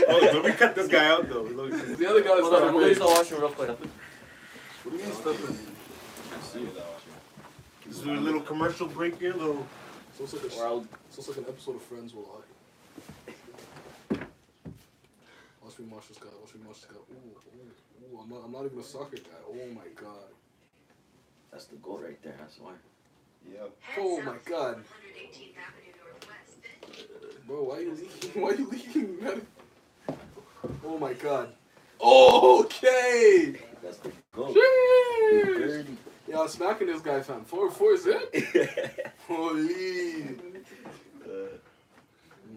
oh, 0.08 0.30
let 0.34 0.44
me 0.44 0.52
cut 0.52 0.74
this 0.74 0.88
guy 0.88 1.06
out 1.06 1.28
though. 1.28 1.42
Look, 1.42 1.70
the 1.98 2.06
other 2.10 2.22
guy's 2.22 2.40
Hold 2.40 2.52
not 2.52 2.62
on, 2.62 2.62
a 2.62 2.66
I'm 2.68 2.72
going 2.74 2.88
big. 2.88 2.94
to 2.94 3.00
the 3.00 3.06
washroom 3.06 3.40
real 3.42 3.50
quick. 3.50 3.68
What 3.68 4.90
do 4.90 4.96
you 4.96 5.04
mean 5.04 5.12
stepping? 5.12 5.58
This 7.86 7.98
is 8.00 8.06
a 8.06 8.10
little 8.10 8.40
commercial 8.40 8.86
break 8.88 9.18
here, 9.20 9.32
little. 9.34 9.66
So 10.16 10.24
it's 10.24 10.32
like 10.34 10.52
a, 10.52 10.56
Or 10.56 10.66
I'll 10.66 10.80
so 11.10 11.18
it's 11.20 11.28
like 11.28 11.38
an 11.38 11.44
episode 11.48 11.76
of 11.76 11.82
Friends 11.82 12.12
will 12.14 12.42
I. 14.10 14.16
Watch 15.62 15.78
me 15.78 15.86
watch 15.90 16.08
this 16.08 16.18
guy. 16.18 16.28
Watch 16.40 16.54
me 16.54 16.60
watch 16.66 16.80
this 16.80 16.90
guy. 16.90 16.96
Ooh, 16.96 17.14
ooh, 17.14 18.16
ooh. 18.16 18.20
I'm 18.22 18.28
not. 18.30 18.44
I'm 18.44 18.52
not 18.52 18.64
even 18.64 18.78
a 18.78 18.82
soccer 18.82 19.16
guy. 19.16 19.40
Oh 19.48 19.74
my 19.74 19.86
god. 19.94 20.30
That's 21.52 21.66
the 21.66 21.76
goal 21.76 22.00
right 22.02 22.20
there. 22.22 22.34
That's 22.38 22.58
why. 22.58 22.72
Yeah. 23.48 23.68
Oh 23.98 24.20
my 24.22 24.36
god. 24.44 24.82
Bro, 27.48 27.62
why 27.64 27.76
are 27.76 27.80
you 27.80 27.94
leaking? 27.94 28.30
Why 28.42 28.50
are 28.50 28.54
you 28.54 28.68
leaking, 28.68 29.24
man? 29.24 29.40
Oh 30.84 30.98
my 30.98 31.14
god. 31.14 31.48
Okay. 32.00 33.56
That's 33.82 33.96
the 33.98 34.12
goal. 34.32 34.54
Jeez. 34.54 35.56
Dirty. 35.56 35.96
Yeah, 36.28 36.40
I'm 36.40 36.48
smacking 36.48 36.88
this 36.88 37.00
guy, 37.00 37.20
fam. 37.22 37.44
Four, 37.44 37.70
four 37.70 37.94
is 37.94 38.04
it? 38.06 39.10
Holy. 39.26 40.36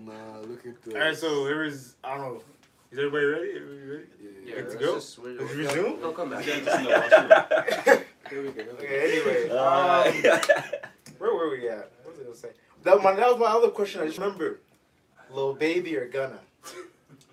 Nah, 0.06 0.40
look 0.46 0.66
at 0.66 0.82
this. 0.84 0.94
All 0.94 1.00
right, 1.00 1.16
so 1.18 1.46
here 1.46 1.64
is 1.64 1.96
I 2.04 2.18
don't 2.18 2.34
know. 2.36 2.42
Is 2.92 2.98
everybody 3.00 3.26
ready? 3.26 3.52
Everybody 3.56 3.88
ready? 3.88 4.04
Yeah, 4.22 4.30
Yeah, 4.44 4.62
Good 4.64 4.80
to 4.80 4.92
let's 4.94 5.16
go? 5.16 5.22
we're- 5.24 5.38
Let's 5.40 5.54
we're- 5.56 5.66
resume? 5.68 6.02
No, 6.02 6.12
come 6.12 6.30
back. 6.32 6.44
He's 6.44 6.56
just 6.66 6.78
in 6.80 6.84
the 6.84 6.90
washroom. 6.90 8.02
Here 8.30 8.42
we 8.42 8.48
go. 8.50 8.64
here 8.64 8.64
we 8.64 8.64
go. 8.64 8.72
Okay. 8.74 9.22
Anyway, 9.22 9.50
Uh, 9.50 10.04
um, 10.34 10.92
where 11.20 11.34
were 11.34 11.50
we 11.52 11.70
at? 11.70 11.90
What 12.04 12.12
was 12.14 12.20
I 12.20 12.24
gonna 12.24 12.36
say? 12.36 12.50
That, 12.84 13.02
my, 13.02 13.14
that 13.14 13.28
was 13.30 13.40
my 13.40 13.46
other 13.46 13.70
question. 13.70 14.02
I 14.02 14.08
just 14.08 14.18
remember. 14.18 14.60
Lil 15.34 15.54
Baby 15.54 15.98
or 15.98 16.08
Gunna? 16.08 16.40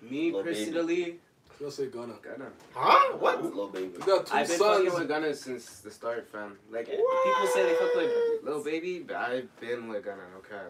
Me 0.01 0.31
Lil 0.31 0.43
Baby. 0.43 0.55
personally, 0.55 1.03
I'm 1.51 1.57
gonna 1.59 1.71
say 1.71 1.87
Gunna. 1.87 2.13
Gunna. 2.21 2.49
Huh? 2.73 3.17
What? 3.17 3.43
Little 3.43 3.67
baby. 3.67 3.91
You 3.93 3.99
got 4.05 4.25
two 4.27 4.33
I've 4.33 4.47
been 4.47 4.57
fucking 4.59 4.93
with. 4.93 5.07
Gunna 5.07 5.33
since 5.35 5.79
the 5.79 5.91
start, 5.91 6.27
fam. 6.31 6.57
Like 6.71 6.87
What? 6.87 7.25
people 7.25 7.47
say 7.53 7.63
they 7.63 7.75
fuck 7.75 7.95
with 7.95 8.43
Lil 8.43 8.63
Baby, 8.63 8.99
but 9.05 9.17
I've 9.17 9.59
been 9.59 9.87
with 9.89 10.05
Gunna. 10.05 10.21
Okay. 10.37 10.69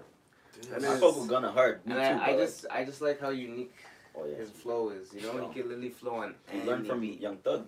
Damn. 0.82 0.92
I 0.92 0.98
fuck 0.98 1.15
with 1.18 1.30
Gunna 1.30 1.52
hard. 1.52 1.86
Me 1.86 1.94
And 1.96 2.20
too. 2.20 2.26
I, 2.26 2.30
I 2.34 2.36
just, 2.38 2.65
I 2.72 2.84
just 2.84 3.02
like 3.02 3.22
how 3.22 3.30
unique 3.30 3.74
Oh 4.15 4.26
yeah. 4.26 4.36
his 4.38 4.50
flow 4.50 4.89
is. 4.89 5.13
You 5.13 5.22
know, 5.22 5.32
Sure. 5.34 5.48
he 5.54 5.60
can 5.60 5.70
literally 5.70 5.89
flow 5.89 6.15
on. 6.15 6.34
You 6.54 6.63
learn 6.63 6.84
from 6.84 7.00
anything, 7.00 7.22
Young 7.22 7.38
Thug. 7.38 7.65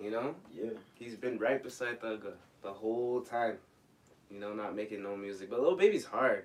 You 0.00 0.10
know, 0.10 0.34
Yeah. 0.54 0.70
he's 0.94 1.16
been 1.16 1.38
right 1.38 1.60
beside 1.62 2.00
Thugga 2.00 2.32
the 2.62 2.72
whole 2.72 3.22
time. 3.22 3.56
You 4.30 4.38
know, 4.38 4.52
not 4.52 4.76
making 4.76 5.02
no 5.02 5.16
music, 5.16 5.48
but 5.48 5.60
Lil 5.60 5.74
Baby's 5.76 6.04
hard. 6.04 6.44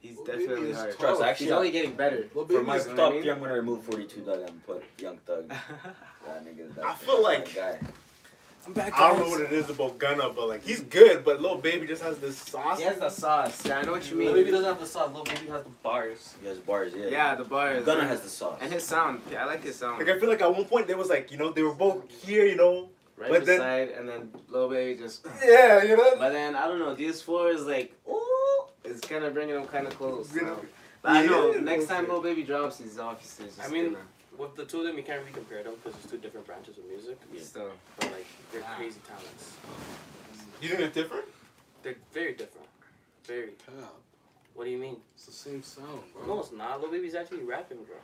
He's 0.00 0.16
Lil 0.16 0.24
definitely 0.26 0.70
is 0.70 0.76
hard. 0.76 0.98
Trust, 0.98 1.22
actually, 1.22 1.46
He's 1.46 1.52
only 1.52 1.70
getting 1.70 1.92
better. 1.94 2.26
Lil 2.34 2.44
For 2.46 2.52
Baby 2.54 2.64
my 2.64 2.76
is 2.76 2.86
you 2.86 2.90
know 2.92 2.96
top 2.96 3.04
what 3.04 3.08
I 3.08 3.12
mean? 3.14 3.22
three, 3.22 3.30
I'm 3.32 3.38
gonna 3.40 3.54
remove 3.54 3.82
42 3.84 4.20
Dugg 4.20 4.40
and 4.48 4.66
put 4.66 4.84
Young 4.98 5.18
Thug. 5.18 5.52
That 6.26 6.44
nigga. 6.44 6.74
That, 6.74 6.84
I 6.84 6.94
feel 6.94 7.22
like- 7.22 7.54
that 7.54 7.80
guy. 7.82 7.88
I'm 8.66 8.72
back. 8.72 8.98
I 8.98 9.10
don't 9.10 9.20
know 9.20 9.28
what 9.28 9.40
it 9.42 9.52
is 9.52 9.70
about 9.70 9.96
Gunna, 9.96 10.28
but 10.30 10.48
like 10.48 10.64
he's 10.64 10.80
good, 10.80 11.24
but 11.24 11.40
Lil 11.40 11.58
Baby 11.58 11.86
just 11.86 12.02
has 12.02 12.18
this 12.18 12.36
sauce. 12.36 12.78
He 12.80 12.84
has 12.84 12.98
the 12.98 13.08
sauce. 13.10 13.64
Yeah, 13.64 13.78
I 13.78 13.82
know 13.82 13.92
what 13.92 14.10
you 14.10 14.16
Lil 14.16 14.26
mean. 14.26 14.34
Baby 14.34 14.50
doesn't 14.50 14.66
have 14.66 14.80
the 14.80 14.86
sauce. 14.86 15.12
Lil 15.14 15.22
Baby 15.22 15.46
has 15.50 15.62
the 15.62 15.70
bars. 15.84 16.34
He 16.42 16.48
has 16.48 16.58
bars. 16.58 16.92
Yeah. 16.96 17.06
Yeah, 17.06 17.34
the 17.36 17.44
bars. 17.44 17.84
Gunna 17.84 18.04
has 18.08 18.22
the 18.22 18.28
sauce. 18.28 18.58
And 18.60 18.72
his 18.72 18.82
sound. 18.82 19.22
Yeah, 19.30 19.44
I 19.44 19.46
like 19.46 19.62
his 19.62 19.76
sound. 19.76 20.00
Like 20.00 20.08
I 20.08 20.18
feel 20.18 20.28
like 20.28 20.40
at 20.42 20.52
one 20.52 20.64
point 20.64 20.88
they 20.88 20.96
was 20.96 21.08
like, 21.08 21.30
you 21.30 21.38
know, 21.38 21.52
they 21.52 21.62
were 21.62 21.74
both 21.74 22.10
here, 22.24 22.44
you 22.44 22.56
know. 22.56 22.88
Right 23.16 23.30
but 23.30 23.46
then- 23.46 23.58
beside, 23.58 23.90
and 23.90 24.08
then 24.08 24.30
Lil 24.48 24.68
Baby 24.68 25.00
just. 25.00 25.24
Yeah, 25.44 25.84
you 25.84 25.96
know. 25.96 26.16
But 26.18 26.30
then 26.30 26.56
I 26.56 26.66
don't 26.66 26.80
know. 26.80 26.92
DS4 26.96 27.54
is 27.54 27.62
like, 27.66 27.94
ooh, 28.10 28.35
it's 28.86 29.00
kind 29.06 29.24
of 29.24 29.34
bringing 29.34 29.54
them 29.54 29.66
kind 29.66 29.86
of 29.86 29.94
close. 29.96 30.34
You 30.34 30.42
now. 30.42 30.48
know? 30.48 30.60
But 31.02 31.12
I 31.12 31.26
know 31.26 31.52
Yeah. 31.52 31.60
next 31.60 31.86
time 31.86 32.08
Lil 32.08 32.20
Baby 32.22 32.42
drops, 32.42 32.78
he's 32.78 32.98
obviously 32.98 33.46
just 33.46 33.60
I 33.62 33.68
mean- 33.68 33.92
gonna 33.92 34.04
With 34.38 34.54
the 34.54 34.66
two 34.66 34.80
of 34.80 34.84
them, 34.84 34.96
you 34.98 35.02
can't 35.02 35.20
really 35.20 35.32
compare 35.32 35.62
them 35.62 35.74
because 35.82 35.98
it's 35.98 36.10
two 36.10 36.18
different 36.18 36.46
branches 36.46 36.76
of 36.76 36.84
music. 36.84 37.16
Yeah. 37.32 37.40
So, 37.42 37.70
But 37.98 38.12
like, 38.12 38.26
they're 38.52 38.60
crazy 38.76 39.00
talents. 39.08 39.54
You 40.60 40.68
think 40.68 40.80
they're 40.80 41.02
different? 41.02 41.24
They're 41.82 41.96
very 42.12 42.32
different. 42.34 42.66
Very. 43.24 43.52
Cap. 43.64 43.94
What 44.54 44.64
do 44.64 44.70
you 44.70 44.78
mean? 44.78 44.96
It's 45.14 45.24
the 45.26 45.32
same 45.32 45.62
sound, 45.62 46.02
bro. 46.12 46.26
No, 46.26 46.40
it's 46.40 46.52
not. 46.52 46.80
Lil 46.82 46.90
Baby's 46.90 47.14
actually 47.14 47.44
rapping, 47.44 47.78
bro. 47.84 47.96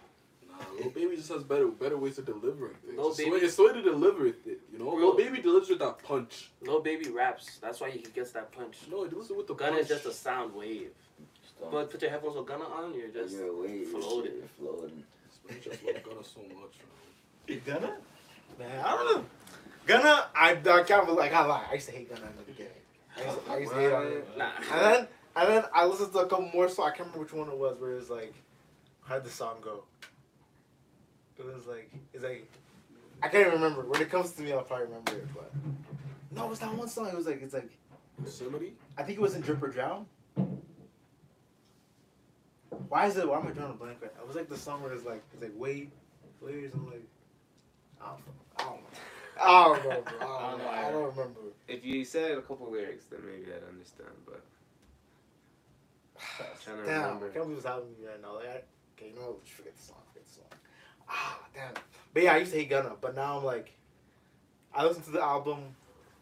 Nah, 0.58 0.66
Lil 0.80 0.90
Baby 0.90 1.16
just 1.16 1.28
has 1.30 1.42
better 1.42 1.66
better 1.68 1.96
ways 1.96 2.18
of 2.18 2.26
delivering 2.26 2.74
things. 2.84 2.96
Lil 2.96 3.08
it's, 3.08 3.16
the 3.16 3.24
Baby- 3.24 3.36
way, 3.36 3.42
it's 3.42 3.56
the 3.56 3.64
way 3.64 3.72
to 3.72 3.82
deliver 3.82 4.26
it, 4.26 4.36
you 4.46 4.78
know? 4.78 4.84
Bro. 4.84 4.94
Lil 4.96 5.16
Baby 5.16 5.40
delivers 5.40 5.68
with 5.70 5.78
that 5.80 6.02
punch. 6.02 6.50
Lil 6.60 6.80
Baby 6.80 7.10
raps. 7.10 7.58
That's 7.58 7.80
why 7.80 7.90
he 7.90 8.00
gets 8.00 8.32
that 8.32 8.52
punch. 8.52 8.76
No, 8.90 9.04
he 9.04 9.10
delivers 9.10 9.30
it 9.30 9.36
with 9.36 9.46
the 9.46 9.54
Gunna 9.54 9.72
punch. 9.72 9.82
is 9.82 9.88
just 9.88 10.06
a 10.06 10.12
sound 10.12 10.54
wave. 10.54 10.90
Still. 11.56 11.70
But 11.70 11.90
put 11.90 12.02
your 12.02 12.10
headphones 12.10 12.36
with 12.36 12.46
Gunna 12.46 12.64
on, 12.64 12.94
you're 12.94 13.08
just. 13.08 13.34
You're 13.34 13.54
way 13.60 13.84
floating. 13.84 14.32
You're 14.36 14.48
floating. 14.58 15.04
I 15.50 15.54
just 15.54 15.82
love 15.84 16.02
Gunna 16.02 16.24
so 16.24 16.40
much, 16.40 16.74
man. 17.48 17.60
Gunna? 17.66 17.96
Man, 18.58 18.84
I 18.84 18.90
don't 18.90 19.16
know. 19.16 19.24
Gunna, 19.86 20.26
I, 20.34 20.50
I 20.52 20.82
can't 20.84 21.04
believe, 21.06 21.18
like, 21.18 21.32
I 21.32 21.44
lie. 21.44 21.66
I 21.70 21.74
used 21.74 21.86
to 21.88 21.92
hate 21.92 22.08
Gunna 22.08 22.26
in 22.26 22.36
the 22.36 22.42
beginning. 22.52 22.72
I 23.16 23.24
used 23.24 23.44
to, 23.46 23.52
I 23.52 23.58
used 23.58 23.72
to 23.72 23.78
hate 23.78 23.92
on 23.92 24.06
him. 24.06 24.22
Nah. 24.38 24.50
And 24.70 24.80
then, 24.80 25.08
and 25.34 25.48
then 25.48 25.64
I 25.74 25.86
listened 25.86 26.12
to 26.12 26.18
a 26.20 26.26
couple 26.26 26.50
more, 26.54 26.68
so 26.68 26.82
I 26.84 26.90
can't 26.90 27.00
remember 27.00 27.20
which 27.20 27.32
one 27.32 27.48
it 27.48 27.56
was, 27.58 27.80
where 27.80 27.92
it 27.92 27.96
was 27.96 28.10
like, 28.10 28.34
How'd 29.04 29.24
the 29.24 29.30
song 29.30 29.56
go? 29.60 29.82
It 31.38 31.46
was 31.54 31.66
like 31.66 31.90
it's 32.12 32.22
like 32.22 32.50
I 33.22 33.28
can't 33.28 33.46
even 33.46 33.60
remember. 33.60 33.82
When 33.82 34.00
it 34.00 34.10
comes 34.10 34.32
to 34.32 34.42
me, 34.42 34.52
I'll 34.52 34.62
probably 34.62 34.86
remember 34.86 35.12
it. 35.12 35.26
But 35.34 35.52
no, 36.30 36.50
it's 36.50 36.60
not 36.60 36.74
one 36.76 36.88
song. 36.88 37.08
It 37.08 37.16
was 37.16 37.26
like 37.26 37.42
it's 37.42 37.54
like 37.54 37.70
Yosemite? 38.22 38.74
I 38.96 39.02
think 39.02 39.18
it 39.18 39.22
was 39.22 39.34
in 39.34 39.40
Drip 39.42 39.62
or 39.62 39.68
Drown. 39.68 40.06
Why 42.88 43.06
is 43.06 43.16
it? 43.16 43.28
Why 43.28 43.38
am 43.38 43.46
I 43.46 43.50
drawing 43.50 43.70
a 43.70 43.74
blank 43.74 43.98
right 44.02 44.14
now? 44.14 44.22
It 44.22 44.26
was 44.26 44.36
like 44.36 44.48
the 44.48 44.56
song 44.56 44.82
where 44.82 44.92
it's 44.92 45.04
like 45.04 45.22
it's 45.32 45.42
like 45.42 45.52
wait, 45.56 45.90
wait, 46.40 46.64
or 46.64 46.70
something 46.70 46.90
like 46.90 47.06
I 48.00 48.06
don't, 48.10 48.22
I 48.58 48.64
don't 48.64 48.80
know. 48.82 48.88
I 49.40 49.64
don't 49.64 49.84
know, 49.84 50.02
bro. 50.02 50.28
I 50.28 50.50
don't 50.50 50.58
know. 50.58 50.68
I 50.68 50.90
don't 50.90 51.16
remember. 51.16 51.40
If 51.68 51.84
you 51.84 52.04
said 52.04 52.32
a 52.38 52.42
couple 52.42 52.70
lyrics, 52.70 53.04
then 53.10 53.20
maybe 53.24 53.52
I'd 53.52 53.66
understand. 53.68 54.10
But 54.26 54.42
trying 56.62 56.78
to 56.78 56.84
Damn, 56.84 57.00
I 57.00 57.04
remember. 57.06 57.28
can't 57.30 57.44
believe 57.44 57.56
what's 57.56 57.66
happening 57.66 57.94
to 57.94 58.00
me 58.02 58.08
right 58.08 58.22
now. 58.22 58.34
Like, 58.36 58.46
I, 58.48 58.62
okay, 58.98 59.10
you 59.10 59.14
know 59.16 59.26
what? 59.32 59.48
Forget 59.48 59.76
the 59.76 59.82
song. 59.82 59.96
Forget 60.12 60.26
the 60.26 60.34
song. 60.34 60.58
Ah, 61.08 61.38
damn. 61.54 61.72
But 62.14 62.22
yeah, 62.24 62.34
I 62.34 62.38
used 62.38 62.52
to 62.52 62.58
hate 62.58 62.70
Gunna, 62.70 62.92
but 63.00 63.14
now 63.14 63.38
I'm 63.38 63.44
like, 63.44 63.72
I 64.74 64.84
listened 64.86 65.04
to 65.06 65.10
the 65.12 65.22
album 65.22 65.60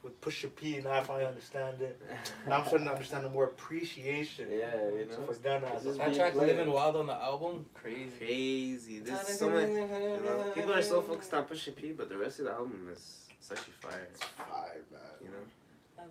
with 0.02 0.18
Pushing 0.20 0.50
P, 0.50 0.76
and 0.76 0.84
now 0.84 0.92
I 0.92 1.02
finally 1.02 1.26
understand 1.26 1.80
it. 1.82 2.00
Now 2.48 2.58
I'm 2.60 2.66
starting 2.66 2.86
to 2.86 2.92
understand 2.92 3.24
the 3.24 3.28
more 3.30 3.44
appreciation 3.44 4.48
Yeah, 4.50 4.74
you 4.96 5.06
know. 5.06 5.26
for 5.26 5.34
Gunna. 5.34 5.66
It's 5.74 5.84
just 5.84 5.98
That 5.98 6.14
track 6.14 6.32
played. 6.32 6.56
"Living 6.56 6.72
Wild" 6.72 6.96
on 6.96 7.06
the 7.06 7.14
album, 7.14 7.66
crazy. 7.74 8.10
Crazy. 8.18 8.98
There's 9.00 9.38
so 9.38 9.50
much. 9.50 9.68
You 9.68 9.76
know, 10.24 10.52
people 10.54 10.72
are 10.72 10.82
so 10.82 11.02
focused 11.02 11.34
on 11.34 11.44
Pushing 11.44 11.74
P, 11.74 11.92
but 11.92 12.08
the 12.08 12.16
rest 12.16 12.38
of 12.38 12.46
the 12.46 12.52
album 12.52 12.88
is 12.92 13.26
it's 13.38 13.52
actually 13.52 13.74
fire. 13.80 14.08
Fire, 14.36 14.80
man. 14.90 15.00
You 15.22 15.28
know. 15.28 16.04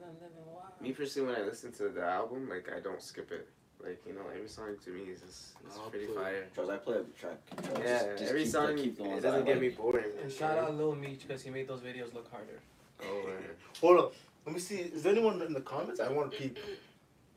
Me 0.81 0.91
personally, 0.93 1.31
when 1.33 1.41
I 1.41 1.45
listen 1.45 1.71
to 1.73 1.89
the 1.89 2.03
album, 2.03 2.47
like 2.49 2.69
I 2.75 2.79
don't 2.79 3.01
skip 3.01 3.31
it. 3.31 3.47
Like 3.83 4.01
you 4.05 4.13
know, 4.13 4.21
every 4.35 4.47
song 4.49 4.75
to 4.83 4.89
me 4.89 5.01
is 5.03 5.21
just 5.21 5.53
it's 5.65 5.77
I'll 5.77 5.89
pretty 5.89 6.07
play- 6.07 6.15
fire. 6.15 6.47
Charles, 6.53 6.69
I 6.71 6.77
play 6.77 6.95
every 6.97 7.13
track. 7.19 7.37
Charles, 7.63 7.79
Yeah, 7.79 7.99
just- 7.99 8.17
just 8.17 8.29
every 8.29 8.43
keep 8.43 8.51
song 8.51 8.75
keep 8.75 8.97
the 8.97 9.03
ones 9.03 9.17
it 9.19 9.21
doesn't 9.21 9.45
get 9.45 9.51
like. 9.53 9.61
me 9.61 9.69
boring. 9.69 10.05
And 10.21 10.31
shout 10.31 10.57
out 10.57 10.75
Lil 10.75 10.95
Meech 10.95 11.21
because 11.27 11.41
he 11.41 11.49
made 11.49 11.67
those 11.67 11.79
videos 11.81 12.13
look 12.13 12.29
harder. 12.29 12.59
Oh, 13.01 13.23
right. 13.27 13.37
Hold 13.81 13.99
up. 13.99 14.13
Let 14.45 14.53
me 14.55 14.59
see. 14.59 14.77
Is 14.79 15.03
there 15.03 15.13
anyone 15.13 15.41
in 15.41 15.53
the 15.53 15.61
comments? 15.61 15.99
I 16.01 16.09
want 16.11 16.31
to 16.31 16.37
peep. 16.37 16.57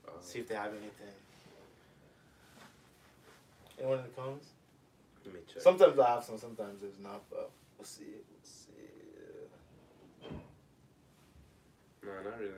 Oh. 0.08 0.12
See 0.20 0.40
if 0.40 0.48
they 0.48 0.54
have 0.56 0.70
anything. 0.72 1.14
Anyone 3.78 3.98
in 3.98 4.04
the 4.04 4.10
comments? 4.10 4.48
Let 5.24 5.34
me 5.34 5.40
check. 5.52 5.62
Sometimes 5.62 5.98
I 5.98 6.08
have 6.14 6.24
some, 6.24 6.38
sometimes 6.38 6.80
there's 6.80 6.98
not, 6.98 7.22
but 7.30 7.50
we'll 7.78 7.84
see. 7.84 8.02
We'll 8.04 8.42
see. 8.42 10.28
No, 12.04 12.12
not 12.28 12.38
really. 12.40 12.50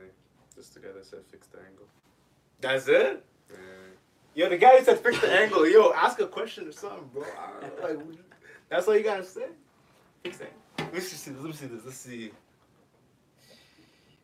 Just 0.54 0.72
the 0.74 0.80
guy 0.80 0.92
that 0.94 1.04
said 1.04 1.20
fix 1.30 1.46
the 1.48 1.58
angle. 1.58 1.86
That's 2.60 2.88
it? 2.88 3.24
Yeah. 3.50 3.56
Yo, 4.34 4.48
the 4.48 4.56
guy 4.58 4.78
who 4.78 4.84
said 4.84 4.98
fix 4.98 5.20
the 5.20 5.32
angle. 5.32 5.68
Yo, 5.68 5.92
ask 5.92 6.18
a 6.20 6.26
question 6.26 6.68
or 6.68 6.72
something, 6.72 7.08
bro. 7.12 7.22
I 7.22 7.60
don't 7.60 7.98
know, 7.98 8.04
like, 8.06 8.18
that's 8.68 8.88
all 8.88 8.96
you 8.96 9.04
gotta 9.04 9.24
say. 9.24 9.46
Fix 10.22 10.40
it. 10.40 10.52
Let 10.78 10.94
me 10.94 11.00
see 11.00 11.30
this. 11.30 11.40
Let 11.40 11.44
me 11.46 11.52
see 11.52 11.66
this. 11.66 11.84
Let's 11.84 11.96
see. 11.96 12.30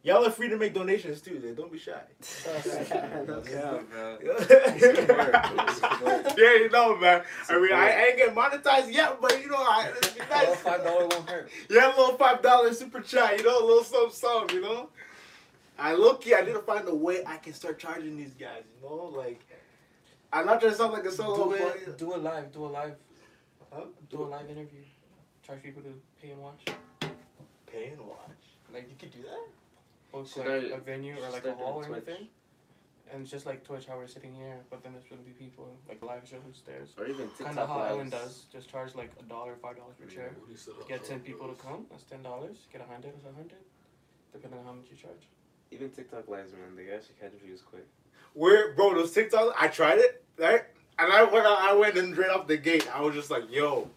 Y'all 0.03 0.25
are 0.27 0.31
free 0.31 0.49
to 0.49 0.57
make 0.57 0.73
donations 0.73 1.21
too. 1.21 1.39
Then 1.45 1.55
don't 1.55 1.71
be 1.71 1.79
shy. 1.79 1.93
yeah, 2.47 3.23
bro. 3.27 3.43
yeah, 6.39 6.55
you 6.55 6.71
know, 6.71 6.97
man. 6.97 7.23
I 7.51 7.59
mean, 7.61 7.73
I 7.73 8.07
ain't 8.07 8.17
getting 8.17 8.35
monetized 8.35 8.91
yet, 8.95 9.21
but 9.21 9.39
you 9.43 9.51
know, 9.51 9.57
I, 9.59 9.93
it's 9.95 10.17
Little 10.17 10.29
nice. 10.31 10.57
five 10.57 10.85
dollar 10.85 11.07
won't 11.07 11.29
hurt. 11.29 11.51
Yeah, 11.69 11.89
a 11.89 11.97
little 11.99 12.17
five 12.17 12.41
dollar 12.41 12.73
super 12.73 13.01
chat, 13.01 13.37
you 13.39 13.45
know, 13.45 13.63
a 13.63 13.67
little 13.67 13.85
something, 13.85 14.11
something, 14.15 14.57
you 14.57 14.63
know. 14.63 14.89
I 15.81 15.95
look, 15.95 16.23
I 16.27 16.43
need 16.43 16.53
to 16.53 16.61
find 16.61 16.87
a 16.87 16.95
way 16.95 17.25
I 17.27 17.39
can 17.39 17.55
start 17.55 17.79
charging 17.79 18.17
these 18.17 18.35
guys, 18.35 18.65
you 18.77 18.89
know, 18.89 19.13
like. 19.17 19.41
I'm 20.33 20.47
not 20.47 20.61
trying 20.61 20.73
to 20.73 20.79
sound 20.79 20.93
like 20.93 21.05
a 21.07 21.11
solo, 21.11 21.51
Do 21.51 21.59
but. 21.59 21.99
Do 21.99 22.15
it 22.15 22.23
live. 22.23 22.53
Do 22.53 22.67
a 22.67 22.67
live. 22.67 22.95
Huh? 23.73 23.85
Do 24.11 24.23
a 24.23 24.25
live 24.25 24.49
interview. 24.51 24.83
Charge 25.45 25.63
people 25.63 25.83
to 25.83 26.01
pay 26.21 26.31
and 26.33 26.41
watch. 26.41 26.63
pay 27.67 27.89
and 27.89 28.01
watch. 28.01 28.43
Like 28.73 28.89
You 28.89 28.97
could 28.99 29.11
do 29.11 29.23
that. 29.23 29.47
book 30.13 30.37
like 30.37 30.47
I 30.47 30.77
a 30.77 30.79
venue 30.79 31.17
or 31.19 31.31
like 31.31 31.47
a 31.47 31.55
hall 31.55 31.79
or 31.79 31.85
doing 31.85 31.95
anything. 31.95 32.29
And 33.13 33.23
it's 33.23 33.31
just 33.31 33.45
like 33.45 33.65
Twitch, 33.65 33.87
how 33.87 33.97
we're 33.97 34.07
sitting 34.07 34.33
here, 34.33 34.59
but 34.71 34.85
then 34.85 34.93
there's 34.93 35.07
gonna 35.07 35.23
be 35.23 35.33
people 35.33 35.77
like 35.89 36.01
live 36.03 36.29
shows 36.29 36.43
upstairs. 36.47 36.91
Or 36.97 37.07
even 37.07 37.29
Kind 37.43 37.59
of 37.59 37.69
how 37.69 37.83
Ellen 37.83 38.11
does. 38.11 38.45
Just 38.53 38.71
charge 38.71 38.95
like 38.95 39.11
a 39.19 39.25
dollar, 39.25 39.57
five 39.61 39.77
dollars 39.77 39.97
per 39.99 40.07
chair. 40.07 40.31
What 40.39 40.47
do 40.47 40.53
you 40.53 40.59
say 40.59 40.71
about 40.73 40.89
Get 40.89 41.05
ten 41.05 41.21
people 41.21 41.49
to 41.49 41.55
come. 41.55 41.87
That's 41.91 42.05
ten 42.05 42.23
dollars. 42.23 42.59
Get 42.73 42.83
a 42.83 42.85
hundred. 42.85 43.15
That's 43.15 43.25
a 43.25 43.35
hundred. 43.35 43.65
Depending 44.33 44.61
on 44.61 44.67
how 44.67 44.73
much 44.73 44.87
you 44.91 44.97
charge. 44.97 45.27
Even 45.71 45.91
TikTok 45.91 46.29
lives, 46.29 46.53
man. 46.53 46.77
They 46.77 46.93
actually 46.93 47.15
catch 47.21 47.33
views 47.45 47.63
quick. 47.63 47.87
Where, 48.35 48.73
bro, 48.75 48.95
those 48.95 49.15
TikToks, 49.15 49.53
I 49.59 49.69
tried 49.69 49.99
it, 49.99 50.25
right? 50.39 50.63
And 50.99 51.13
I 51.13 51.23
went, 51.25 51.47
I 51.47 51.73
went 51.75 51.97
and 51.97 52.17
right 52.17 52.31
off 52.31 52.47
the 52.47 52.57
gate. 52.57 52.89
I 52.95 53.01
was 53.01 53.15
just 53.15 53.31
like, 53.31 53.51
yo, 53.51 53.89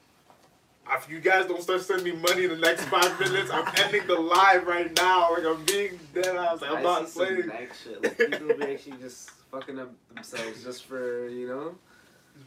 if 0.91 1.09
you 1.09 1.19
guys 1.19 1.47
don't 1.47 1.61
start 1.61 1.81
sending 1.81 2.13
me 2.15 2.21
money 2.21 2.45
in 2.45 2.51
the 2.51 2.57
next 2.57 2.85
five 2.85 3.19
minutes, 3.19 3.49
I'm 3.51 3.67
ending 3.77 4.05
the 4.07 4.15
live 4.19 4.65
right 4.67 4.95
now. 4.95 5.31
Like, 5.33 5.45
I'm 5.45 5.63
being 5.65 5.99
dead. 6.13 6.35
I 6.35 6.53
was 6.53 6.61
like, 6.61 6.71
I'm 6.71 6.77
I 6.77 6.81
not 6.81 7.09
see 7.09 7.19
some 7.19 7.25
playing. 7.27 7.47
nice 7.47 7.81
shit. 7.83 8.03
Like 8.03 8.17
people 8.17 8.55
be 8.57 8.63
actually 8.73 8.97
just 8.97 9.29
fucking 9.51 9.79
up 9.79 9.91
themselves 10.13 10.63
just 10.63 10.85
for 10.85 11.27
you 11.27 11.47
know. 11.47 11.75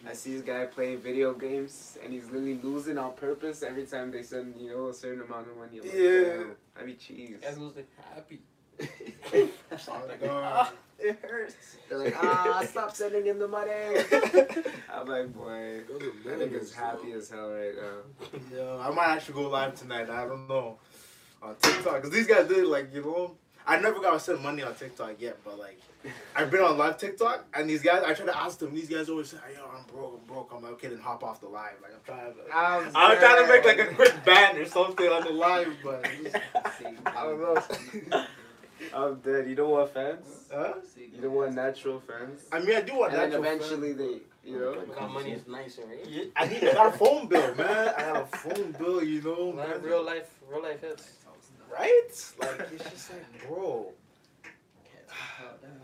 I 0.09 0.15
see 0.15 0.33
this 0.35 0.43
guy 0.43 0.65
playing 0.67 0.99
video 0.99 1.33
games 1.33 1.97
and 2.03 2.13
he's 2.13 2.25
literally 2.27 2.59
losing 2.61 2.99
on 2.99 3.13
purpose 3.15 3.63
every 3.63 3.87
time 3.87 4.11
they 4.11 4.23
send 4.25 4.55
you 4.61 4.71
know 4.71 4.89
a 4.89 4.95
certain 4.95 5.23
amount 5.23 5.49
of 5.49 5.57
money. 5.57 5.79
I'm 5.79 5.85
like, 5.87 5.95
Yeah. 5.95 6.81
I 6.81 6.85
be 6.85 6.95
cheese. 6.95 7.37
Guys 7.41 7.57
lose 7.59 7.77
it 7.77 7.89
happy. 8.15 8.41
My 8.79 10.03
like, 10.07 10.21
God. 10.21 10.69
it 10.99 11.19
hurts. 11.23 11.77
They're 11.89 11.99
like, 11.99 12.17
ah, 12.23 12.65
stop 12.67 12.95
sending 12.95 13.27
him 13.27 13.39
the 13.39 13.49
money. 13.49 13.71
I'm 14.93 15.07
like, 15.07 15.33
boy, 15.35 15.81
Those 15.89 16.03
are 16.03 16.07
I 16.07 16.11
think 16.11 16.25
millions, 16.25 16.63
it's 16.63 16.73
happy 16.73 17.13
as 17.13 17.29
hell 17.29 17.51
right 17.51 17.75
now. 17.77 18.57
Yo, 18.57 18.81
I 18.81 18.91
might 18.91 19.09
actually 19.09 19.35
go 19.35 19.49
live 19.49 19.75
tonight. 19.75 20.11
I 20.11 20.27
don't 20.27 20.49
know 20.49 20.79
on 21.43 21.57
TikTok 21.61 21.95
because 21.97 22.11
these 22.11 22.27
guys 22.27 22.49
did 22.49 22.67
like 22.67 22.95
you 22.95 23.03
know. 23.03 23.37
I 23.69 23.81
never 23.81 23.99
got 23.99 24.13
to 24.13 24.21
send 24.21 24.41
money 24.43 24.63
on 24.63 24.77
TikTok 24.77 25.21
yet, 25.21 25.39
but 25.45 25.59
like 25.59 25.81
I've 26.37 26.51
been 26.51 26.61
on 26.61 26.79
live 26.79 26.99
TikTok 26.99 27.47
and 27.55 27.69
these 27.69 27.83
guys. 27.83 28.03
I 28.07 28.15
try 28.15 28.27
to 28.27 28.37
ask 28.37 28.59
them. 28.59 28.75
These 28.75 28.89
guys 28.89 29.09
always 29.09 29.31
say, 29.31 29.39
"Yo, 29.55 29.65
I'm 29.65 29.85
broke. 29.93 30.21
I'm 30.21 30.27
broke." 30.27 30.53
I'm 30.55 30.63
like, 30.63 30.73
"Okay, 30.73 30.89
then 30.89 30.99
hop 30.99 31.25
off 31.25 31.41
the 31.41 31.49
live." 31.49 31.75
Like 31.83 31.93
I'm 31.93 32.01
trying 32.05 32.33
to. 32.33 32.41
I'm, 32.55 32.93
I'm 32.95 33.19
trying 33.19 33.45
to 33.45 33.53
make 33.53 33.65
like 33.65 33.79
a 33.79 33.95
quick 33.95 34.15
ban 34.25 34.57
or 34.57 34.67
something 34.67 35.09
on 35.09 35.25
the 35.25 35.31
live, 35.31 35.75
but 35.83 36.07
I 37.07 37.25
don't 37.25 37.41
know. 37.41 38.25
I'm 38.95 39.17
dead. 39.21 39.49
You 39.49 39.55
don't 39.55 39.71
want 39.71 39.93
fans? 39.93 40.27
Huh? 40.53 40.75
You 40.97 41.21
don't 41.23 41.33
want 41.33 41.55
natural 41.55 42.01
fans? 42.01 42.43
I 42.53 42.61
mean, 42.61 42.77
I 42.77 42.83
do 42.83 42.97
want 42.99 43.13
And 43.13 43.33
then 43.33 43.43
natural 43.43 43.45
eventually 43.45 43.95
fans. 43.95 44.21
they, 44.45 44.51
you 44.51 44.59
know. 44.61 44.85
Got 44.95 45.11
money 45.13 45.33
is 45.33 45.47
nicer, 45.47 45.83
right? 45.87 46.07
Yeah, 46.09 46.25
I 46.37 46.47
need. 46.47 46.63
I 46.65 46.73
got 46.75 46.95
a 46.95 46.99
phone 46.99 47.27
bill, 47.29 47.55
man. 47.55 47.95
I 47.97 48.03
have 48.03 48.17
a 48.33 48.37
phone 48.37 48.73
bill. 48.79 49.03
You 49.03 49.23
know, 49.23 49.53
Not 49.53 49.69
man. 49.69 49.83
real 49.83 50.05
life, 50.05 50.29
real 50.51 50.63
life 50.63 50.81
hits. 50.81 51.13
right? 51.73 52.03
Like 52.39 52.69
it's 52.73 52.91
just 52.91 53.11
like, 53.13 53.49
bro. 53.49 53.93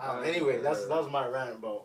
Um, 0.00 0.24
anyway, 0.24 0.60
that's 0.60 0.86
that 0.86 1.02
was 1.02 1.10
my 1.10 1.26
rant 1.26 1.54
about 1.56 1.84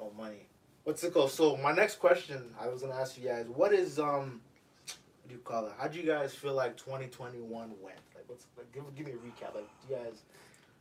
oh 0.00 0.12
money. 0.16 0.46
What's 0.84 1.02
it 1.04 1.12
called? 1.12 1.30
So 1.30 1.56
my 1.56 1.72
next 1.72 1.98
question, 1.98 2.54
I 2.60 2.68
was 2.68 2.82
gonna 2.82 2.94
ask 2.94 3.18
you 3.18 3.28
guys, 3.28 3.46
what 3.48 3.72
is 3.72 3.98
um, 3.98 4.40
what 4.86 5.28
do 5.28 5.34
you 5.34 5.40
call 5.40 5.66
it? 5.66 5.72
How 5.78 5.88
do 5.88 5.98
you 5.98 6.06
guys 6.06 6.34
feel 6.34 6.54
like 6.54 6.76
2021 6.76 7.70
went? 7.82 7.96
Like, 8.28 8.38
what's 8.38 8.46
like? 8.56 8.72
Give, 8.72 8.94
give 8.96 9.06
me 9.06 9.12
a 9.12 9.16
recap. 9.16 9.54
Like, 9.54 9.68
do 9.86 9.94
you 9.94 9.96
guys 10.00 10.22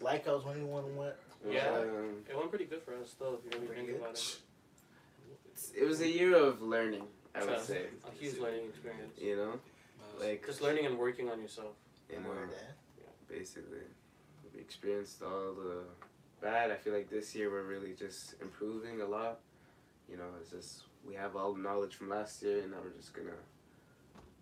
like 0.02 0.26
how 0.26 0.40
21 0.40 0.96
went? 0.96 1.14
Yeah. 1.50 1.70
Um, 1.70 2.24
It 2.30 2.36
went 2.36 2.50
pretty 2.50 2.66
good 2.66 2.82
for 2.84 2.94
us, 2.96 3.12
still. 3.12 3.40
If 3.46 3.54
you 3.54 3.60
really 3.62 3.76
think 3.76 3.88
good. 3.88 3.96
about 3.98 4.16
it. 4.16 4.40
it 5.76 5.86
was 5.86 6.02
a 6.02 6.08
year 6.08 6.36
of 6.36 6.62
learning, 6.62 7.04
I 7.36 7.40
would 7.40 7.50
Trust. 7.50 7.68
say. 7.68 7.86
A 8.08 8.12
huge 8.20 8.40
learning 8.40 8.68
experience. 8.70 9.18
You 9.20 9.36
know, 9.38 9.60
like 10.20 10.46
Just 10.46 10.62
learning 10.62 10.86
and 10.86 10.98
working 10.98 11.30
on 11.30 11.42
yourself. 11.42 11.76
you 12.10 12.20
know, 12.20 12.30
Word, 12.30 12.50
basically, 13.30 13.86
we 14.54 14.60
experienced 14.60 15.22
all 15.22 15.54
the 15.54 15.84
bad. 16.42 16.72
I 16.72 16.76
feel 16.76 16.94
like 16.94 17.10
this 17.10 17.36
year 17.36 17.52
we're 17.52 17.64
really 17.64 17.94
just 17.94 18.36
improving 18.42 19.02
a 19.02 19.06
lot. 19.06 19.40
You 20.10 20.18
know, 20.18 20.26
it's 20.42 20.52
just 20.52 20.84
we 21.08 21.14
have 21.16 21.36
all 21.36 21.54
the 21.54 21.62
knowledge 21.62 21.96
from 21.96 22.10
last 22.10 22.42
year, 22.44 22.62
and 22.62 22.72
now 22.72 22.78
we're 22.84 22.90
just 22.98 23.14
gonna 23.14 23.40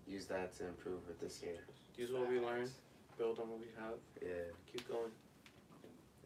use 0.07 0.25
that 0.27 0.55
to 0.57 0.67
improve 0.67 0.99
it 1.09 1.19
this 1.19 1.41
year. 1.41 1.59
Use 1.97 2.11
what 2.11 2.27
we 2.29 2.39
learned, 2.39 2.71
build 3.17 3.39
on 3.39 3.49
what 3.49 3.59
we 3.59 3.67
have, 3.79 3.95
Yeah. 4.21 4.51
keep 4.71 4.87
going. 4.87 5.11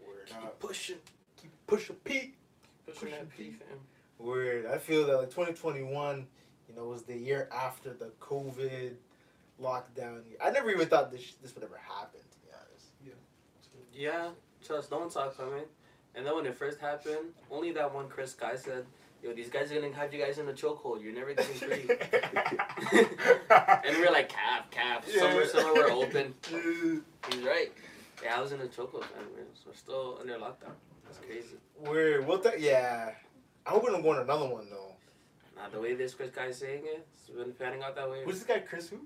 Word. 0.06 0.28
Keep 0.28 0.60
pushing. 0.60 0.98
keep 1.36 1.52
pushing 1.68 1.96
Pete. 1.98 2.36
Pushing 2.86 3.12
that 3.12 3.30
pushing 3.30 3.52
P, 3.54 3.58
fam. 3.58 3.80
Word. 4.20 4.66
I 4.66 4.78
feel 4.78 5.06
that 5.08 5.18
like 5.18 5.30
2021, 5.30 6.28
you 6.70 6.76
know, 6.76 6.86
was 6.86 7.04
the 7.04 7.16
year 7.18 7.50
after 7.54 7.94
the 7.94 8.12
COVID 8.20 8.96
lockdown. 9.62 10.22
I 10.42 10.50
never 10.52 10.72
even 10.72 10.88
thought 10.88 11.12
this 11.12 11.36
this 11.42 11.54
would 11.56 11.64
ever 11.64 11.78
happen. 11.78 12.22
To 12.32 12.38
be 12.40 12.48
honest. 12.54 12.88
Yeah. 13.94 14.12
Yeah, 14.12 14.30
trust. 14.66 14.92
No 14.92 15.00
one 15.00 15.10
saw 15.10 15.28
it 15.30 15.38
coming. 15.38 15.64
And 16.16 16.26
then 16.26 16.36
when 16.36 16.46
it 16.48 16.56
first 16.56 16.80
happened, 16.80 17.34
only 17.52 17.72
that 17.74 17.94
one 17.94 18.08
Chris 18.10 18.34
guy 18.34 18.56
said, 18.56 18.86
"Yo, 19.24 19.34
these 19.34 19.50
guys 19.50 19.72
are 19.72 19.82
gonna 19.82 19.94
have 19.94 20.14
you 20.14 20.24
guys 20.24 20.38
in 20.38 20.48
a 20.48 20.54
chokehold. 20.54 21.04
You're 21.04 21.14
never 21.14 21.34
getting 21.34 21.56
free." 21.56 21.90
and 23.50 23.98
we 23.98 24.06
are 24.06 24.12
like, 24.12 24.30
"Cap, 24.30 24.72
cap. 24.72 25.06
Somewhere, 25.06 25.44
Yeah. 25.44 25.50
somewhere 25.50 25.74
we're 25.74 25.92
open." 25.92 26.34
He's 27.32 27.44
right. 27.44 27.72
Yeah, 28.24 28.38
I 28.38 28.42
was 28.42 28.52
in 28.52 28.62
a 28.62 28.66
chokehold, 28.66 29.02
man. 29.02 29.26
We're, 29.66 29.74
still 29.74 30.18
under 30.20 30.34
lockdown. 30.36 30.74
That's 31.06 31.20
crazy. 31.20 31.58
Weird. 31.80 32.26
What 32.26 32.44
the? 32.44 32.54
Yeah. 32.58 33.12
I 33.66 33.70
hope 33.70 33.84
we 33.84 33.92
don't 33.92 34.02
go 34.02 34.12
on 34.12 34.20
another 34.20 34.48
one 34.48 34.70
though. 34.70 34.94
Nah, 35.56 35.70
the 35.70 35.80
way 35.80 35.94
this 35.96 36.14
Chris 36.14 36.30
guy 36.30 36.46
is 36.46 36.58
saying 36.58 36.84
it, 36.86 37.08
it's 37.14 37.30
been 37.30 37.52
panning 37.54 37.84
out 37.84 37.96
that 37.96 38.10
way. 38.10 38.24
Who's 38.24 38.36
this 38.40 38.44
guy, 38.44 38.60
Chris? 38.60 38.90
Who? 38.90 39.00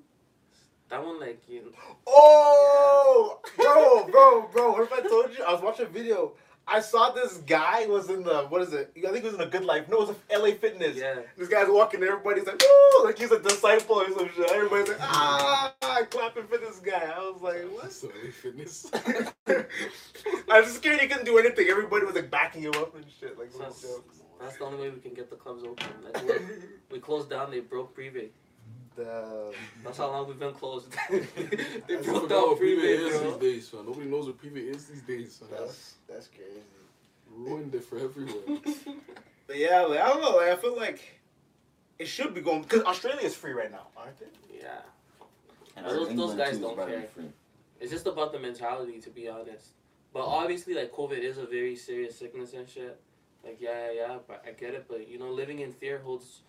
That 0.90 1.06
one, 1.06 1.22
like, 1.22 1.42
you 1.48 1.72
Oh, 2.06 3.40
bro, 3.56 4.08
bro, 4.12 4.50
bro. 4.52 4.72
What 4.74 4.82
if 4.84 4.92
I 4.92 5.00
told 5.08 5.32
you? 5.32 5.44
I 5.46 5.54
was 5.54 5.62
watching 5.62 5.86
a 5.86 5.90
video. 5.90 6.34
I 6.68 6.80
saw 6.80 7.12
this 7.12 7.38
guy 7.38 7.86
was 7.88 8.10
in 8.10 8.24
the 8.24 8.44
what 8.50 8.62
is 8.62 8.74
it? 8.74 8.92
I 8.98 9.12
think 9.12 9.18
it 9.18 9.26
was 9.26 9.34
in 9.34 9.42
a 9.42 9.46
Good 9.46 9.66
Life. 9.66 9.90
No, 9.90 10.02
it 10.04 10.08
was 10.08 10.16
a 10.30 10.38
LA 10.38 10.56
Fitness. 10.56 10.96
yeah. 10.96 11.16
This 11.38 11.50
guy's 11.50 11.68
walking. 11.68 12.02
Everybody's 12.02 12.46
like, 12.46 12.62
"Woo!" 12.62 13.06
Like 13.06 13.18
he's 13.18 13.32
a 13.32 13.40
disciple 13.40 13.96
or 13.96 14.10
some 14.12 14.30
shit. 14.36 14.50
Everybody's 14.52 14.90
like, 14.90 15.00
"Ah!" 15.02 15.74
clapping 16.10 16.48
for 16.48 16.58
this 16.58 16.80
guy. 16.80 17.12
I 17.14 17.20
was 17.20 17.42
like, 17.42 17.64
"What?" 17.72 17.92
So 17.92 18.08
LA 18.08 18.32
Fitness. 18.32 18.90
I 20.50 20.62
was 20.62 20.74
scared 20.74 21.00
he 21.02 21.08
couldn't 21.08 21.26
do 21.26 21.38
anything. 21.38 21.68
Everybody 21.68 22.06
was 22.06 22.16
like 22.16 22.32
backing 22.32 22.64
him 22.64 22.74
up 22.76 22.96
and 22.96 23.06
shit. 23.20 23.38
Like, 23.38 23.50
that's, 23.58 23.82
jokes. 23.82 24.22
that's 24.40 24.58
the 24.58 24.66
only 24.66 24.80
way 24.80 24.90
we 24.90 25.00
can 25.00 25.14
get 25.14 25.30
the 25.30 25.36
clubs 25.36 25.64
open. 25.64 25.88
Like, 26.04 26.24
look, 26.26 26.42
we 26.92 27.00
closed 27.00 27.30
down, 27.30 27.52
they 27.52 27.60
broke 27.60 27.96
Privé. 27.96 28.30
The 28.96 29.54
That's 29.84 29.98
how 29.98 30.08
long 30.12 30.28
we've 30.28 30.40
been 30.40 30.54
closed. 30.54 30.94
I 31.10 31.20
they 31.20 31.96
just 31.96 32.06
broke 32.06 32.24
forgot 32.24 32.30
down 32.30 32.42
what 32.50 32.60
Privé 32.60 32.78
Privé, 32.78 33.08
is 33.08 33.20
bro. 33.20 33.32
these 33.32 33.40
days, 33.70 33.74
man. 33.74 33.86
Nobody 33.86 34.08
knows 34.10 34.26
what 34.28 34.38
Privé 34.42 34.76
is 34.76 34.86
these 34.86 35.02
days. 35.04 35.42
Man. 35.42 35.50
that's 35.62 35.96
that's 36.10 36.28
crazy. 36.28 36.62
ruined 37.34 37.74
it 37.76 37.84
for 37.84 37.98
everyone. 38.00 38.62
But 39.48 39.58
yeah, 39.58 39.82
like 39.82 40.00
I 40.00 40.08
don't 40.10 40.22
know. 40.22 40.36
Like 40.38 40.50
I 40.50 40.56
feel 40.56 40.76
like 40.78 41.20
it 42.00 42.08
should 42.08 42.34
be 42.34 42.42
going 42.42 42.62
because 42.62 42.84
Australia 42.84 43.22
is 43.26 43.36
free 43.36 43.52
right 43.52 43.72
now, 43.72 43.88
aren't 43.98 44.18
they? 44.20 44.60
Yeah. 44.62 44.80
And 45.76 45.86
Those- 45.86 46.16
those 46.16 46.36
guys 46.36 46.58
don't 46.58 46.74
about 46.74 46.86
to 46.88 46.92
be 46.94 46.98
care. 47.00 47.08
free. 47.08 47.26
It's 47.82 47.92
just 47.92 48.08
about 48.08 48.32
the 48.32 48.40
mentality, 48.40 49.00
to 49.02 49.10
be 49.10 49.28
honest. 49.28 49.68
But 50.14 50.24
obviously, 50.26 50.74
like 50.74 50.92
COVID 50.94 51.20
is 51.20 51.38
a 51.38 51.46
very 51.46 51.76
serious 51.76 52.18
sickness 52.18 52.54
and 52.54 52.68
shit. 52.70 53.00
Like 53.44 53.58
yeah, 53.60 53.88
yeah, 53.88 53.92
yeah. 54.08 54.18
But 54.28 54.44
I 54.48 54.52
get 54.52 54.74
it. 54.74 54.86
But 54.88 55.08
you 55.10 55.18
know, 55.20 55.32
living 55.32 55.60
in 55.60 55.72
fear 55.74 56.00
holds 56.00 56.42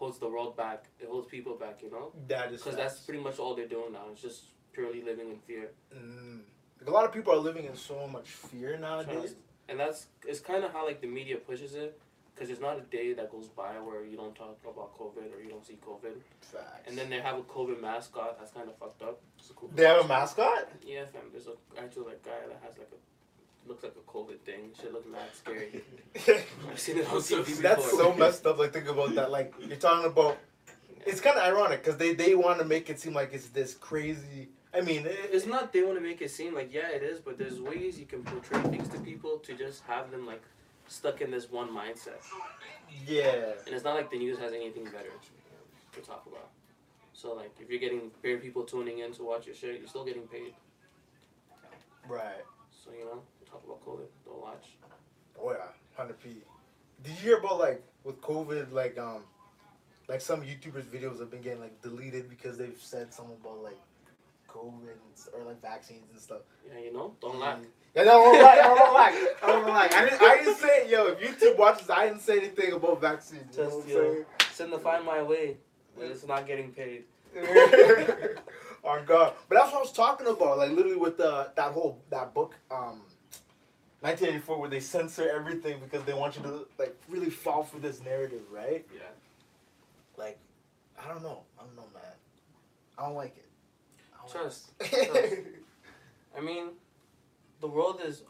holds 0.00 0.18
the 0.18 0.28
world 0.28 0.56
back. 0.56 0.86
It 0.98 1.08
holds 1.08 1.28
people 1.28 1.54
back. 1.54 1.76
You 1.82 1.90
know, 1.90 2.12
That 2.26 2.52
is 2.52 2.62
because 2.62 2.76
that's 2.76 2.98
pretty 3.00 3.22
much 3.22 3.38
all 3.38 3.54
they're 3.54 3.68
doing 3.68 3.92
now. 3.92 4.06
It's 4.12 4.22
just 4.22 4.40
purely 4.72 5.02
living 5.02 5.28
in 5.28 5.38
fear. 5.46 5.70
Mm. 5.94 6.40
Like, 6.80 6.88
a 6.88 6.92
lot 6.98 7.04
of 7.04 7.12
people 7.12 7.32
are 7.34 7.42
living 7.50 7.66
in 7.66 7.76
so 7.76 8.06
much 8.08 8.28
fear 8.30 8.78
nowadays. 8.78 9.34
And 9.68 9.78
that's 9.78 10.06
it's 10.26 10.40
kind 10.40 10.64
of 10.64 10.72
how 10.72 10.86
like 10.86 11.00
the 11.00 11.06
media 11.06 11.36
pushes 11.36 11.74
it. 11.74 12.00
Because 12.32 12.48
there's 12.48 12.66
not 12.68 12.78
a 12.78 12.86
day 12.98 13.12
that 13.12 13.30
goes 13.30 13.48
by 13.48 13.72
where 13.86 14.02
you 14.02 14.16
don't 14.16 14.34
talk 14.34 14.56
about 14.64 14.98
COVID 14.98 15.26
or 15.36 15.42
you 15.42 15.50
don't 15.50 15.66
see 15.66 15.78
COVID. 15.86 16.16
Facts. 16.40 16.86
And 16.86 16.96
then 16.96 17.10
they 17.10 17.20
have 17.20 17.36
a 17.36 17.42
COVID 17.42 17.82
mascot. 17.82 18.38
That's 18.38 18.50
kind 18.50 18.66
of 18.66 18.78
fucked 18.78 19.02
up. 19.02 19.20
Cool 19.54 19.68
they 19.74 19.84
have 19.84 20.02
a 20.06 20.08
mascot. 20.08 20.70
Yeah, 20.82 21.04
fam. 21.12 21.24
There's 21.32 21.48
a 21.48 21.56
actual 21.78 22.06
like 22.06 22.24
guy 22.24 22.40
that 22.48 22.58
has 22.64 22.78
like 22.78 22.88
a 22.92 23.00
looks 23.70 23.82
like 23.84 23.94
a 23.96 24.10
COVID 24.10 24.40
thing. 24.40 24.70
Shit 24.78 24.92
look 24.92 25.10
mad 25.10 25.28
scary. 25.32 25.82
I've 26.70 26.78
seen 26.78 26.98
it 26.98 27.08
on 27.08 27.20
TV 27.20 27.46
before. 27.46 27.62
That's 27.62 27.90
so 27.98 28.12
messed 28.14 28.44
up. 28.46 28.58
Like 28.58 28.72
think 28.72 28.88
about 28.88 29.14
that. 29.14 29.30
Like 29.30 29.54
you're 29.66 29.76
talking 29.76 30.10
about. 30.10 30.38
It's 31.06 31.20
kind 31.20 31.38
of 31.38 31.44
ironic 31.44 31.82
because 31.82 31.96
they 31.96 32.12
they 32.12 32.34
want 32.34 32.58
to 32.58 32.64
make 32.66 32.90
it 32.90 33.00
seem 33.00 33.14
like 33.14 33.32
it's 33.32 33.48
this 33.48 33.74
crazy. 33.74 34.48
I 34.74 34.82
mean, 34.82 35.06
it, 35.06 35.30
It's 35.32 35.46
not 35.46 35.72
they 35.72 35.82
want 35.82 35.96
to 35.96 36.02
make 36.02 36.20
it 36.20 36.30
seem 36.30 36.54
like 36.54 36.72
yeah 36.74 36.88
it 36.90 37.02
is, 37.02 37.20
but 37.20 37.38
there's 37.38 37.60
ways 37.60 37.98
you 37.98 38.06
can 38.06 38.22
portray 38.22 38.60
things 38.62 38.88
to 38.88 38.98
people 38.98 39.38
to 39.38 39.54
just 39.54 39.82
have 39.84 40.10
them 40.10 40.26
like 40.26 40.42
stuck 40.88 41.20
in 41.20 41.30
this 41.30 41.50
one 41.50 41.68
mindset. 41.70 42.20
yeah. 43.06 43.54
And 43.64 43.74
it's 43.74 43.84
not 43.84 43.94
like 43.94 44.10
the 44.10 44.18
news 44.18 44.38
has 44.38 44.52
anything 44.52 44.84
better 44.84 45.12
to 45.92 46.00
talk 46.00 46.24
about. 46.26 46.50
So 47.12 47.34
like 47.34 47.52
if 47.60 47.70
you're 47.70 47.80
getting 47.80 48.10
paid 48.22 48.42
people 48.42 48.64
tuning 48.64 48.98
in 48.98 49.12
to 49.14 49.22
watch 49.24 49.46
your 49.46 49.54
shit, 49.54 49.78
you're 49.78 49.88
still 49.88 50.04
getting 50.04 50.26
paid. 50.26 50.54
Right. 52.08 52.44
So 52.84 52.90
you 52.98 53.04
know, 53.04 53.22
talk 53.50 53.62
about 53.64 53.84
COVID, 53.86 54.06
don't 54.26 54.40
watch. 54.40 54.64
Oh 55.42 55.52
yeah, 55.52 55.58
hundred 55.96 56.20
p. 56.22 56.42
Did 57.02 57.10
you 57.12 57.16
hear 57.16 57.38
about 57.38 57.58
like 57.58 57.82
with 58.04 58.20
COVID, 58.20 58.72
like 58.72 58.98
um, 58.98 59.22
like 60.08 60.20
some 60.20 60.42
YouTubers' 60.42 60.84
videos 60.84 61.18
have 61.20 61.30
been 61.30 61.40
getting 61.40 61.60
like 61.60 61.80
deleted 61.82 62.28
because 62.28 62.58
they've 62.58 62.78
said 62.80 63.12
something 63.12 63.36
about 63.42 63.62
like 63.62 63.78
COVID 64.48 64.90
and 64.90 65.12
s- 65.14 65.28
or 65.32 65.44
like 65.44 65.60
vaccines 65.62 66.10
and 66.12 66.20
stuff. 66.20 66.40
Yeah, 66.68 66.80
you 66.80 66.92
know, 66.92 67.14
don't 67.20 67.38
lack. 67.38 67.58
Yeah, 67.94 68.04
no, 68.04 68.22
I 68.22 68.32
don't 68.32 68.42
lie. 68.42 68.50
I 68.52 68.66
don't 68.66 68.94
lie. 68.94 69.28
I 69.42 69.46
don't 69.46 69.66
lie. 69.66 69.88
I 69.92 70.04
didn't. 70.04 70.22
I 70.22 70.36
didn't 70.38 70.56
say 70.56 70.90
yo. 70.90 71.06
If 71.08 71.20
YouTube 71.20 71.58
watches, 71.58 71.90
I 71.90 72.06
didn't 72.06 72.20
say 72.22 72.38
anything 72.38 72.72
about 72.72 73.00
vaccines. 73.00 73.56
You 73.56 73.64
know 73.64 73.70
Just, 73.70 73.78
what 73.78 73.88
yo. 73.88 74.24
Send 74.52 74.72
the 74.72 74.78
find 74.78 75.04
my 75.04 75.22
way, 75.22 75.56
but 75.96 76.06
it's 76.06 76.26
not 76.26 76.46
getting 76.46 76.72
paid. 76.72 77.04
On 78.82 79.04
God, 79.04 79.34
but 79.48 79.56
that's 79.56 79.70
what 79.72 79.78
I 79.78 79.82
was 79.82 79.92
talking 79.92 80.26
about. 80.26 80.58
Like 80.58 80.70
literally 80.70 80.96
with 80.96 81.16
the 81.18 81.50
that 81.54 81.72
whole 81.72 82.00
that 82.10 82.32
book, 82.32 82.56
um, 82.70 83.02
1984, 84.00 84.58
where 84.58 84.70
they 84.70 84.80
censor 84.80 85.28
everything 85.28 85.78
because 85.80 86.04
they 86.04 86.14
want 86.14 86.36
you 86.36 86.42
to 86.42 86.66
like 86.78 86.96
really 87.08 87.30
fall 87.30 87.62
for 87.62 87.78
this 87.78 88.02
narrative, 88.02 88.42
right? 88.50 88.86
Yeah. 88.94 89.00
Like, 90.16 90.38
I 91.02 91.08
don't 91.08 91.22
know. 91.22 91.42
I 91.58 91.64
don't 91.64 91.76
know, 91.76 91.84
man. 91.92 92.02
I 92.98 93.06
don't 93.06 93.14
like 93.14 93.36
it. 93.36 93.46
I 94.14 94.18
don't 94.26 94.32
Trust. 94.42 94.70
like 94.80 94.92
it. 94.92 95.12
Trust. 95.12 95.42
I 96.36 96.40
mean, 96.40 96.68
the 97.60 97.66
world 97.68 98.00
is 98.04 98.22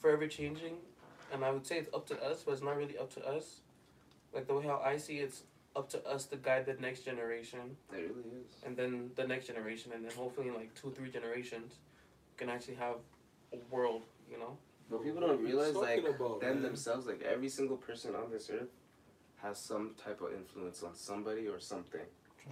forever 0.00 0.26
changing, 0.26 0.76
and 1.32 1.44
I 1.44 1.50
would 1.50 1.66
say 1.66 1.78
it's 1.78 1.94
up 1.94 2.06
to 2.06 2.22
us, 2.22 2.42
but 2.44 2.52
it's 2.52 2.62
not 2.62 2.76
really 2.76 2.96
up 2.96 3.12
to 3.14 3.26
us. 3.26 3.60
Like 4.32 4.46
the 4.46 4.54
way 4.54 4.64
how 4.64 4.80
I 4.84 4.96
see 4.96 5.18
it, 5.18 5.24
it's 5.24 5.42
up 5.76 5.90
to 5.90 6.04
us 6.06 6.24
to 6.26 6.36
guide 6.36 6.64
the 6.66 6.74
next 6.74 7.00
generation, 7.04 7.76
It 7.92 7.96
really 7.96 8.30
is. 8.40 8.62
and 8.64 8.76
then 8.76 9.10
the 9.16 9.26
next 9.26 9.46
generation, 9.46 9.92
and 9.94 10.04
then 10.04 10.12
hopefully 10.16 10.48
in 10.48 10.54
like 10.54 10.74
two, 10.74 10.90
three 10.96 11.10
generations, 11.10 11.74
we 12.32 12.38
can 12.46 12.48
actually 12.48 12.76
have 12.76 12.96
a 13.52 13.58
world. 13.74 14.02
You 14.30 14.38
know. 14.38 14.56
But 14.90 15.04
people 15.04 15.20
don't 15.20 15.40
realize 15.42 15.74
like 15.74 16.04
about, 16.04 16.40
them 16.40 16.54
man. 16.54 16.62
themselves, 16.62 17.06
like 17.06 17.22
every 17.22 17.48
single 17.48 17.76
person 17.76 18.14
on 18.16 18.30
this 18.30 18.50
earth 18.50 18.70
has 19.42 19.58
some 19.58 19.94
type 20.04 20.20
of 20.20 20.32
influence 20.32 20.82
on 20.82 20.94
somebody 20.94 21.46
or 21.46 21.60
something. 21.60 22.00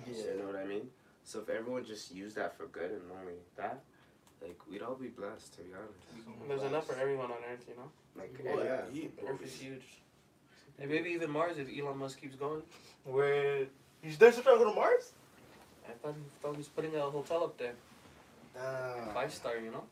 yeah. 0.06 0.12
You 0.32 0.38
know 0.38 0.46
what 0.46 0.56
I 0.56 0.64
mean? 0.64 0.88
So 1.24 1.40
if 1.40 1.48
everyone 1.48 1.84
just 1.84 2.14
used 2.14 2.36
that 2.36 2.56
for 2.56 2.66
good 2.66 2.90
and 2.92 3.02
only 3.20 3.34
that, 3.56 3.80
like 4.40 4.56
we'd 4.70 4.82
all 4.82 4.94
be 4.94 5.08
blessed 5.08 5.54
to 5.56 5.62
be 5.62 5.70
honest. 5.74 6.48
There's 6.48 6.62
enough 6.62 6.86
for 6.86 6.94
everyone 6.96 7.26
on 7.32 7.38
Earth. 7.52 7.64
You 7.68 7.74
know. 7.76 7.90
Like 8.16 8.38
Well, 8.44 8.64
yeah. 8.64 8.80
He- 8.92 9.10
Earth 9.26 9.42
is 9.42 9.54
huge. 9.54 9.82
And 10.80 10.88
maybe 10.90 11.10
even 11.10 11.30
Mars 11.30 11.58
if 11.58 11.66
Elon 11.76 11.98
Musk 11.98 12.20
keeps 12.20 12.36
going. 12.36 12.62
Where 13.04 13.58
you 14.02 14.12
they're 14.18 14.30
still 14.30 14.44
trying 14.44 14.58
to 14.58 14.64
go 14.64 14.70
to 14.70 14.76
Mars? 14.76 15.12
I 15.88 15.92
thought 16.00 16.14
he, 16.14 16.22
thought 16.40 16.52
he 16.52 16.58
was 16.58 16.68
putting 16.68 16.94
a 16.94 17.00
hotel 17.00 17.42
up 17.44 17.58
there, 17.58 17.74
Nah. 18.54 19.12
five 19.12 19.34
star. 19.34 19.56
You 19.58 19.72
know. 19.72 19.84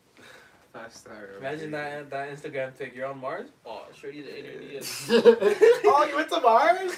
Five 0.77 0.95
star. 0.95 1.29
Imagine 1.39 1.70
that 1.70 2.11
that 2.11 2.31
Instagram 2.31 2.77
pic. 2.79 2.95
You're 2.95 3.07
on 3.07 3.18
Mars. 3.18 3.49
Oh, 3.64 3.87
sure 3.99 4.11
you 4.11 4.22
the 4.24 4.39
internet. 4.39 4.85
oh, 5.85 6.07
you 6.09 6.16
went 6.16 6.29
to 6.31 6.41
Mars? 6.41 6.93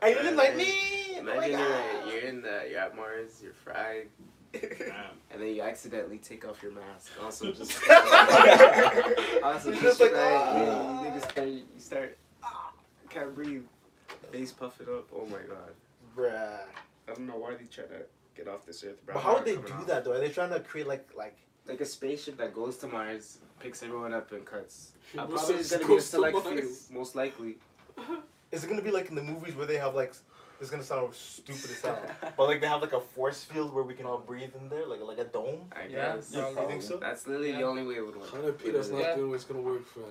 Are 0.00 0.08
you 0.08 0.14
didn't 0.16 0.36
like 0.36 0.56
me? 0.56 1.16
Oh 1.16 1.18
Imagine 1.20 1.58
God. 1.58 1.84
you're, 2.06 2.14
you're 2.14 2.28
in 2.28 2.42
the 2.42 2.66
you're 2.70 2.80
at 2.80 2.96
Mars, 2.96 3.40
you're 3.42 3.52
fried, 3.52 4.06
and 4.54 5.40
then 5.40 5.54
you 5.54 5.60
accidentally 5.62 6.18
take 6.18 6.48
off 6.48 6.62
your 6.62 6.72
mask. 6.72 7.12
Also 7.22 7.52
just 7.52 7.78
also 9.42 9.70
just 9.70 9.82
just 9.82 10.00
like, 10.00 10.12
like 10.12 10.20
"Ah." 10.22 10.56
yeah, 10.56 11.02
you, 11.02 11.10
niggas 11.10 11.30
start, 11.30 11.48
you 11.48 11.64
start 11.76 12.18
ah, 12.42 12.72
can't 13.10 13.34
breathe, 13.34 13.64
face 14.32 14.52
puffing 14.52 14.86
up. 14.88 15.08
Oh 15.14 15.26
my 15.26 15.42
god. 15.46 15.74
Bruh. 16.16 16.60
I 17.08 17.12
don't 17.12 17.26
know 17.26 17.36
why 17.36 17.50
they 17.50 17.64
try 17.64 17.84
to 17.84 18.02
get 18.34 18.48
off 18.48 18.64
this 18.64 18.82
earth, 18.84 19.04
bro. 19.04 19.14
But 19.14 19.22
how 19.22 19.34
would 19.34 19.44
they 19.44 19.56
do 19.56 19.84
that 19.86 20.04
though? 20.04 20.12
Are 20.12 20.20
they 20.20 20.30
trying 20.30 20.50
to 20.50 20.60
create 20.60 20.86
like 20.86 21.08
like 21.16 21.36
Like 21.66 21.80
a 21.80 21.86
spaceship 21.86 22.36
that 22.38 22.54
goes 22.54 22.76
to 22.78 22.86
Mars, 22.88 23.38
picks 23.60 23.82
everyone 23.82 24.12
up 24.14 24.32
and 24.32 24.44
cuts. 24.44 24.92
Uh, 25.16 25.22
Who 25.26 25.34
probably 25.34 25.38
says 25.56 25.60
it's 25.60 25.70
gonna 25.72 25.86
be 25.86 25.92
a 25.92 25.96
goes 25.96 26.04
to 26.04 26.10
select 26.10 26.38
few, 26.46 26.76
most 26.90 27.14
likely. 27.14 27.56
is 28.52 28.64
it 28.64 28.68
gonna 28.68 28.82
be 28.82 28.90
like 28.90 29.08
in 29.08 29.14
the 29.14 29.22
movies 29.22 29.54
where 29.54 29.66
they 29.66 29.76
have 29.76 29.94
like 29.94 30.14
it's 30.60 30.70
gonna 30.70 30.82
sound 30.82 31.14
stupid 31.14 31.70
as 31.70 31.80
hell. 31.80 31.98
But 32.36 32.48
like 32.48 32.60
they 32.60 32.66
have 32.66 32.80
like 32.82 32.92
a 32.92 33.00
force 33.00 33.44
field 33.44 33.72
where 33.74 33.84
we 33.84 33.94
can 33.94 34.06
all 34.06 34.18
breathe 34.18 34.54
in 34.60 34.68
there, 34.68 34.86
like 34.86 35.00
like 35.00 35.18
a 35.18 35.24
dome. 35.24 35.70
I 35.72 35.84
Yeah, 35.84 36.16
guess. 36.16 36.32
yeah, 36.34 36.48
You 36.50 36.66
think 36.68 36.82
so? 36.82 36.96
That's 36.98 37.26
literally 37.26 37.52
the 37.52 37.60
Yeah. 37.60 37.64
only 37.66 37.84
way 37.86 37.96
it 37.96 38.04
would 38.06 38.16
work. 38.16 38.28
Hundred 38.30 38.58
P. 38.58 38.70
That's 38.70 38.88
not 38.88 39.00
Yeah. 39.00 39.14
the 39.16 39.28
way 39.28 39.36
it's 39.36 39.44
gonna 39.44 39.60
work, 39.62 39.86
fam. 39.86 40.04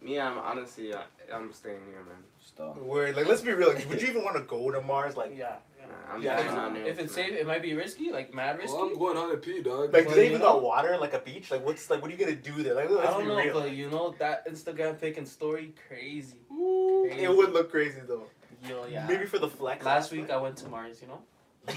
Me, 0.00 0.18
I'm 0.18 0.36
honestly, 0.38 0.92
I, 0.94 1.04
I'm 1.32 1.52
staying 1.52 1.80
here, 1.88 2.02
man. 2.04 2.22
Stop. 2.44 2.76
Where 2.78 3.12
like 3.12 3.26
let's 3.26 3.40
be 3.42 3.52
real, 3.52 3.72
like, 3.72 3.88
would 3.88 4.02
you 4.02 4.08
even 4.08 4.24
want 4.24 4.36
to 4.36 4.42
go 4.42 4.70
to 4.70 4.80
Mars? 4.80 5.16
Like 5.16 5.36
yeah. 5.36 5.56
Nah, 5.88 6.14
I'm 6.14 6.22
Yeah, 6.22 6.36
staying 6.38 6.58
I 6.58 6.88
If 6.88 6.98
it's 6.98 7.14
safe, 7.14 7.32
it 7.32 7.46
might 7.46 7.62
be 7.62 7.74
risky. 7.74 8.10
Like 8.12 8.34
mad 8.34 8.58
risky. 8.58 8.76
Oh, 8.76 8.88
I'm 8.90 8.98
going 8.98 9.16
hundred 9.16 9.42
P, 9.42 9.62
dog. 9.62 9.92
like 9.92 10.08
do 10.08 10.14
they 10.14 10.26
even 10.28 10.40
got 10.40 10.62
water 10.62 10.96
like 10.98 11.14
a 11.14 11.18
beach? 11.18 11.50
Like 11.50 11.64
what's 11.64 11.88
like 11.90 12.00
what 12.02 12.10
are 12.10 12.14
you 12.14 12.18
gonna 12.18 12.36
do 12.36 12.62
there? 12.62 12.74
Like 12.74 12.90
let's 12.90 13.08
I 13.08 13.10
don't 13.12 13.28
know, 13.28 13.36
real. 13.36 13.60
but 13.60 13.72
you 13.72 13.90
know 13.90 14.14
that 14.18 14.48
Instagram 14.48 15.00
pic 15.00 15.16
and 15.18 15.26
story 15.26 15.74
crazy. 15.88 16.38
it 16.50 17.34
would 17.34 17.52
look 17.52 17.70
crazy 17.70 18.00
though. 18.06 18.26
Yo, 18.68 18.86
yeah. 18.90 19.06
Maybe 19.06 19.26
for 19.26 19.38
the 19.38 19.48
flex. 19.48 19.84
Last 19.84 20.12
week 20.12 20.30
I 20.30 20.36
went 20.36 20.56
to 20.58 20.68
Mars. 20.68 21.02
You 21.02 21.08
know. 21.08 21.22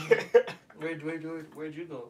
Where'd 0.77 1.03
where'd 1.03 1.23
where'd, 1.23 1.55
where'd 1.55 1.75
you 1.75 1.85
go? 1.85 2.09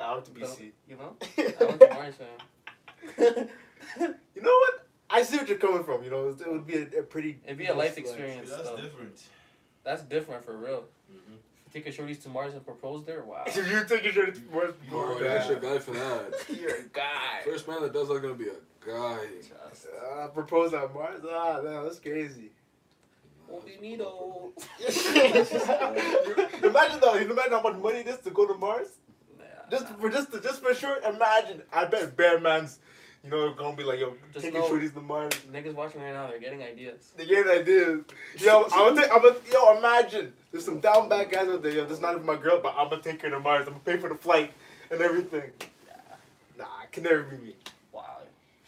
I 0.00 0.12
went 0.14 0.24
to 0.24 0.30
BC. 0.32 0.72
You 0.88 0.96
know. 0.96 1.16
I 1.38 1.64
went 1.64 1.80
to 1.80 1.88
Mars, 1.90 2.14
man. 2.18 3.48
you 4.34 4.42
know 4.42 4.50
what? 4.50 4.86
I 5.08 5.22
see 5.22 5.36
what 5.36 5.48
you're 5.48 5.58
coming 5.58 5.84
from. 5.84 6.02
You 6.02 6.10
know, 6.10 6.28
it 6.28 6.50
would 6.50 6.66
be 6.66 6.74
a, 6.78 7.00
a 7.00 7.02
pretty. 7.04 7.38
It'd 7.44 7.58
be 7.58 7.66
a 7.66 7.74
life 7.74 7.94
flex. 7.94 8.08
experience. 8.10 8.50
That's 8.50 8.70
though. 8.70 8.76
different. 8.76 9.22
That's 9.84 10.02
different 10.02 10.44
for 10.44 10.56
real. 10.56 10.84
Mhm. 11.12 11.38
Take 11.72 11.86
a 11.86 11.90
shorties 11.90 12.22
to 12.22 12.28
Mars 12.28 12.54
and 12.54 12.64
propose 12.64 13.04
there. 13.04 13.22
Wow. 13.24 13.44
If 13.46 13.56
you 13.56 13.84
take 13.84 14.04
your 14.04 14.12
shirt 14.12 14.34
to 14.36 14.40
Mars, 14.52 14.74
Oh, 14.92 15.18
that's 15.20 15.48
your 15.48 15.58
guy 15.60 15.78
for 15.78 15.90
that. 15.92 16.44
You're 16.60 16.76
a 16.76 16.82
guy. 16.92 17.40
First 17.44 17.66
man 17.68 17.82
that 17.82 17.92
does 17.92 18.08
that 18.08 18.22
gonna 18.22 18.34
be 18.34 18.48
a 18.48 18.86
guy. 18.86 19.18
uh, 20.22 20.28
propose 20.28 20.72
on 20.74 20.92
Mars. 20.94 21.20
Ah, 21.28 21.60
no, 21.62 21.84
that's 21.84 21.98
crazy. 21.98 22.50
Obinito. 23.50 24.52
imagine 26.64 27.00
though, 27.00 27.14
you 27.14 27.30
imagine 27.30 27.52
how 27.52 27.62
much 27.62 27.76
money 27.76 27.98
it 27.98 28.06
is 28.08 28.18
to 28.20 28.30
go 28.30 28.46
to 28.46 28.54
Mars? 28.54 28.88
Nah, 29.38 29.44
Just 29.70 29.90
nah. 29.90 29.96
for 29.96 30.10
just 30.10 30.32
to, 30.32 30.40
just 30.40 30.62
for 30.62 30.74
sure, 30.74 30.98
imagine. 31.02 31.62
I 31.72 31.84
bet 31.86 32.16
Bear 32.16 32.40
Man's, 32.40 32.78
you 33.24 33.30
know, 33.30 33.52
gonna 33.54 33.74
be 33.76 33.82
like, 33.84 33.98
yo, 34.00 34.14
Just 34.32 34.44
taking 34.44 34.60
know- 34.60 34.68
shorties 34.68 34.92
to 34.94 35.00
Mars. 35.00 35.32
Niggas 35.50 35.74
watching 35.74 36.02
right 36.02 36.12
now, 36.12 36.28
they're 36.28 36.38
getting 36.38 36.62
ideas. 36.62 37.12
They 37.16 37.24
get 37.26 37.48
ideas. 37.48 38.04
Yo, 38.38 38.64
I'm 38.64 38.94
gonna 38.94 39.00
take, 39.02 39.10
I'm 39.12 39.22
gonna, 39.22 39.36
yo, 39.50 39.78
imagine. 39.78 40.32
There's 40.52 40.64
some 40.64 40.80
down 40.80 41.08
bad 41.08 41.30
guys 41.30 41.48
out 41.48 41.62
there. 41.62 41.72
Yo, 41.72 41.86
this 41.86 42.00
not 42.00 42.14
even 42.14 42.26
my 42.26 42.36
girl, 42.36 42.60
but 42.62 42.74
I'm 42.76 42.90
gonna 42.90 43.02
take 43.02 43.22
her 43.22 43.30
to 43.30 43.40
Mars. 43.40 43.66
I'm 43.66 43.72
gonna 43.72 43.84
pay 43.84 43.96
for 43.96 44.08
the 44.10 44.14
flight 44.16 44.52
and 44.90 45.00
everything. 45.00 45.50
Nah, 46.58 46.64
it 46.84 46.92
can 46.92 47.02
never 47.04 47.22
be 47.22 47.36
me. 47.38 47.56
Wow. 47.92 48.18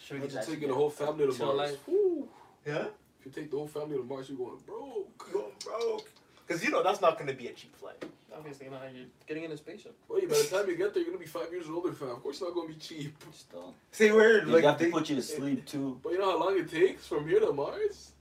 Should 0.02 0.16
Imagine 0.16 0.44
taking 0.44 0.68
the 0.68 0.74
whole 0.74 0.90
family 0.90 1.26
to 1.30 1.44
Mars. 1.44 1.56
life. 1.56 1.78
Woo. 1.86 2.26
Yeah? 2.66 2.86
If 3.20 3.26
you 3.26 3.30
take 3.32 3.50
the 3.50 3.58
whole 3.58 3.68
family 3.68 3.96
to 3.98 4.02
Mars, 4.02 4.28
you're 4.28 4.38
going 4.38 4.58
broke. 4.66 5.32
Going 5.32 5.52
broke. 5.64 6.10
Cause 6.48 6.64
you 6.64 6.70
know 6.70 6.82
that's 6.82 7.00
not 7.00 7.18
gonna 7.18 7.32
be 7.34 7.48
a 7.48 7.52
cheap 7.52 7.76
flight. 7.76 8.02
Obviously 8.36 8.68
not. 8.68 8.82
You're 8.94 9.06
getting 9.26 9.44
in 9.44 9.52
a 9.52 9.56
spaceship. 9.56 9.96
Well, 10.08 10.20
by 10.20 10.26
the 10.26 10.44
time 10.50 10.68
you 10.68 10.76
get 10.76 10.92
there, 10.92 11.02
you're 11.02 11.12
gonna 11.12 11.22
be 11.22 11.26
five 11.26 11.50
years 11.50 11.66
older, 11.68 11.92
fam. 11.92 12.10
Of 12.10 12.22
course, 12.22 12.36
it's 12.36 12.42
not 12.44 12.54
gonna 12.54 12.68
be 12.68 12.74
cheap. 12.74 13.16
Still. 13.32 13.74
Say 13.92 14.12
word, 14.12 14.46
They 14.46 14.52
like 14.52 14.64
have 14.64 14.78
to 14.78 14.84
they- 14.84 14.90
put 14.90 15.08
you 15.08 15.16
to 15.16 15.22
sleep 15.22 15.64
too. 15.66 15.98
But 16.02 16.12
you 16.12 16.18
know 16.18 16.30
how 16.32 16.44
long 16.46 16.58
it 16.58 16.70
takes 16.70 17.06
from 17.06 17.26
here 17.28 17.40
to 17.40 17.52
Mars? 17.52 18.12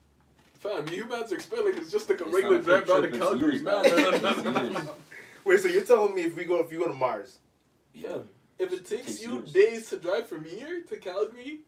Fam, 0.54 0.88
you 0.88 1.04
humans 1.04 1.32
expect 1.32 1.64
like 1.64 1.76
it's 1.78 1.92
just 1.92 2.10
like 2.10 2.22
a 2.22 2.26
It's 2.26 2.34
regular 2.34 2.56
a 2.58 2.62
quick 2.64 2.86
drive 2.86 2.88
down 2.88 3.02
to 3.04 3.08
trip, 3.10 3.22
it's 3.22 3.30
Calgary. 3.30 3.52
years, 3.54 4.76
Man. 4.76 4.90
Wait, 5.46 5.60
so 5.60 5.68
you're 5.68 5.84
telling 5.84 6.16
me 6.16 6.24
if 6.24 6.36
we 6.36 6.44
go 6.46 6.60
if 6.60 6.72
you 6.72 6.80
go 6.80 6.88
to 6.88 6.94
Mars, 6.94 7.38
Yeah. 7.94 8.18
If 8.58 8.72
it 8.72 8.86
takes 8.86 9.06
Takes 9.08 9.22
you 9.24 9.34
years. 9.34 9.52
days 9.52 9.90
to 9.90 9.98
drive 9.98 10.28
from 10.30 10.46
here 10.46 10.82
to 10.90 10.96
Calgary, 10.98 11.60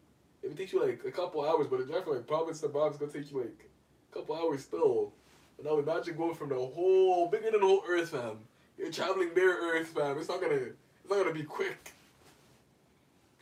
if 0.42 0.50
it 0.52 0.56
takes 0.56 0.72
you 0.72 0.80
like 0.84 1.02
a 1.06 1.10
couple 1.12 1.44
hours, 1.46 1.66
but 1.68 1.80
the 1.80 1.84
drive 1.84 2.04
from 2.04 2.14
like 2.16 2.26
province 2.26 2.60
to 2.62 2.68
province 2.70 2.96
gonna 2.96 3.12
take 3.12 3.30
you 3.30 3.38
like 3.40 3.68
a 4.10 4.14
couple 4.18 4.34
hours 4.34 4.62
still. 4.64 5.12
But 5.58 5.66
now 5.72 5.78
imagine 5.78 6.16
going 6.16 6.34
from 6.34 6.50
the 6.50 6.54
whole 6.54 7.28
bigger 7.28 7.50
than 7.50 7.60
the 7.60 7.66
whole 7.66 7.82
Earth, 7.86 8.10
fam. 8.10 8.38
You're 8.78 8.92
traveling 8.92 9.34
their 9.34 9.50
Earth, 9.56 9.88
fam. 9.88 10.16
It's 10.18 10.28
not 10.28 10.40
gonna, 10.40 10.54
it's 10.54 11.10
not 11.10 11.18
gonna 11.18 11.34
be 11.34 11.42
quick. 11.42 11.92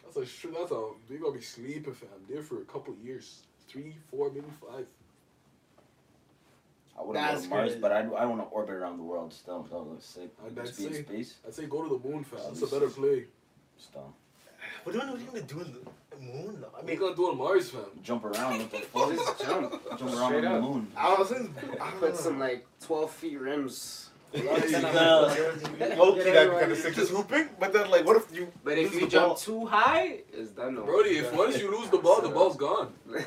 That's 0.02 0.16
a 0.16 0.24
sh- 0.26 0.46
that's 0.56 0.70
a 0.72 0.88
you're 1.10 1.18
gonna 1.20 1.34
be 1.36 1.42
sleeping, 1.42 1.92
fam. 1.92 2.08
There 2.28 2.42
for 2.42 2.62
a 2.62 2.64
couple 2.64 2.94
years, 3.04 3.42
three, 3.68 3.94
four, 4.10 4.30
maybe 4.30 4.46
five. 4.60 4.86
I 6.98 7.02
wouldn't 7.02 7.22
go 7.26 7.30
That's 7.32 7.42
to 7.42 7.48
Mars, 7.50 7.62
crazy. 7.72 7.80
but 7.80 7.92
I 7.92 7.98
I 8.00 8.24
want 8.24 8.40
to 8.40 8.46
orbit 8.46 8.74
around 8.76 8.96
the 8.96 9.02
world 9.02 9.30
still. 9.34 9.64
That 9.64 9.76
looks 9.78 10.06
sick. 10.06 10.30
I'd 10.46 10.56
Just 10.56 10.78
be 10.78 10.86
in 10.86 10.92
say- 10.94 11.02
space. 11.02 11.34
I'd 11.46 11.52
say 11.54 11.66
go 11.66 11.82
to 11.82 11.98
the 11.98 12.08
moon, 12.08 12.24
fam. 12.24 12.40
That's 12.46 12.62
a 12.62 12.66
better 12.66 12.88
play. 12.88 13.26
Still. 13.76 14.14
What 14.94 14.94
are 14.96 15.18
you 15.18 15.26
gonna 15.26 15.42
do 15.42 15.60
in 15.60 15.72
the 15.72 16.16
moon 16.24 16.60
though? 16.60 16.68
I 16.74 16.78
I 16.78 16.82
mean, 16.82 16.86
mean, 16.86 16.94
you 16.94 17.00
gonna 17.00 17.16
do 17.16 17.28
on 17.28 17.38
Mars, 17.38 17.70
fam. 17.70 17.82
Jump 18.02 18.24
around. 18.24 18.58
What 18.60 18.70
the 18.70 18.78
fuck? 18.78 19.10
just 19.10 19.40
jump. 19.46 19.72
Jump 19.98 20.02
around 20.14 20.28
Straight 20.30 20.44
on 20.44 20.52
the 20.52 20.58
up. 20.58 20.62
moon. 20.62 20.88
I 20.96 21.14
was 21.14 21.28
thinking, 21.28 21.54
I 21.80 21.90
don't 21.90 22.00
Put 22.00 22.16
some 22.16 22.38
like 22.38 22.66
12 22.86 23.10
feet 23.10 23.40
rims. 23.40 24.02
Low 24.34 24.42
key, 24.42 24.70
that'd 24.72 26.50
be 26.50 26.58
kind 26.58 26.72
of 26.72 26.78
sick. 26.78 26.94
Just 26.94 27.10
hooping, 27.12 27.48
but 27.58 27.72
then 27.72 27.90
like, 27.90 28.04
what 28.04 28.16
if 28.16 28.34
you? 28.36 28.52
But 28.64 28.76
if 28.76 28.90
lose 28.90 28.94
you 28.94 29.00
the 29.02 29.06
jump 29.06 29.26
ball? 29.28 29.36
too 29.36 29.64
high, 29.66 30.18
it's 30.32 30.50
done. 30.50 30.74
No. 30.74 30.82
Brody, 30.82 31.10
if 31.18 31.32
once 31.34 31.58
you 31.58 31.70
lose 31.70 31.88
the 31.90 31.98
ball, 31.98 32.20
the 32.20 32.28
ball's 32.28 32.56
gone. 32.56 32.92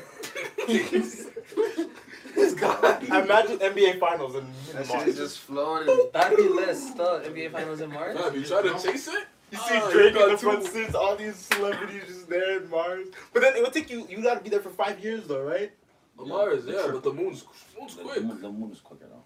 It's 2.36 2.54
gone. 2.54 3.02
Imagine 3.04 3.58
NBA 3.58 3.98
Finals 3.98 4.34
in, 4.36 4.42
in 4.42 4.76
that 4.76 4.86
shit 4.86 4.94
Mars. 4.94 5.08
is 5.08 5.16
just 5.16 5.38
floating. 5.40 6.10
That'd 6.12 6.36
be 6.36 6.48
less 6.48 6.90
stuff. 6.92 7.24
NBA 7.24 7.50
Finals 7.50 7.80
in 7.80 7.90
Mars. 7.92 8.16
Fam, 8.18 8.34
you 8.34 8.44
try 8.44 8.62
to 8.62 8.72
chase 8.80 9.08
it? 9.08 9.24
You 9.50 9.58
Ah, 9.60 9.66
see 9.68 9.74
you 9.74 9.90
Drake 9.92 10.14
got 10.14 10.24
in 10.24 10.30
the 10.30 10.36
two. 10.40 10.46
front 10.50 10.64
seats, 10.64 10.94
all 10.94 11.16
these 11.16 11.36
celebrities 11.36 12.02
just 12.06 12.28
there 12.28 12.60
in 12.62 12.70
Mars. 12.70 13.08
But 13.32 13.42
then 13.42 13.56
it 13.56 13.62
would 13.62 13.72
take 13.72 13.90
you. 13.90 14.06
You 14.08 14.22
got 14.22 14.34
to 14.38 14.40
be 14.44 14.50
there 14.50 14.60
for 14.60 14.70
five 14.70 15.02
years 15.02 15.26
though, 15.26 15.42
right? 15.42 15.72
The 16.18 16.24
Mars, 16.24 16.64
yeah, 16.66 16.88
but 16.92 17.02
the 17.02 17.12
moon's 17.12 17.44
moon's 17.78 17.96
The, 17.96 18.02
quick. 18.02 18.14
the 18.16 18.20
moon, 18.22 18.42
the 18.42 18.50
moon 18.52 18.72
is 18.72 18.80
quicker 18.80 19.06
though. 19.06 19.24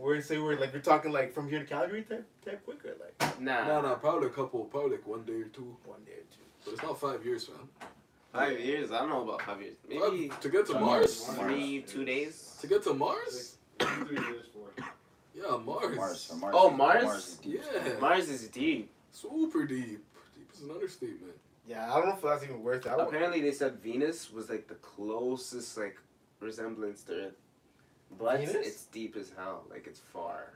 Where 0.00 0.20
say 0.22 0.38
we're 0.38 0.58
like 0.58 0.72
you're 0.72 0.82
talking 0.82 1.12
like 1.12 1.32
from 1.32 1.48
here 1.48 1.58
to 1.60 1.64
Calgary 1.66 2.02
type 2.02 2.26
type 2.44 2.64
quicker 2.64 2.94
like 3.00 3.40
Nah. 3.40 3.66
No, 3.66 3.80
no, 3.82 3.94
probably 3.96 4.26
a 4.28 4.30
couple, 4.30 4.64
probably 4.64 4.92
like 4.92 5.06
one 5.06 5.22
day 5.24 5.34
or 5.42 5.44
two. 5.48 5.76
one 5.84 6.02
day 6.04 6.12
or 6.12 6.26
two. 6.34 6.44
But 6.64 6.74
it's 6.74 6.82
not 6.82 6.98
five 7.00 7.24
years, 7.24 7.44
fam. 7.46 7.68
Five 8.32 8.58
years? 8.58 8.90
I 8.90 9.00
don't 9.00 9.10
know 9.10 9.22
about 9.22 9.42
five 9.42 9.60
years. 9.60 9.76
Maybe 9.88 10.28
Five- 10.28 10.40
to 10.40 10.48
get 10.48 10.66
to 10.66 10.72
To 10.72 10.80
Mars? 10.80 11.26
Mars. 11.28 11.38
three, 11.38 11.82
two 11.82 12.04
days. 12.04 12.56
To 12.62 12.66
get 12.66 12.82
to 12.84 12.94
Mars? 12.94 13.58
Three 13.78 14.16
years 14.16 14.46
for. 14.54 14.82
Yeah, 15.34 15.56
Mars. 15.58 15.96
Mars. 15.96 16.32
Mars 16.36 16.54
Oh, 16.56 16.70
Mars? 16.70 17.04
Mars. 17.04 17.38
Yeah. 17.44 17.60
Mars 18.00 18.28
is 18.30 18.48
deep. 18.48 18.90
Super 19.12 19.66
deep. 19.66 20.04
Deep 20.34 20.50
is 20.54 20.62
an 20.62 20.70
understatement. 20.70 21.34
Yeah, 21.66 21.92
I 21.92 21.96
don't 21.98 22.08
know 22.08 22.14
if 22.16 22.22
that's 22.22 22.42
even 22.42 22.62
worth 22.62 22.84
it. 22.86 22.92
Apparently, 22.98 23.40
they 23.40 23.52
said 23.52 23.76
Venus 23.80 24.32
was 24.32 24.50
like 24.50 24.66
the 24.66 24.74
closest 24.76 25.76
like 25.78 25.96
resemblance 26.40 27.02
to 27.04 27.12
Earth, 27.26 27.34
but 28.18 28.40
Venus? 28.40 28.54
it's 28.66 28.84
deep 28.86 29.16
as 29.16 29.30
hell. 29.36 29.64
Like 29.70 29.86
it's 29.86 30.00
far. 30.00 30.54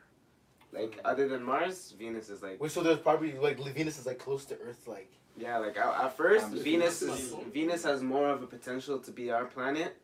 Like 0.73 0.99
other 1.05 1.29
than 1.29 1.43
Mars, 1.45 1.95
Venus 1.97 2.29
is 2.29 2.43
like 2.43 2.61
Wait, 2.61 2.73
so 2.73 2.83
there's 2.83 2.99
probably 2.99 3.33
like 3.35 3.59
Venus 3.73 3.99
is 3.99 4.07
like 4.07 4.19
close 4.19 4.45
to 4.47 4.55
Earth, 4.67 4.89
like 4.89 5.13
yeah. 5.37 5.59
Like 5.59 5.77
at, 5.77 6.05
at 6.05 6.17
first, 6.17 6.47
Um, 6.47 6.51
Venus 6.59 6.65
Venus 7.01 7.03
is 7.03 7.21
is- 7.33 7.35
Venus 7.53 7.85
has 7.85 8.03
more 8.03 8.29
of 8.31 8.43
a 8.43 8.47
potential 8.47 8.99
to 8.99 9.11
be 9.13 9.31
our 9.31 9.45
planet 9.45 9.97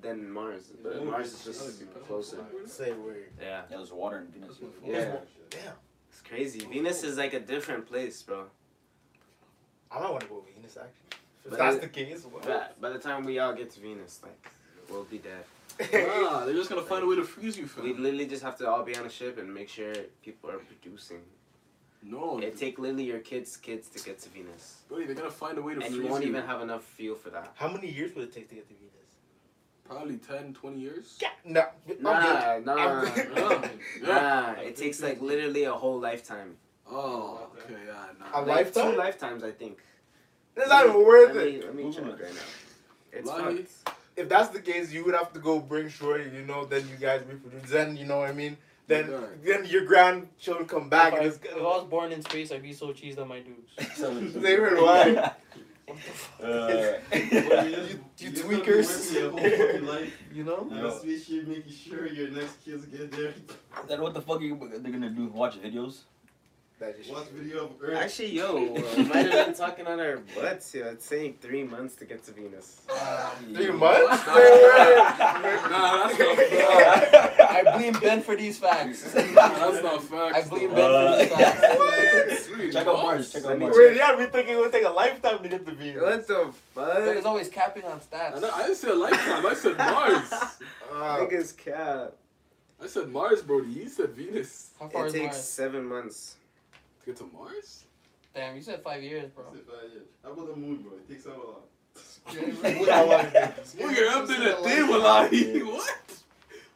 than 0.00 0.30
Mars, 0.30 0.70
but 0.82 1.04
Mars 1.06 1.32
is 1.32 1.44
just 1.44 1.82
closer. 2.06 2.44
say 2.66 2.92
word. 2.92 3.30
Yeah, 3.40 3.62
Yeah, 3.70 3.76
there's 3.78 3.92
water 3.92 4.18
in 4.18 4.26
Venus. 4.28 4.58
yeah. 4.84 5.16
Damn, 5.48 5.72
It's 6.20 6.28
crazy. 6.28 6.60
Venus 6.66 7.02
is 7.02 7.16
like 7.16 7.32
a 7.34 7.40
different 7.40 7.86
place, 7.86 8.22
bro. 8.22 8.44
I 9.90 10.00
might 10.00 10.10
want 10.10 10.22
to 10.22 10.28
go 10.28 10.40
to 10.40 10.52
Venus 10.54 10.76
actually. 10.76 11.18
If 11.44 11.50
But 11.50 11.58
that's 11.58 11.76
it- 11.76 11.82
the 11.82 11.88
case, 11.88 12.24
well, 12.30 12.42
But 12.44 12.80
by 12.80 12.90
the 12.90 12.98
time 12.98 13.24
we 13.24 13.38
all 13.38 13.54
get 13.54 13.70
to 13.72 13.80
Venus, 13.80 14.20
like 14.22 14.50
we'll 14.90 15.04
be 15.04 15.18
dead. 15.18 15.44
Nah, 15.92 16.44
they're 16.44 16.54
just 16.54 16.68
gonna 16.68 16.82
find 16.82 17.02
a 17.04 17.06
way 17.06 17.16
to 17.16 17.24
freeze 17.24 17.56
you, 17.56 17.68
We 17.82 17.94
literally 17.94 18.26
just 18.26 18.42
have 18.42 18.58
to 18.58 18.68
all 18.68 18.82
be 18.82 18.94
on 18.96 19.06
a 19.06 19.10
ship 19.10 19.38
and 19.38 19.52
make 19.52 19.68
sure 19.70 19.94
people 20.22 20.50
are 20.50 20.58
producing. 20.58 21.22
No, 22.02 22.38
It 22.38 22.56
take 22.58 22.78
literally 22.78 23.04
your 23.04 23.20
kids' 23.20 23.56
kids 23.56 23.88
to 23.90 24.02
get 24.04 24.18
to 24.20 24.28
Venus, 24.30 24.82
buddy, 24.90 25.06
they're 25.06 25.14
gonna 25.14 25.30
find 25.30 25.56
a 25.58 25.62
way 25.62 25.74
to 25.74 25.80
and 25.80 25.88
freeze 25.94 26.04
you 26.04 26.10
won't 26.10 26.24
even 26.24 26.42
have 26.44 26.60
enough 26.60 26.84
fuel 26.84 27.14
for 27.16 27.30
that. 27.30 27.52
How 27.54 27.68
many 27.68 27.90
years 27.90 28.14
would 28.14 28.24
it 28.24 28.32
take 28.32 28.48
to 28.50 28.54
get 28.56 28.68
to 28.68 28.74
Venus? 28.74 28.90
Probably 29.90 30.18
10, 30.18 30.54
20 30.54 30.78
years. 30.78 31.18
Yeah, 31.20 31.30
no, 31.44 31.64
I'm 31.88 32.00
Nah, 32.00 32.58
good. 32.60 32.64
nah, 32.64 33.02
Yeah. 34.00 34.06
nah. 34.06 34.52
It 34.62 34.76
takes 34.76 35.02
like 35.02 35.20
literally 35.20 35.64
a 35.64 35.72
whole 35.72 35.98
lifetime. 35.98 36.56
Oh, 36.88 37.48
okay, 37.58 37.74
yeah, 37.88 38.04
A 38.32 38.44
nah. 38.44 38.52
Like, 38.52 38.72
two 38.72 38.96
lifetimes, 38.96 39.42
I 39.42 39.50
think. 39.50 39.78
That's 40.54 40.68
not 40.68 40.84
even 40.86 41.04
worth 41.04 41.34
let 41.34 41.44
it. 41.44 41.54
me, 41.60 41.62
let 41.66 41.74
me 41.74 41.92
check 41.92 42.04
right 42.04 42.20
now. 42.20 42.40
It's 43.12 43.26
Lie. 43.26 43.64
If 44.16 44.28
that's 44.28 44.50
the 44.50 44.60
case, 44.60 44.92
you 44.92 45.04
would 45.04 45.14
have 45.14 45.32
to 45.32 45.40
go 45.40 45.58
bring 45.58 45.88
Shorty, 45.88 46.30
you 46.36 46.42
know, 46.44 46.64
then 46.64 46.88
you 46.88 46.94
guys 46.94 47.22
reproduce. 47.28 47.68
Then, 47.68 47.96
you 47.96 48.04
know 48.06 48.18
what 48.18 48.28
I 48.28 48.32
mean? 48.32 48.58
Then 48.86 49.10
Yeah. 49.10 49.26
then 49.42 49.64
your 49.66 49.84
grandchildren 49.86 50.68
come 50.68 50.88
back 50.88 51.14
if, 51.14 51.18
I, 51.18 51.22
and 51.24 51.32
if 51.32 51.56
I 51.56 51.60
was 51.62 51.84
born 51.88 52.12
in 52.12 52.22
space, 52.22 52.52
I'd 52.52 52.62
be 52.62 52.72
so 52.72 52.88
cheesed 52.92 53.18
on 53.18 53.26
my 53.28 53.40
dudes. 53.40 53.72
They 54.40 54.54
heard 54.54 54.78
why. 54.78 55.32
Uh, 56.42 56.92
You- 57.12 58.04
you 58.18 58.30
tweakers. 58.30 59.14
Your 59.14 59.30
whole. 59.30 59.40
You 60.32 60.44
know? 60.44 60.68
On 60.70 60.78
a 60.86 60.92
spaceship, 60.98 61.46
making 61.48 61.72
sure 61.72 62.06
your 62.06 62.30
next 62.30 62.64
kids 62.64 62.84
get 62.86 63.10
there. 63.12 63.34
then 63.88 64.00
what 64.00 64.14
the 64.14 64.20
fuck 64.22 64.40
are 64.40 64.44
you, 64.44 64.56
they're 64.80 64.92
gonna 64.92 65.10
do? 65.10 65.26
Watch 65.26 65.60
videos? 65.60 66.02
Watch 67.10 67.28
video 67.36 67.66
of 67.66 67.72
Earth. 67.82 67.98
Actually, 67.98 68.36
yo, 68.36 68.72
we 68.96 69.02
might 69.04 69.26
have 69.30 69.46
been 69.46 69.54
talking 69.54 69.86
on 69.86 70.00
our 70.00 70.16
butts. 70.34 70.74
Yo, 70.74 70.86
it's 70.86 71.04
saying 71.04 71.34
three 71.40 71.62
months 71.62 71.94
to 71.96 72.06
get 72.06 72.24
to 72.24 72.32
Venus. 72.32 72.80
three 73.54 73.70
months. 73.70 74.26
Nah, 74.26 76.08
that's 76.08 76.18
not 76.18 76.36
fact. 76.36 77.39
I 77.50 77.76
blame 77.76 77.92
Ben 78.00 78.22
for 78.22 78.36
these 78.36 78.58
facts. 78.58 79.02
That's 79.12 79.82
not 79.82 80.02
fact. 80.04 80.34
I 80.36 80.42
blame 80.48 80.70
Uh, 80.72 80.74
Ben 80.74 81.28
for 81.28 81.36
these 81.36 81.44
facts. 81.44 82.46
Three 82.46 82.72
Check 82.72 82.86
out 82.86 82.94
months? 82.94 83.02
Mars. 83.02 83.32
Check 83.32 83.42
out 83.44 83.48
Let 83.50 83.58
me 83.58 83.64
Mars. 83.66 83.76
Wait, 83.78 83.96
yeah, 83.96 84.16
we 84.16 84.26
thinking 84.26 84.54
it 84.54 84.58
would 84.58 84.72
take 84.72 84.84
a 84.86 84.90
lifetime 84.90 85.42
to 85.42 85.48
get 85.48 85.66
to 85.66 85.72
Venus. 85.72 86.02
What 86.02 86.26
the 86.26 86.52
Ben 86.74 87.16
is 87.16 87.24
always 87.24 87.48
capping 87.48 87.84
on 87.84 88.00
I, 88.12 88.16
stats. 88.16 88.40
know- 88.40 88.50
I 88.52 88.62
didn't 88.62 88.76
say 88.76 88.88
a 88.90 88.94
lifetime. 88.94 89.46
I 89.46 89.54
said 89.54 89.76
Mars. 89.78 90.32
Uh, 90.32 91.16
Niggas 91.18 91.56
cap. 91.56 92.12
I 92.82 92.86
said 92.86 93.08
Mars, 93.08 93.42
bro. 93.42 93.62
You 93.62 93.88
said 93.88 94.10
Venus. 94.10 94.70
How 94.80 94.88
far 94.88 95.04
It 95.04 95.08
is 95.08 95.12
takes 95.14 95.24
Mars? 95.26 95.44
seven 95.44 95.84
months. 95.86 96.36
To 97.00 97.06
get 97.06 97.16
to 97.18 97.30
Mars? 97.34 97.84
Damn, 98.34 98.56
you 98.56 98.62
said 98.62 98.82
five 98.82 99.02
years, 99.02 99.28
bro. 99.30 99.44
That's 99.52 99.56
it, 99.66 99.66
five 99.70 99.90
years. 99.90 100.04
How 100.24 100.30
about 100.32 100.48
the 100.48 100.56
moon, 100.56 100.76
bro? 100.82 100.92
It 100.98 101.08
takes 101.08 101.26
out 101.26 101.34
a 101.36 101.38
lot. 101.38 101.62
how 102.88 103.04
long 103.06 103.24
is 103.26 103.74
it? 103.74 103.80
Well, 103.80 103.92
you're 103.92 104.08
up 104.08 104.24
in 104.30 104.42
a 104.42 104.62
day, 104.62 104.82
Wallahi. 104.82 105.62
What? 105.62 105.90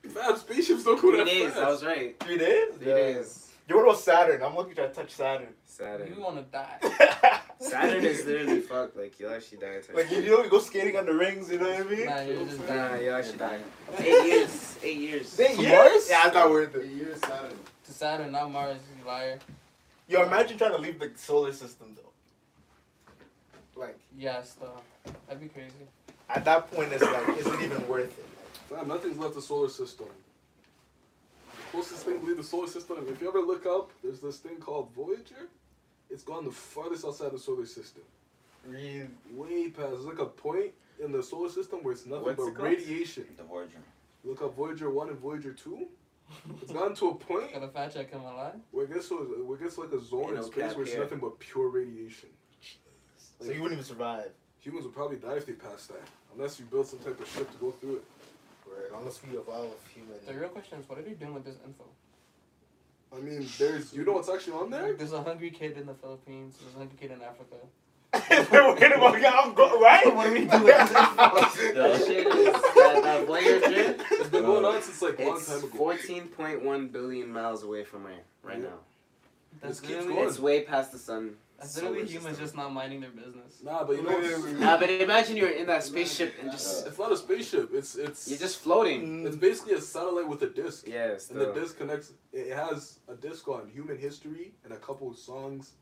Fam, 0.09 0.37
spaceships 0.37 0.85
don't 0.85 1.01
go 1.01 1.11
Three 1.11 1.19
that 1.19 1.27
days. 1.27 1.51
fast. 1.53 1.59
I 1.59 1.69
was 1.71 1.85
right. 1.85 2.21
Three 2.21 2.39
days? 2.39 2.69
Three 2.79 2.89
Yeah. 2.89 2.95
days. 2.95 3.41
Yo, 3.69 3.77
what 3.77 3.83
about 3.85 3.99
Saturn? 3.99 4.43
I'm 4.43 4.55
looking 4.55 4.75
to 4.75 4.89
touch 4.91 5.11
Saturn. 5.13 5.49
Saturn. 5.65 6.13
You 6.15 6.21
wanna 6.23 6.43
die. 6.43 6.79
Saturn 7.61 8.05
is 8.05 8.27
literally 8.27 8.61
fucked. 8.61 8.97
Like 8.97 9.19
you'll 9.19 9.33
actually 9.33 9.59
die. 9.59 9.81
type 9.81 9.95
like 9.97 10.11
you 10.11 10.21
know, 10.23 10.43
you 10.45 10.51
go 10.51 10.59
skating 10.59 10.97
on 10.99 11.07
the 11.07 11.15
rings. 11.15 11.51
You 11.51 11.59
know 11.59 11.71
what 11.71 11.81
I 11.81 11.91
mean? 11.91 12.05
Nah, 12.07 12.21
you're 12.21 12.45
just 12.45 12.69
Nah, 12.69 12.95
you'll 12.97 13.15
actually 13.15 13.39
die. 13.39 13.59
Eight 13.99 14.27
years. 14.27 14.79
Eight 14.83 14.99
years. 14.99 15.41
Eight 15.41 15.59
years? 15.59 15.71
Mars? 15.73 16.07
Yeah, 16.11 16.27
it's 16.27 16.35
not 16.35 16.51
worth 16.51 16.77
Eight 16.77 16.83
it. 16.83 16.89
years 16.93 17.21
Saturn. 17.21 17.59
to 17.87 17.93
Saturn, 17.93 18.33
not 18.33 18.51
Mars, 18.51 18.77
you 18.99 19.07
liar. 19.07 19.39
Yo, 20.09 20.23
imagine 20.23 20.59
trying 20.59 20.73
to 20.73 20.79
leave 20.79 20.99
the 21.01 21.11
solar 21.17 21.53
system 21.55 21.97
though. 21.97 23.81
Like 23.81 23.97
Yes, 24.17 24.55
though. 24.61 24.81
That'd 25.27 25.41
be 25.43 25.49
crazy. 25.49 25.73
at 26.29 26.45
that 26.45 26.71
point, 26.71 26.93
it's 26.93 27.03
like, 27.03 27.39
is 27.39 27.47
it 27.47 27.61
even 27.63 27.89
worth 27.89 28.17
it? 28.19 28.27
Fam, 28.69 28.89
nothing's 28.89 29.19
left 29.19 29.35
the 29.35 29.43
solar 29.43 29.69
system. 29.69 30.07
closest 31.71 32.05
thing 32.07 32.21
to 32.21 32.27
leave 32.27 32.37
the 32.37 32.43
solar 32.45 32.67
system. 32.69 32.99
If 33.09 33.21
you 33.21 33.29
ever 33.29 33.41
look 33.41 33.67
up, 33.67 33.91
there's 34.03 34.21
this 34.21 34.39
thing 34.39 34.57
called 34.57 34.91
Voyager. 34.95 35.49
It's 36.11 36.23
gone 36.23 36.45
the 36.45 36.51
farthest 36.51 37.05
outside 37.05 37.33
the 37.33 37.39
solar 37.39 37.67
system. 37.67 38.03
Really? 38.67 39.09
Way 39.33 39.69
past. 39.71 39.91
There's 39.91 40.05
like 40.05 40.19
a 40.21 40.27
point 40.27 40.73
in 41.03 41.13
the 41.13 41.23
solar 41.23 41.49
system 41.51 41.81
where 41.83 41.93
it's 41.93 42.07
nothing 42.07 42.25
What's 42.25 42.41
it 42.41 42.45
but 42.47 42.55
called? 42.55 42.69
radiation. 42.69 43.27
The 43.37 43.43
Voyager. 43.43 43.79
Look 44.25 44.41
up 44.43 44.55
Voyager 44.57 44.91
1 44.91 45.09
and 45.11 45.19
Voyager 45.19 45.53
2. 45.53 45.87
It's 46.63 46.73
gotten 46.73 46.95
to 46.97 47.09
a 47.11 47.15
point 47.15 47.53
Got 47.53 47.65
a 47.65 47.69
fat 47.69 47.93
check 47.93 48.11
in 48.13 48.23
my 48.23 48.33
line. 48.33 48.63
where 48.71 48.87
it 48.87 48.95
gets, 48.95 49.09
to, 49.11 49.17
where 49.45 49.59
it 49.59 49.63
gets 49.63 49.77
like 49.77 49.93
a 49.93 50.01
zone 50.03 50.21
Ain't 50.21 50.31
in 50.31 50.37
no 50.37 50.43
space 50.43 50.55
cap 50.69 50.75
where 50.77 50.83
it's 50.85 50.93
here. 50.93 51.03
nothing 51.03 51.19
but 51.19 51.39
pure 51.39 51.69
radiation. 51.69 52.31
So 53.41 53.51
you 53.53 53.61
wouldn't 53.61 53.73
even 53.79 53.85
survive. 53.85 54.31
Humans 54.61 54.87
would 54.87 54.95
probably 54.95 55.19
die 55.19 55.35
if 55.37 55.45
they 55.45 55.53
passed 55.53 55.89
that. 55.89 56.01
Unless 56.35 56.59
you 56.59 56.65
build 56.65 56.87
some 56.87 57.01
type 57.01 57.21
of 57.21 57.29
ship 57.29 57.51
to 57.53 57.59
go 57.59 57.71
through 57.73 57.97
it. 57.97 58.05
Right. 58.75 58.99
Unless 59.01 59.21
we 59.23 59.37
evolve 59.39 59.75
human. 59.95 60.15
The 60.27 60.35
real 60.35 60.49
question 60.49 60.79
is, 60.81 60.89
what 60.89 60.99
are 60.99 61.03
they 61.03 61.13
doing 61.13 61.35
with 61.35 61.45
this 61.45 61.57
info? 61.65 61.85
I 63.17 63.21
mean, 63.21 63.47
there's. 63.59 63.93
You 63.95 64.05
know 64.05 64.13
what's 64.13 64.29
actually 64.29 64.55
on 64.55 64.71
there? 64.71 64.93
There's 64.95 65.13
a 65.13 65.23
hungry 65.23 65.51
kid 65.51 65.77
in 65.79 65.87
the 65.87 65.95
Philippines. 65.95 66.57
There's 66.61 66.75
a 66.75 66.79
hungry 66.79 66.97
kid 67.01 67.11
in 67.13 67.23
Africa. 67.23 67.57
Wait 68.15 68.93
a 68.93 68.99
minute, 68.99 69.33
I'm 69.35 69.55
go- 69.55 69.81
right? 69.81 70.15
What 70.15 70.27
are 70.29 70.33
we 70.33 70.45
doing 70.45 70.63
with 70.63 70.77
this 70.77 70.91
info? 70.91 70.95
That 71.75 72.05
shit 72.07 72.27
is 72.27 72.53
that, 72.53 73.01
that 73.03 73.27
Voyager. 73.27 73.97
It's 74.11 74.29
been 74.31 74.45
going 74.45 74.65
on 74.65 74.83
since 74.83 75.03
like 75.03 75.19
a 75.19 75.25
long 75.25 75.37
It's 75.37 75.49
time 75.49 75.59
ago. 75.59 75.69
fourteen 75.77 76.29
point 76.29 76.63
one 76.65 76.89
billion 76.89 77.33
miles 77.33 77.63
away 77.65 77.83
from 77.85 78.03
here 78.07 78.21
right 78.45 78.59
Yeah. 78.59 78.65
now. 78.65 78.79
That's 79.61 79.81
This 79.81 79.89
keeps 79.89 79.93
literally, 80.01 80.15
going. 80.15 80.29
It's 80.29 80.39
way 80.39 80.63
past 80.63 80.93
the 80.93 80.99
sun. 80.99 81.35
That's 81.59 81.77
literally 81.77 82.01
humans 82.07 82.37
system. 82.39 82.45
just 82.45 82.57
not 82.57 82.73
minding 82.73 83.01
their 83.01 83.11
business. 83.11 83.63
Nah, 83.63 83.85
but 83.85 83.97
you 83.97 84.03
know, 84.03 84.19
Nah, 84.59 84.77
but 84.79 84.91
imagine 85.09 85.37
you're 85.37 85.51
in 85.51 85.67
that 85.67 85.83
spaceship 85.85 86.35
and 86.41 86.51
just 86.51 86.87
it's 86.87 86.99
not 86.99 87.13
a 87.13 87.17
spaceship. 87.17 87.71
It's 87.73 87.95
it's 87.97 88.29
you're 88.29 88.39
just 88.39 88.59
floating. 88.61 89.23
Mm. 89.23 89.27
it's 89.27 89.37
basically 89.37 89.75
a 89.75 89.81
satellite 89.81 90.29
with 90.29 90.43
a 90.43 90.49
disc. 90.49 90.85
Yes. 90.87 91.31
And 91.31 91.41
the 91.41 91.53
disc 91.53 91.79
connects. 91.79 92.13
It 92.33 92.55
has 92.55 92.99
a 93.09 93.15
disc 93.15 93.47
on 93.49 93.69
human 93.69 93.99
history 93.99 94.53
and 94.65 94.73
a 94.73 94.77
couple 94.77 95.11
of 95.11 95.17
songs. 95.17 95.73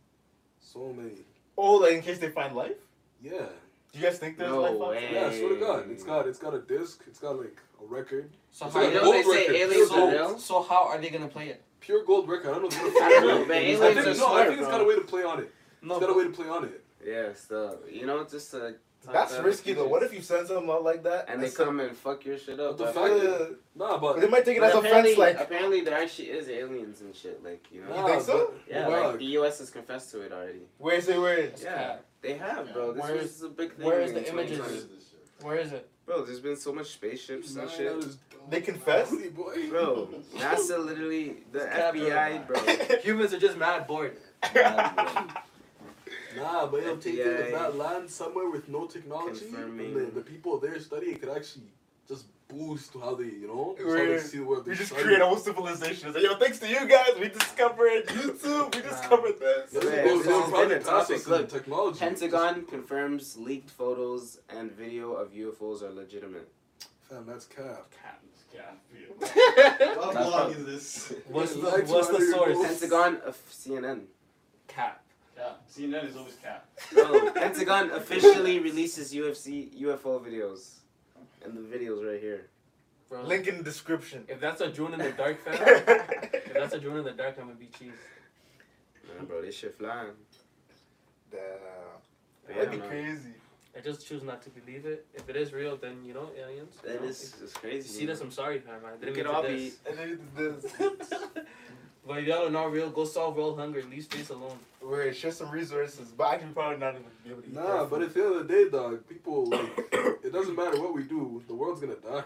So 0.60 0.92
many. 0.92 1.24
Oh, 1.56 1.74
like 1.76 1.92
in 1.94 2.02
case 2.02 2.18
they 2.18 2.30
find 2.30 2.54
life? 2.54 2.76
Yeah. 3.22 3.46
Do 3.92 3.98
you 3.98 4.04
guys 4.06 4.18
think 4.18 4.38
there's 4.38 4.50
No 4.50 4.62
life 4.62 4.72
out 4.72 4.88
way. 4.90 5.00
there? 5.12 5.22
Yeah, 5.22 5.28
I 5.28 5.38
swear 5.38 5.48
to 5.50 5.60
God, 5.60 5.90
it's 5.90 6.02
got 6.04 6.26
it's 6.26 6.38
got 6.38 6.54
a 6.54 6.60
disc. 6.60 7.02
It's 7.06 7.18
got 7.18 7.36
like 7.38 7.58
a 7.82 7.84
record. 7.86 8.30
So 8.50 8.66
It's 8.66 8.74
how, 8.74 8.82
like 8.82 8.92
you 8.94 9.00
a 9.00 9.02
know 9.02 9.12
they 9.12 9.22
say 9.22 9.38
record, 9.48 9.56
aliens 9.56 9.90
pure 9.90 10.00
are 10.00 10.12
real? 10.12 10.38
so 10.38 10.62
how 10.62 10.84
are 10.86 10.98
they 10.98 11.10
gonna 11.10 11.28
play 11.28 11.48
it? 11.48 11.62
Pure 11.80 12.04
gold 12.04 12.28
record. 12.28 12.50
I 12.54 12.58
don't 12.58 12.72
know. 12.72 12.78
I 13.02 13.08
don't 13.10 13.26
know, 13.26 13.44
man. 13.46 13.62
I 13.64 13.92
think, 13.94 14.06
are 14.06 14.14
no, 14.14 14.34
I 14.34 14.46
think 14.46 14.60
it's 14.60 14.68
bro. 14.68 14.70
got 14.70 14.80
a 14.80 14.84
way 14.84 14.94
to 14.94 15.00
play 15.02 15.24
on 15.24 15.40
it. 15.40 15.52
No, 15.82 15.96
It's 15.96 16.06
got 16.06 16.10
a 16.14 16.18
way 16.18 16.24
to 16.24 16.30
play 16.30 16.48
on 16.48 16.64
it. 16.64 16.84
Yeah, 17.04 17.32
still. 17.34 17.78
You 17.90 18.06
know, 18.06 18.24
just 18.24 18.54
uh, 18.54 18.58
talk 19.04 19.12
That's 19.12 19.36
risky 19.38 19.72
though. 19.72 19.88
What 19.88 20.02
if 20.04 20.14
you 20.14 20.22
send 20.22 20.46
something 20.46 20.70
out 20.70 20.84
like 20.84 21.02
that? 21.02 21.28
and 21.28 21.40
they 21.42 21.46
That's 21.46 21.56
come 21.56 21.80
and 21.80 21.96
fuck 21.96 22.24
your 22.24 22.38
shit 22.38 22.60
up? 22.60 22.78
But 22.78 22.94
the 22.94 23.00
after- 23.00 23.18
fact 23.18 23.20
that, 23.40 23.56
nah, 23.74 23.98
but 23.98 24.12
but 24.14 24.20
they 24.20 24.28
might 24.28 24.44
take 24.44 24.58
it 24.58 24.60
But 24.60 24.70
as 24.70 24.76
apparently, 24.76 25.12
offense, 25.14 25.18
like. 25.18 25.40
apparently 25.40 25.80
there 25.80 25.98
actually 25.98 26.28
is 26.28 26.48
aliens 26.48 27.00
and 27.00 27.14
shit. 27.16 27.42
Like 27.42 27.66
you 27.72 27.82
know. 27.82 27.88
nah, 27.96 28.06
think 28.06 28.22
so? 28.22 28.52
but- 28.54 28.72
Yeah, 28.72 28.86
but, 28.88 29.02
like 29.10 29.18
the 29.18 29.24
U.S. 29.40 29.58
has 29.58 29.70
confessed 29.70 30.12
to 30.12 30.20
it 30.22 30.32
already. 30.32 30.60
Where 30.78 31.00
say 31.00 31.18
where? 31.18 31.38
It's 31.38 31.62
Yeah, 31.64 31.96
they 32.20 32.34
have, 32.34 32.72
bro. 32.72 32.92
This 32.92 33.02
Where 33.02 33.16
is- 33.16 33.22
was 33.40 33.42
a 33.42 33.48
big 33.48 33.74
thing. 33.74 33.86
where 33.86 34.00
is 34.02 34.12
the 34.12 34.28
images? 34.28 34.58
2020. 34.58 34.88
Where 35.42 35.56
is 35.56 35.72
it? 35.72 35.88
Bro, 36.06 36.24
there's 36.24 36.40
been 36.40 36.56
so 36.56 36.72
much 36.72 36.88
spaceships 36.92 37.54
Nah, 37.56 37.62
and 37.62 37.70
shit. 37.72 38.04
They 38.48 38.60
confess? 38.60 39.10
Boy. 39.10 39.68
Bro, 39.68 40.08
NASA 40.36 40.84
literally, 40.84 41.42
the 41.52 41.64
It's 41.64 41.76
cap, 41.76 41.94
FBI, 41.94 42.46
bro. 42.46 42.96
Humans 43.02 43.34
are 43.34 43.38
just 43.40 43.56
mad 43.56 43.86
bored. 43.88 44.16
Nah, 46.36 46.66
but 46.66 46.80
it'll 46.80 46.96
take 46.96 47.14
it 47.14 47.26
FBI 47.26 47.40
if 47.46 47.52
that 47.52 47.76
land 47.76 48.10
somewhere 48.10 48.48
with 48.50 48.68
no 48.68 48.86
technology, 48.86 49.40
confirming- 49.46 49.86
and 49.96 49.96
the, 50.08 50.10
the 50.12 50.20
people 50.20 50.58
there 50.58 50.78
studying 50.80 51.16
could 51.18 51.28
actually 51.30 51.64
just 52.08 52.24
boost 52.48 52.92
how 53.00 53.14
they, 53.14 53.24
you 53.24 53.46
know, 53.46 53.74
how 53.78 53.84
We're- 53.86 54.06
they 54.16 54.18
see 54.18 54.38
the 54.38 54.44
world. 54.44 54.66
We 54.66 54.74
just 54.74 54.88
study. 54.90 55.04
create 55.04 55.20
a 55.22 55.26
whole 55.26 55.38
civilization. 55.38 56.08
It's 56.08 56.16
like, 56.16 56.24
yo, 56.24 56.36
thanks 56.36 56.58
to 56.60 56.68
you 56.68 56.86
guys, 56.86 57.10
we 57.18 57.28
discovered 57.28 58.06
YouTube. 58.08 58.74
We 58.74 58.82
discovered 58.82 59.38
this. 59.40 59.70
Yeah, 59.72 59.80
Man, 59.80 59.90
they'll- 60.04 60.18
this 60.18 60.26
they'll 60.26 60.42
has 60.42 60.68
been 60.68 60.78
a 60.78 60.82
topic. 60.82 61.26
Look, 61.28 61.48
technology. 61.48 61.98
Pentagon 61.98 62.64
confirms 62.66 63.36
leaked 63.38 63.70
photos 63.70 64.38
and 64.50 64.70
video 64.72 65.12
of 65.14 65.32
UFOs 65.32 65.82
are 65.82 65.90
legitimate. 65.90 66.48
Fam, 67.08 67.24
that's 67.26 67.46
cap. 67.46 67.86
How 69.22 70.12
That's 70.12 70.30
long 70.30 70.50
is 70.52 70.66
this? 70.66 71.12
What's 71.28 71.56
Yeah, 71.56 71.62
the 71.62 71.68
like 71.70 71.88
What's 71.88 72.08
the 72.08 72.20
source? 72.32 72.58
Pentagon 72.66 73.16
of 73.24 73.36
CNN. 73.50 74.02
Cap. 74.68 75.02
Yeah, 75.36 75.52
CNN 75.70 76.08
is 76.08 76.16
always 76.16 76.34
cap. 76.36 76.66
Bro, 76.92 77.30
Pentagon 77.32 77.90
officially 77.90 78.58
releases 78.58 79.12
UFC 79.14 79.72
UFO 79.80 80.20
videos. 80.24 80.78
And 81.44 81.56
the 81.56 81.60
videos 81.76 82.06
right 82.08 82.20
here. 82.20 82.48
Bro, 83.08 83.22
Link 83.24 83.46
in 83.46 83.58
the 83.58 83.64
description. 83.64 84.24
If 84.28 84.40
that's 84.40 84.60
a 84.60 84.68
drone 84.70 84.94
in 84.94 85.00
the 85.00 85.10
dark 85.12 85.44
fan, 85.44 85.54
if 85.58 86.54
that's 86.54 86.74
a 86.74 86.78
drone 86.78 86.98
in 86.98 87.04
the 87.04 87.12
dark, 87.12 87.36
I'm 87.38 87.46
gonna 87.46 87.58
be 87.58 87.66
cheese. 87.66 87.92
Man, 89.16 89.26
bro, 89.26 89.42
this 89.42 89.56
shit 89.56 89.76
flying. 89.76 90.12
But 91.30 91.60
That'd 92.48 92.70
be 92.70 92.78
man, 92.78 92.88
crazy. 92.88 93.34
I 93.76 93.80
just 93.80 94.06
choose 94.06 94.22
not 94.22 94.42
to 94.42 94.50
believe 94.50 94.84
it. 94.84 95.06
If 95.14 95.28
it 95.28 95.36
is 95.36 95.52
real, 95.52 95.76
then 95.76 96.04
you 96.04 96.14
know 96.14 96.28
aliens. 96.38 96.76
you 96.86 96.94
know, 96.94 97.06
is 97.06 97.34
if 97.34 97.42
it's 97.42 97.54
you 97.54 97.60
crazy. 97.60 97.88
see 97.88 98.06
this, 98.06 98.20
I'm 98.20 98.30
sorry, 98.30 98.58
fam. 98.60 98.80
I 98.86 98.96
didn't 98.98 99.14
could 99.14 99.24
mean 99.24 99.34
all 99.34 99.42
to 99.42 99.48
be. 99.48 99.70
this. 99.70 99.78
And 99.88 99.98
then 99.98 100.20
this. 100.36 100.72
But 102.06 102.18
if 102.18 102.26
y'all 102.26 102.46
are 102.46 102.50
not 102.50 102.72
real, 102.72 102.90
go 102.90 103.04
solve 103.04 103.36
world 103.36 103.58
hunger. 103.58 103.82
Leave 103.88 104.04
space 104.04 104.30
alone. 104.30 104.58
Wait, 104.82 105.14
share 105.14 105.30
some 105.30 105.50
resources, 105.50 106.08
but 106.16 106.24
I 106.26 106.36
can 106.38 106.52
probably 106.52 106.78
not 106.78 106.94
even 106.94 107.04
be 107.24 107.30
able 107.30 107.42
to 107.42 107.48
eat 107.48 107.54
Nah, 107.54 107.84
but 107.84 108.02
at 108.02 108.12
the 108.12 108.24
end 108.24 108.34
of 108.36 108.48
the 108.48 108.52
day, 108.54 108.68
dog, 108.68 109.08
people 109.08 109.46
like 109.46 109.70
it 110.24 110.32
doesn't 110.32 110.56
matter 110.56 110.80
what 110.80 110.92
we 110.94 111.04
do, 111.04 111.42
the 111.46 111.54
world's 111.54 111.80
gonna 111.80 111.94
die. 111.94 112.24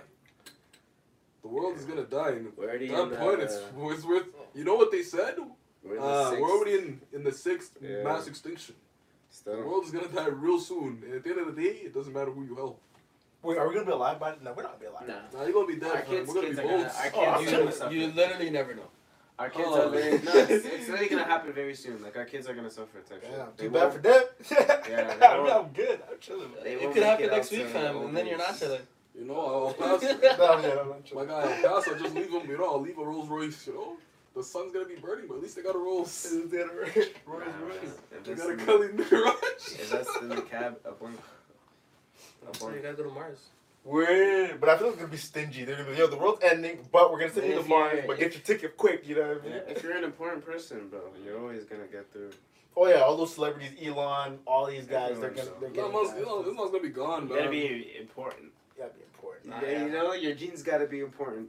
The 1.42 1.48
world 1.48 1.76
is 1.76 1.84
gonna 1.84 2.04
die, 2.04 2.30
and 2.30 2.52
We're 2.56 2.70
at 2.70 2.80
in 2.82 2.92
that 2.92 3.10
the, 3.10 3.16
point, 3.16 3.40
it's, 3.40 3.54
it's 3.78 4.04
worth. 4.04 4.24
You 4.54 4.64
know 4.64 4.74
what 4.76 4.90
they 4.90 5.02
said? 5.02 5.36
we're 5.84 5.96
in 5.96 6.02
Uh, 6.02 6.30
sixth 6.30 6.40
we're 6.42 6.50
already 6.50 6.74
in 6.78 7.00
in 7.12 7.22
the 7.24 7.32
sixth 7.32 7.76
Yeah. 7.82 8.02
mass 8.02 8.26
extinction. 8.26 8.74
The 9.44 9.58
world 9.58 9.84
is 9.84 9.90
gonna 9.90 10.08
die 10.08 10.28
real 10.28 10.58
soon, 10.58 11.02
and 11.04 11.12
at 11.14 11.22
the 11.22 11.30
end 11.30 11.40
of 11.40 11.54
the 11.54 11.62
day, 11.62 11.74
it 11.84 11.92
doesn't 11.94 12.14
matter 12.14 12.30
who 12.30 12.42
you 12.44 12.54
help. 12.56 12.80
Wait, 13.42 13.58
are 13.58 13.68
we 13.68 13.74
gonna 13.74 13.86
be 13.86 13.92
alive 13.92 14.18
by 14.18 14.34
No, 14.42 14.54
we're 14.54 14.62
not 14.62 14.80
gonna 14.80 14.80
be 14.80 14.86
alive. 14.86 15.06
Nah. 15.06 15.38
Nah, 15.38 15.44
you're 15.44 15.52
gonna 15.52 15.66
be 15.66 15.76
dead. 15.76 15.92
Our 15.94 16.02
kids, 16.02 16.26
we're 16.26 16.34
gonna 16.34 16.46
kids 16.48 16.58
be 16.60 16.64
are 16.66 16.70
gonna- 16.70 16.82
our 16.84 17.10
Oh, 17.14 17.24
I'm 17.26 17.38
kids 17.44 17.76
sure 17.78 17.86
are 17.86 17.92
You, 17.92 18.00
you 18.00 18.06
literally 18.12 18.50
never 18.50 18.74
know. 18.74 18.88
Our 19.38 19.50
kids 19.50 19.68
Oh, 19.70 19.82
are 19.82 19.90
literally, 19.90 20.22
no, 20.24 20.32
it's, 20.34 20.64
it's 20.64 20.88
literally 20.88 21.08
gonna 21.10 21.24
happen 21.24 21.52
very 21.52 21.74
soon. 21.74 22.02
Like 22.02 22.16
our 22.16 22.24
kids 22.24 22.48
are 22.48 22.54
gonna 22.54 22.70
suffer 22.70 23.00
type 23.00 23.22
shit. 23.22 23.58
Too 23.58 23.70
bad 23.70 23.92
for 23.92 23.98
them. 23.98 24.22
Yeah, 24.50 25.14
I 25.14 25.16
they 25.16 25.36
mean, 25.36 25.44
won't- 25.46 25.66
I'm 25.66 25.72
good. 25.72 26.00
I'm 26.10 26.18
chilling. 26.20 26.48
They 26.62 26.72
it 26.74 26.80
won't 26.82 26.94
could 26.94 27.02
happen 27.02 27.24
it 27.26 27.32
next 27.32 27.50
week, 27.50 27.62
to 27.62 27.68
fam, 27.68 27.96
and 27.98 28.16
then 28.16 28.26
you're 28.26 28.38
not 28.38 28.58
chilling. 28.58 28.80
You 29.18 29.24
know, 29.26 29.34
I'll 29.36 29.72
pass. 29.74 30.02
No, 30.38 30.52
I'm 30.52 30.62
good, 30.62 30.78
I'm 30.78 30.88
My 31.14 31.24
guy, 31.26 31.40
I'll 31.42 31.80
pass. 31.82 31.88
I'll 31.88 31.98
just 31.98 32.14
leave 32.14 32.30
him. 32.30 32.48
You 32.50 32.56
know, 32.58 32.64
I'll 32.66 32.80
leave 32.80 32.96
a 32.98 33.04
Rolls 33.04 33.28
Royce. 33.28 33.66
You 33.66 33.74
know, 33.74 33.96
the 34.34 34.42
sun's 34.42 34.72
gonna 34.72 34.86
be 34.86 34.94
burning, 34.96 35.26
but 35.28 35.34
at 35.36 35.42
least 35.42 35.56
they 35.56 35.62
got 35.62 35.74
a 35.74 35.78
Rolls. 35.78 36.26
Royce, 36.34 36.52
Nah, 37.26 37.32
Royce. 37.34 37.44
man. 37.44 37.92
If 38.12 38.24
They 38.24 38.34
got 38.34 38.46
a 38.48 38.50
in 38.52 38.56
the- 38.56 38.64
Kelly 38.64 38.86
in 38.88 38.96
garage. 38.96 39.34
if 39.56 39.90
that's 39.90 40.16
in 40.22 40.28
the 40.30 40.40
cab 40.42 40.76
up 40.86 41.02
on. 41.02 41.16
So 42.52 42.70
you 42.70 42.80
gotta 42.80 42.94
go 42.94 43.02
to 43.04 43.10
Mars. 43.10 43.38
Weird, 43.86 44.60
but 44.60 44.68
I 44.68 44.76
feel 44.76 44.88
like 44.88 44.94
it's 44.94 45.02
gonna 45.02 45.12
be 45.12 45.16
stingy. 45.16 45.64
They're 45.64 45.76
gonna 45.76 45.90
be, 45.90 45.96
yo, 45.96 46.08
the 46.08 46.16
world's 46.16 46.42
ending, 46.42 46.80
but 46.90 47.12
we're 47.12 47.20
gonna 47.20 47.32
send 47.32 47.46
you 47.46 47.54
to 47.54 47.60
If 47.60 47.68
Mars, 47.68 48.00
but 48.06 48.18
get 48.18 48.32
your 48.34 48.42
ticket 48.42 48.76
quick. 48.76 49.06
You 49.06 49.14
know 49.14 49.28
what 49.28 49.42
I 49.44 49.48
mean? 49.48 49.60
If 49.68 49.82
you're 49.84 49.96
an 49.96 50.02
important 50.02 50.44
person, 50.44 50.88
bro, 50.88 51.00
you're 51.24 51.38
always 51.38 51.64
gonna 51.64 51.86
get 51.86 52.10
through. 52.12 52.30
Oh 52.76 52.88
yeah, 52.88 52.96
all 52.96 53.16
those 53.16 53.32
celebrities, 53.34 53.70
Elon, 53.80 54.40
all 54.44 54.66
these 54.66 54.86
guys, 54.86 55.18
they're 55.20 55.30
gonna, 55.30 55.48
they're 55.60 55.68
That 55.70 55.74
getting. 55.74 55.92
must, 55.92 56.16
you 56.16 56.26
know, 56.26 56.42
this 56.42 56.54
one's 56.56 56.72
gonna 56.72 56.82
be 56.82 56.88
gone, 56.88 57.22
You 57.22 57.28
man. 57.28 57.38
gotta 57.38 57.50
be 57.50 57.96
important. 58.00 58.44
You 58.76 58.82
gotta 58.82 58.94
be 58.94 59.02
important. 59.04 59.44
You, 59.46 59.50
gotta- 59.52 59.72
you 59.86 59.88
know, 59.92 60.12
your 60.14 60.34
genes 60.34 60.62
gotta 60.64 60.86
be 60.86 60.98
important. 61.00 61.48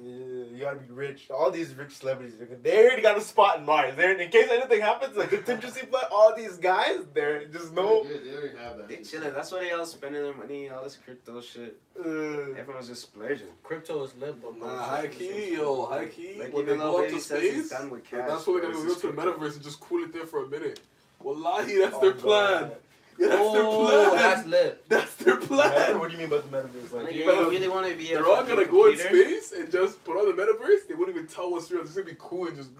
Yeah, 0.00 0.44
you 0.52 0.58
gotta 0.60 0.78
be 0.78 0.92
rich. 0.92 1.28
All 1.30 1.50
these 1.50 1.74
rich 1.74 1.92
celebrities, 1.92 2.36
they're 2.36 2.46
gonna, 2.46 2.60
they 2.62 2.84
already 2.84 3.02
got 3.02 3.16
a 3.16 3.20
spot 3.20 3.58
in 3.58 3.66
Mars. 3.66 3.96
They're 3.96 4.16
in 4.16 4.30
case 4.30 4.48
anything 4.50 4.80
happens, 4.80 5.16
like 5.16 5.30
contingency 5.30 5.86
plan. 5.86 6.04
All 6.12 6.34
these 6.36 6.56
guys, 6.56 7.00
they're 7.12 7.46
just 7.46 7.74
no. 7.74 8.04
They, 8.04 8.18
they 8.18 8.36
already 8.36 8.58
have 8.58 8.76
that. 8.76 8.88
They 8.88 8.96
chilling. 8.98 9.32
That's 9.32 9.50
why 9.50 9.60
they 9.60 9.72
all 9.72 9.84
spending 9.86 10.22
their 10.22 10.34
money, 10.34 10.68
all 10.68 10.84
this 10.84 10.96
crypto 10.96 11.40
shit. 11.40 11.80
Uh, 11.98 12.52
Everyone's 12.56 12.86
just 12.88 13.02
splurging. 13.02 13.48
Crypto 13.64 14.04
is 14.04 14.14
lit, 14.16 14.40
but 14.40 14.56
Nah, 14.56 14.78
high 14.78 15.08
key, 15.08 15.54
yo, 15.54 15.86
high 15.86 16.06
key. 16.06 16.36
Like 16.38 16.52
when 16.52 16.66
they 16.66 16.76
go 16.76 17.02
up 17.02 17.08
to 17.10 17.20
space, 17.20 17.70
done 17.70 17.90
with 17.90 18.04
cash, 18.04 18.28
that's 18.28 18.46
where 18.46 18.60
they're 18.60 18.70
gonna 18.70 18.84
it's 18.84 19.02
go 19.02 19.10
to 19.10 19.16
the 19.16 19.22
metaverse 19.22 19.54
and 19.54 19.62
just 19.62 19.80
cool 19.80 20.04
it 20.04 20.12
there 20.12 20.26
for 20.26 20.44
a 20.44 20.48
minute. 20.48 20.80
Wallahi, 21.20 21.78
that's 21.78 21.98
their 21.98 22.10
oh, 22.10 22.14
plan. 22.14 22.62
God. 22.62 22.76
Yeah, 23.18 23.28
that's 23.28 23.40
oh, 23.42 23.88
their 23.90 24.08
plan. 24.10 24.16
that's 24.16 24.46
lit. 24.46 24.88
That's 24.88 25.14
their 25.16 25.34
Meta- 25.36 25.46
plan. 25.48 25.98
What 25.98 26.06
do 26.10 26.12
you 26.14 26.20
mean 26.20 26.30
by 26.30 26.36
the 26.36 26.42
metaverse? 26.44 26.92
Like, 26.92 27.04
Like, 27.04 27.14
you 27.14 27.20
you 27.20 27.26
better- 27.26 27.50
really 27.50 27.68
want 27.68 27.86
to 27.88 27.94
be 27.96 28.06
They're 28.06 28.26
all 28.26 28.44
gonna 28.44 28.64
go 28.64 28.86
in 28.88 28.98
space 28.98 29.52
and 29.52 29.70
just 29.72 30.04
put 30.04 30.16
on 30.16 30.34
the 30.36 30.40
metaverse. 30.42 30.86
They 30.86 30.94
wouldn't 30.94 31.16
even 31.16 31.28
tell 31.28 31.50
what's 31.50 31.70
real. 31.70 31.82
It's 31.82 31.92
gonna 31.94 32.06
be 32.06 32.16
cool 32.18 32.46
and 32.46 32.56
just, 32.56 32.70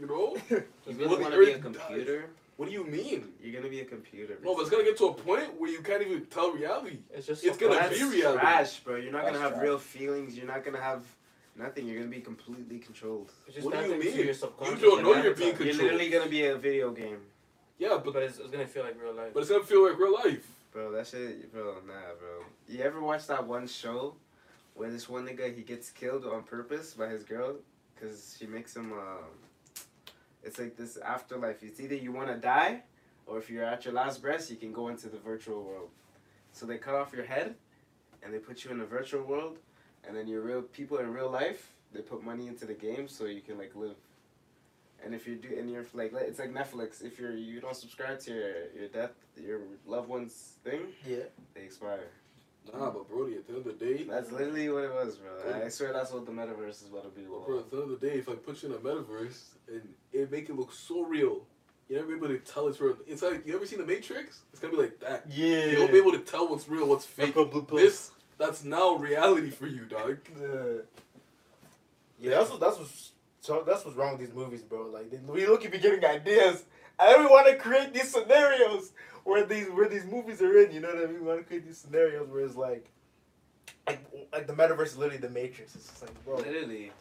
you 0.00 0.06
know. 0.06 0.36
You 0.86 0.96
really 0.96 1.16
want 1.22 1.32
to 1.34 1.38
be 1.40 1.52
a 1.52 1.56
Earth 1.56 1.62
dies. 1.62 1.72
computer? 1.76 2.24
What 2.56 2.66
do 2.68 2.72
you 2.74 2.84
mean? 2.84 3.28
You're 3.42 3.54
gonna 3.58 3.70
be 3.70 3.80
a 3.80 3.84
computer. 3.86 4.36
No, 4.44 4.54
but 4.54 4.60
it's 4.62 4.70
gonna 4.70 4.84
get 4.84 4.98
to 4.98 5.06
a 5.06 5.14
point 5.14 5.58
where 5.58 5.70
you 5.70 5.80
can't 5.80 6.02
even 6.02 6.26
tell 6.26 6.50
reality. 6.52 6.98
It's 7.14 7.26
just 7.26 7.42
It's 7.42 7.58
so 7.58 7.68
gonna 7.68 7.80
That's 7.80 7.98
be 7.98 8.04
reality. 8.04 8.38
trash, 8.40 8.80
bro. 8.80 8.96
You're 8.96 9.12
not 9.12 9.22
That's 9.24 9.32
gonna 9.36 9.44
have 9.44 9.52
trash. 9.54 9.62
real 9.64 9.78
feelings. 9.78 10.36
You're 10.36 10.46
not 10.46 10.62
gonna 10.62 10.80
have 10.82 11.02
nothing. 11.56 11.86
You're 11.86 12.00
gonna 12.00 12.10
be 12.10 12.20
completely 12.20 12.78
controlled. 12.80 13.30
What 13.46 13.54
do 13.54 13.60
you 13.62 13.70
tapping 13.70 13.92
into 13.92 14.16
mean? 14.16 14.24
your 14.26 14.34
subconscious 14.34 14.82
You 14.82 14.90
don't 14.90 15.02
know 15.04 15.14
you're 15.22 15.34
being 15.34 15.50
avatar. 15.50 15.66
You're 15.66 15.76
literally 15.76 16.08
gonna 16.10 16.28
be 16.28 16.44
a 16.44 16.56
video 16.56 16.90
game, 16.90 17.20
Yeah, 17.80 17.98
but 18.04 18.12
But 18.12 18.22
it's, 18.22 18.38
it's 18.38 18.50
gonna 18.50 18.66
feel 18.66 18.84
like 18.84 19.00
real 19.02 19.14
life. 19.14 19.32
but 19.32 19.40
it's 19.40 19.50
gonna 19.50 19.64
feel 19.64 19.88
like 19.88 19.98
real 19.98 20.14
life. 20.14 20.46
bro. 20.70 20.92
That 20.92 21.06
shit, 21.06 21.50
bro. 21.52 21.76
Nah, 21.86 22.14
bro. 22.20 22.44
You 22.68 22.82
ever 22.84 23.00
watch 23.00 23.26
that 23.26 23.46
one 23.46 23.66
show 23.66 24.14
where 24.74 24.90
this 24.90 25.08
one 25.08 25.26
nigga 25.26 25.56
he 25.56 25.62
gets 25.62 25.90
killed 25.90 26.24
on 26.26 26.42
purpose 26.42 26.94
by 26.94 27.08
his 27.08 27.24
girl? 27.24 27.56
because 28.00 28.36
she 28.38 28.46
makes 28.46 28.74
him. 28.74 28.92
Uh, 28.92 29.24
it's 30.42 30.58
like 30.58 30.76
this 30.76 30.96
afterlife. 30.96 31.62
It's 31.62 31.80
either 31.80 31.94
you 31.94 32.12
want 32.12 32.28
to 32.28 32.36
die, 32.36 32.82
or 33.26 33.38
if 33.38 33.50
you're 33.50 33.64
at 33.64 33.84
your 33.84 33.94
last 33.94 34.22
breath, 34.22 34.50
you 34.50 34.56
can 34.56 34.72
go 34.72 34.88
into 34.88 35.08
the 35.08 35.18
virtual 35.18 35.62
world. 35.62 35.90
So 36.52 36.66
they 36.66 36.78
cut 36.78 36.94
off 36.94 37.12
your 37.12 37.24
head, 37.26 37.54
and 38.22 38.32
they 38.32 38.38
put 38.38 38.64
you 38.64 38.70
in 38.70 38.78
the 38.78 38.86
virtual 38.86 39.22
world, 39.22 39.58
and 40.06 40.16
then 40.16 40.26
your 40.28 40.40
real 40.40 40.62
people 40.62 40.98
in 40.98 41.12
real 41.12 41.30
life, 41.30 41.72
they 41.92 42.00
put 42.00 42.24
money 42.24 42.46
into 42.46 42.64
the 42.64 42.74
game 42.74 43.06
so 43.06 43.24
you 43.26 43.42
can 43.42 43.58
like 43.58 43.72
live. 43.74 43.96
And 45.04 45.14
if 45.14 45.26
you 45.26 45.36
do, 45.36 45.48
and 45.58 45.70
you're 45.70 45.86
like, 45.94 46.12
it's 46.14 46.38
like 46.38 46.52
Netflix. 46.52 47.02
If 47.02 47.18
you're 47.18 47.32
you 47.34 47.60
don't 47.60 47.76
subscribe 47.76 48.20
to 48.20 48.32
your 48.32 48.52
your 48.78 48.88
death, 48.92 49.12
your 49.36 49.60
loved 49.86 50.08
one's 50.08 50.54
thing, 50.64 50.80
Yeah. 51.06 51.24
they 51.54 51.62
expire. 51.62 52.08
Nah, 52.72 52.90
but 52.90 53.08
Brody, 53.08 53.36
at 53.36 53.46
the 53.46 53.54
end 53.54 53.66
of 53.66 53.78
the 53.78 53.84
day, 53.84 54.04
That's 54.04 54.30
literally 54.30 54.68
what 54.68 54.84
it 54.84 54.92
was, 54.92 55.16
bro. 55.16 55.64
I 55.64 55.68
swear 55.70 55.92
that's 55.94 56.12
what 56.12 56.26
the 56.26 56.32
metaverse 56.32 56.82
is 56.82 56.88
about 56.92 57.04
to 57.04 57.08
be. 57.20 57.26
Well, 57.26 57.40
bro, 57.40 57.58
at 57.60 57.70
the 57.70 57.76
end 57.80 57.90
of 57.90 58.00
the 58.00 58.06
day, 58.06 58.14
if 58.18 58.28
I 58.28 58.34
put 58.34 58.62
you 58.62 58.68
in 58.68 58.74
a 58.74 58.78
metaverse 58.78 59.42
and 59.68 59.94
it 60.12 60.30
make 60.30 60.50
it 60.50 60.54
look 60.56 60.70
so 60.72 61.02
real, 61.02 61.40
you're 61.88 62.00
never 62.00 62.14
able 62.14 62.28
to 62.28 62.38
tell 62.38 62.68
it's 62.68 62.78
real. 62.78 62.96
It's 63.06 63.22
like 63.22 63.46
you 63.46 63.56
ever 63.56 63.64
seen 63.66 63.78
the 63.78 63.86
Matrix? 63.86 64.42
It's 64.52 64.60
gonna 64.60 64.74
be 64.74 64.82
like 64.82 65.00
that. 65.00 65.24
Yeah. 65.30 65.64
You 65.66 65.78
won't 65.80 65.92
be 65.92 65.98
able 65.98 66.12
to 66.12 66.18
tell 66.20 66.46
what's 66.48 66.68
real, 66.68 66.86
what's 66.86 67.06
fake. 67.06 67.34
Like 67.34 67.46
a 67.46 67.48
blue 67.50 67.62
pill. 67.62 67.78
This, 67.78 68.10
that's 68.38 68.62
now 68.62 68.94
reality 68.94 69.50
for 69.50 69.66
you, 69.66 69.86
dog. 69.86 70.18
Yeah, 72.20 72.30
that's 72.38 72.50
what 72.50 72.60
that's 72.60 72.78
what's 72.78 73.12
so 73.40 73.62
that's 73.66 73.84
what's 73.84 73.96
wrong 73.96 74.12
with 74.12 74.20
these 74.20 74.34
movies, 74.34 74.62
bro. 74.62 74.86
Like 74.92 75.10
they, 75.10 75.16
we 75.18 75.46
look 75.46 75.64
at 75.64 75.72
be 75.72 75.78
getting 75.78 76.04
ideas, 76.04 76.64
and 76.98 77.22
we 77.22 77.26
want 77.26 77.48
to 77.48 77.56
create 77.56 77.92
these 77.94 78.10
scenarios 78.10 78.92
where 79.24 79.44
these 79.44 79.68
where 79.68 79.88
these 79.88 80.04
movies 80.04 80.40
are 80.42 80.58
in. 80.58 80.72
You 80.72 80.80
know 80.80 80.88
what 80.88 80.98
I 80.98 81.06
mean? 81.06 81.20
We 81.20 81.26
want 81.26 81.40
to 81.40 81.44
create 81.46 81.66
these 81.66 81.78
scenarios 81.78 82.28
where 82.28 82.44
it's 82.44 82.56
like, 82.56 82.86
like 83.86 84.00
like 84.32 84.46
the 84.46 84.52
metaverse 84.52 84.86
is 84.86 84.98
literally 84.98 85.18
the 85.20 85.30
Matrix. 85.30 85.74
It's 85.74 85.86
just 85.88 86.02
like, 86.02 86.24
bro, 86.24 86.36
Literally, 86.36 86.92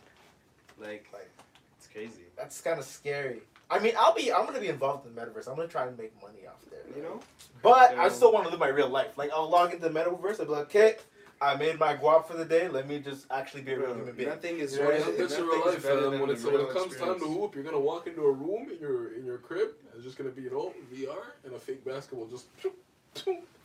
like, 0.79 1.07
Like- 1.13 1.29
it's 1.77 1.87
crazy. 1.87 2.23
that's 2.37 2.61
kind 2.61 2.79
of 2.79 2.85
scary. 2.85 3.41
I 3.69 3.77
mean, 3.79 3.93
I'll 3.97 4.15
be 4.15 4.31
I'm 4.31 4.45
gonna 4.45 4.59
be 4.61 4.69
involved 4.69 5.05
in 5.05 5.13
the 5.13 5.21
metaverse. 5.21 5.47
I'm 5.47 5.55
gonna 5.55 5.67
try 5.67 5.85
and 5.87 5.97
make 5.97 6.13
money 6.21 6.47
off 6.47 6.63
there. 6.71 6.79
You 6.95 7.03
know? 7.03 7.19
But 7.61 7.97
I 7.97 8.07
still 8.09 8.31
want 8.31 8.45
to 8.45 8.49
live 8.49 8.59
my 8.59 8.69
real 8.69 8.89
life. 8.89 9.17
Like 9.17 9.31
I'll 9.33 9.49
log 9.49 9.73
into 9.73 9.87
the 9.87 9.99
metaverse. 9.99 10.39
I'll 10.39 10.45
be 10.45 10.51
like, 10.53 10.61
okay, 10.63 10.95
I 11.41 11.55
made 11.55 11.79
my 11.79 11.95
guap 11.95 12.25
for 12.27 12.35
the 12.35 12.43
day. 12.45 12.67
Let 12.67 12.87
me 12.87 12.99
just 12.99 13.25
actually 13.31 13.61
be 13.61 13.71
a 13.73 13.79
real 13.79 13.95
human 13.95 14.13
being. 14.15 14.27
Nothing 14.29 14.59
is 14.59 14.75
Yeah, 14.75 14.87
better- 14.87 14.97
yeah, 14.97 15.05
That's 15.17 15.19
nothing 15.19 15.45
your 15.45 15.53
real 15.55 15.67
is 15.67 15.73
life, 15.75 15.83
better 15.83 16.01
fam. 16.01 16.11
than 16.11 16.19
When, 16.19 16.27
the 16.29 16.33
it's, 16.35 16.43
when 16.43 16.55
it 16.55 16.69
comes 16.69 16.75
time 16.75 17.05
to 17.07 17.11
experience. 17.13 17.37
hoop, 17.39 17.55
you're 17.55 17.63
gonna 17.63 17.79
walk 17.79 18.07
into 18.07 18.21
a 18.25 18.31
room 18.31 18.69
in 18.69 18.79
your 18.79 19.13
in 19.13 19.25
your 19.25 19.37
crib. 19.37 19.69
And 19.85 19.95
it's 19.95 20.03
just 20.03 20.17
gonna 20.17 20.31
be 20.31 20.41
you 20.43 20.51
know 20.51 20.73
VR 20.93 21.23
and 21.45 21.53
a 21.53 21.59
fake 21.59 21.85
basketball 21.85 22.27
just. 22.27 22.45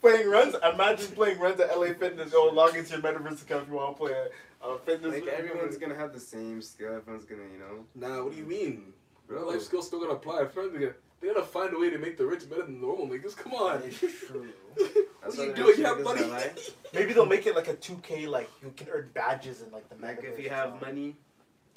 playing 0.01 0.29
runs. 0.29 0.55
Imagine 0.73 1.07
playing 1.07 1.39
runs 1.39 1.59
at 1.59 1.75
LA 1.77 1.93
Fitness. 1.93 2.31
Oh, 2.33 2.49
log 2.53 2.75
into 2.75 2.91
your 2.93 3.01
metaverse 3.01 3.41
account 3.41 3.63
if 3.63 3.69
you 3.69 3.75
want 3.75 3.97
to 3.97 4.03
play 4.03 4.13
a, 4.13 4.65
a 4.65 4.75
uh, 4.75 4.77
fitness. 4.79 5.13
Like 5.13 5.27
everyone's 5.27 5.77
gonna 5.77 5.95
have 5.95 6.13
the 6.13 6.19
same 6.19 6.61
skill. 6.61 6.95
Everyone's 6.95 7.25
gonna, 7.25 7.43
you 7.43 7.59
know. 7.59 7.85
Nah, 7.95 8.23
what 8.23 8.31
do 8.33 8.37
you 8.37 8.45
mean? 8.45 8.93
Real 9.27 9.41
Bro. 9.41 9.49
life 9.51 9.61
skills 9.63 9.87
still 9.87 9.99
gonna 9.99 10.13
apply. 10.13 10.45
Friends, 10.45 10.71
they 10.73 10.79
gotta, 10.79 10.95
they 11.21 11.27
gotta 11.27 11.43
find 11.43 11.73
a 11.73 11.79
way 11.79 11.89
to 11.89 11.97
make 11.97 12.17
the 12.17 12.25
rich 12.25 12.49
better 12.49 12.63
than 12.63 12.79
normal 12.81 13.07
niggas. 13.07 13.35
Come 13.35 13.53
on. 13.53 13.79
That 13.81 13.87
is 13.87 13.97
true. 13.99 14.47
What 15.25 15.37
That's 15.37 15.39
are 15.39 15.43
you 15.43 15.47
what 15.49 15.55
doing? 15.55 15.67
rich 15.69 15.77
You 15.79 15.85
have 15.85 16.01
money. 16.01 16.31
Maybe 16.93 17.13
they'll 17.13 17.25
make 17.25 17.47
it 17.47 17.55
like 17.55 17.67
a 17.67 17.73
2K. 17.75 18.27
Like 18.27 18.49
you 18.61 18.71
can 18.77 18.87
earn 18.89 19.09
badges 19.13 19.61
in 19.63 19.71
like 19.71 19.87
the 19.89 19.95
Like 20.05 20.21
metaverse. 20.21 20.33
if 20.33 20.39
you 20.43 20.49
have 20.49 20.79
money, 20.81 21.15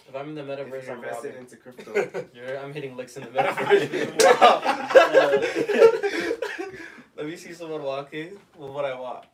If 0.06 0.14
I'm 0.14 0.28
in 0.30 0.34
the 0.34 0.42
if 0.42 0.48
metaverse, 0.58 0.84
you're 0.86 0.92
I'm 0.96 1.02
invested 1.04 1.36
into 1.36 1.56
crypto. 1.56 2.24
You're, 2.34 2.58
I'm 2.58 2.72
hitting 2.74 2.96
licks 2.96 3.16
in 3.16 3.22
the 3.22 3.28
metaverse. 3.30 4.40
Wow. 4.40 4.60
Let 7.16 7.26
me 7.26 7.36
see 7.36 7.52
someone 7.52 7.82
walking 7.82 8.38
with 8.58 8.70
what 8.70 8.84
I 8.84 8.98
want. 8.98 9.24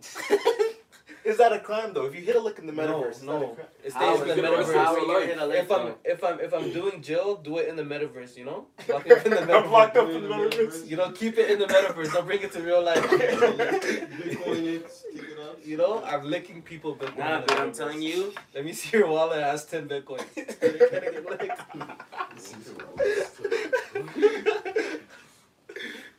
Is 1.25 1.39
that 1.39 1.53
a 1.53 1.59
crime 1.61 1.93
though? 1.95 2.05
If 2.07 2.15
you 2.15 2.21
hit 2.21 2.37
a 2.37 2.41
lick 2.41 2.59
in 2.59 2.67
the 2.67 2.73
No, 2.73 2.83
metaverse, 3.03 3.11
is 3.13 3.21
that 3.21 3.29
a 3.37 3.41
no. 3.41 3.47
crime? 3.49 3.67
It 3.85 3.93
How 3.93 4.17
stays 4.17 4.37
in 4.37 4.43
the 4.43 4.49
metaverse. 4.49 4.75
How 4.75 4.97
you 4.97 5.09
life. 5.15 5.27
hit 5.29 5.39
a 5.39 5.47
lick, 5.47 5.59
If 5.65 5.71
I'm 5.73 5.87
though? 5.87 5.97
if 6.05 6.25
I'm 6.25 6.41
if 6.41 6.53
I'm 6.55 6.71
doing 6.71 7.03
Jill, 7.03 7.37
do 7.37 7.59
it 7.59 7.69
in 7.69 7.77
the 7.77 7.83
metaverse. 7.83 8.37
You 8.37 8.45
know, 8.45 8.67
lock 8.89 9.07
it 9.07 9.27
in 9.27 9.33
the 9.33 9.41
I'm 9.57 9.71
locked 9.73 9.97
up 9.97 10.09
in 10.11 10.23
the 10.23 10.29
metaverse. 10.29 10.87
You 10.87 10.97
know, 10.97 11.11
keep 11.13 11.39
it 11.39 11.51
in 11.51 11.59
the 11.61 11.67
metaverse. 11.67 12.13
Don't 12.13 12.27
bring 12.27 12.43
it 12.43 12.53
to 12.53 12.61
real 12.63 12.83
life. 12.85 13.03
Bitcoin 13.03 14.67
it, 14.67 14.91
stick 14.91 15.13
it 15.15 15.39
up. 15.39 15.59
you 15.65 15.77
know, 15.79 16.03
I'm 16.05 16.25
licking 16.25 16.63
people 16.63 16.95
Bitcoin. 16.97 17.19
Nah, 17.19 17.39
in 17.41 17.47
but 17.47 17.59
I'm 17.59 17.73
telling 17.73 18.03
you, 18.03 18.33
Let 18.55 18.65
me 18.65 18.73
see 18.75 18.99
your 18.99 19.07
wallet 19.09 19.39
it 19.39 19.45
has 19.45 19.65
ten 19.65 19.89
Bitcoin. 19.89 20.21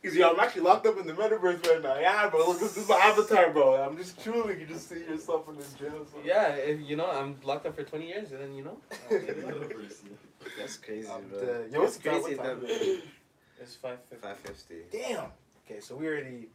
Cause 0.06 0.14
yo, 0.14 0.30
I'm 0.32 0.38
actually 0.38 0.62
locked 0.62 0.86
up 0.86 0.96
in 1.00 1.06
the 1.08 1.12
metaverse 1.14 1.66
right 1.68 1.82
now. 1.82 1.98
Yeah, 1.98 2.28
bro. 2.30 2.46
Look, 2.46 2.60
this 2.60 2.76
is 2.76 2.88
my 2.88 2.94
avatar, 2.94 3.50
bro. 3.50 3.74
I'm 3.82 3.96
just 3.96 4.22
chilling. 4.22 4.60
You 4.60 4.64
just 4.66 4.88
see 4.88 5.00
yourself 5.00 5.48
in 5.48 5.56
this 5.56 5.72
jail. 5.72 6.06
so- 6.08 6.18
yeah, 6.24 6.50
if, 6.54 6.80
you 6.88 6.94
know, 6.94 7.10
I'm 7.10 7.36
locked 7.42 7.66
up 7.66 7.74
for 7.74 7.82
20 7.82 8.06
years, 8.06 8.30
and 8.30 8.40
then 8.40 8.54
you 8.54 8.62
know, 8.62 8.78
that's 10.56 10.76
crazy, 10.76 11.08
I'm 11.08 11.22
bro. 11.28 11.40
dead. 11.40 11.72
Yo, 11.72 11.80
what's 11.80 11.96
it's 11.96 12.04
crazy 12.04 12.36
What 12.36 12.46
time 12.46 12.60
that 12.60 12.70
is 12.70 13.02
it's 13.60 13.74
five 13.74 13.98
fifty. 14.08 14.22
five 14.26 14.36
fifty. 14.38 14.74
Damn. 14.92 15.24
Okay, 15.68 15.80
so 15.80 15.96
we 15.96 16.06
already. 16.06 16.50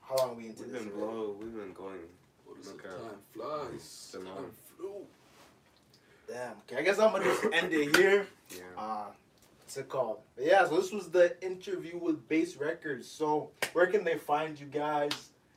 How 0.00 0.16
long 0.16 0.30
are 0.30 0.34
we 0.34 0.46
into 0.46 0.62
We've 0.64 0.72
this? 0.72 0.82
been 0.82 0.90
blow. 0.92 1.36
We've 1.38 1.54
been 1.54 1.72
going. 1.72 2.00
What 2.46 2.58
is 2.58 2.66
it? 2.66 2.74
Okay. 2.74 2.88
Time 2.88 3.18
flies. 3.32 4.10
Come. 4.12 4.24
Time 4.26 4.50
flew. 4.76 5.06
Damn. 6.26 6.52
Okay, 6.68 6.78
I 6.78 6.82
guess 6.82 6.98
I'm 6.98 7.12
gonna 7.12 7.24
just 7.26 7.44
end 7.52 7.72
it 7.72 7.96
here. 7.96 8.26
Yeah. 8.50 8.58
Uh, 8.76 9.04
what's 9.66 9.76
it 9.76 9.88
called? 9.88 10.18
But 10.36 10.44
yeah, 10.46 10.64
so 10.68 10.76
this 10.76 10.92
was 10.92 11.10
the 11.10 11.34
interview 11.44 11.98
with 11.98 12.28
Base 12.28 12.56
Records. 12.56 13.08
So 13.08 13.50
where 13.72 13.88
can 13.88 14.04
they 14.04 14.16
find 14.16 14.58
you 14.58 14.66
guys? 14.66 15.10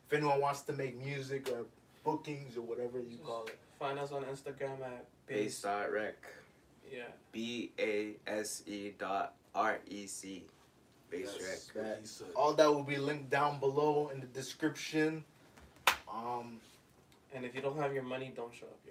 If 0.07 0.14
anyone 0.14 0.41
wants 0.41 0.62
to 0.62 0.74
make 0.74 0.97
music 0.97 1.47
or 1.51 1.66
bookings 2.03 2.57
or 2.57 2.62
whatever 2.62 2.97
you 2.99 3.18
call 3.24 3.45
it. 3.45 3.55
Find 3.78 3.99
us 3.99 4.12
on 4.12 4.24
Instagram 4.24 4.82
at 4.84 5.05
Base 5.28 5.62
base. 5.62 5.66
rec. 5.93 6.16
Yeah. 6.91 7.03
B 7.32 7.72
A 7.78 8.16
S 8.26 8.64
E 8.66 8.93
dot 8.97 9.36
R 9.53 9.78
E 9.88 10.07
C. 10.07 10.43
Base 11.12 11.36
Yes, 11.39 11.72
rec. 11.76 11.86
what. 11.86 12.32
All 12.36 12.53
that 12.55 12.68
will 12.68 12.84
be 12.84 12.97
linked 12.97 13.30
down 13.30 13.60
below 13.60 14.10
in 14.12 14.20
the 14.22 14.28
description. 14.28 15.24
Um, 16.12 16.60
And 17.36 17.45
if 17.45 17.53
you 17.53 17.62
don't 17.62 17.78
have 17.78 17.93
your 17.93 18.01
money, 18.01 18.34
don't 18.36 18.51
show 18.55 18.66
up 18.66 18.80
here. 18.84 18.89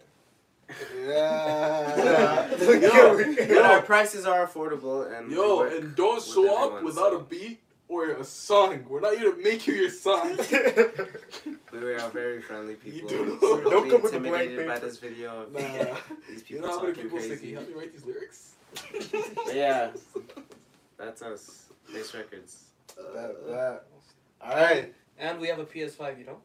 Yeah. 1.06 2.50
Yo, 2.56 3.34
but 3.48 3.62
our 3.62 3.82
prices 3.82 4.26
are 4.26 4.46
affordable 4.46 5.16
and 5.16 5.30
Yo, 5.30 5.62
and 5.62 5.94
don't 5.96 6.16
with 6.16 6.24
show 6.24 6.76
up 6.76 6.82
without 6.82 7.12
so 7.12 7.16
a 7.18 7.22
beat 7.24 7.60
or 7.88 8.10
a 8.10 8.24
song. 8.24 8.84
We're 8.88 9.00
not 9.00 9.16
here 9.16 9.32
to 9.32 9.42
make 9.42 9.66
you 9.66 9.74
your 9.74 9.90
song. 9.90 10.38
We 11.72 11.94
are 11.94 12.10
very 12.10 12.40
friendly 12.42 12.74
people. 12.74 13.08
do. 13.08 13.38
so 13.40 13.60
Don't 13.70 13.84
be 13.84 13.90
come 13.90 14.02
with 14.02 14.14
a 14.14 14.20
blank 14.20 14.50
intimidated 14.50 14.66
by 14.66 14.78
this 14.78 14.98
video. 14.98 15.46
Nah. 15.52 15.58
These 16.28 16.38
You 16.50 16.56
people 16.56 16.68
know 16.68 16.78
how 16.78 16.82
many 16.82 16.94
talking 16.94 17.02
people 17.04 17.20
say, 17.20 17.36
can 17.36 17.48
you 17.48 17.54
help 17.56 17.68
me 17.68 17.74
write 17.74 17.92
these 17.92 18.04
lyrics? 18.04 18.54
Yeah, 19.52 19.90
that's 20.98 21.22
us. 21.22 21.66
Base 21.92 22.12
Records. 22.14 22.64
that, 23.14 23.46
that. 23.46 23.84
All 24.42 24.56
right. 24.56 24.92
And 25.18 25.38
we 25.40 25.48
have 25.48 25.58
a 25.58 25.64
PS5, 25.64 26.18
you 26.18 26.24
know? 26.26 26.38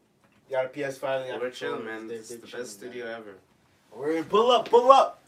You 0.48 0.56
got 0.56 0.66
a 0.66 0.68
PS5. 0.68 1.26
you 1.26 1.32
got 1.32 1.40
We're 1.40 1.50
chill, 1.50 1.78
man. 1.80 2.06
They're- 2.06 2.18
It's 2.18 2.28
the 2.30 2.36
best 2.38 2.52
man. 2.54 2.66
studio 2.66 3.06
ever. 3.06 3.34
We're 3.96 4.14
gonna 4.14 4.24
pull 4.24 4.50
up, 4.50 4.68
pull 4.68 4.90
up. 4.90 5.22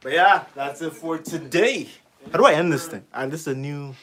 But 0.00 0.12
yeah, 0.12 0.44
that's 0.54 0.80
it 0.80 0.92
for 0.92 1.18
today. 1.18 1.88
How 2.30 2.38
do 2.38 2.46
I 2.46 2.52
end 2.52 2.72
this 2.72 2.86
thing? 2.86 3.04
And 3.12 3.32
this 3.32 3.42
is 3.42 3.46
a 3.48 3.54
new. 3.54 3.94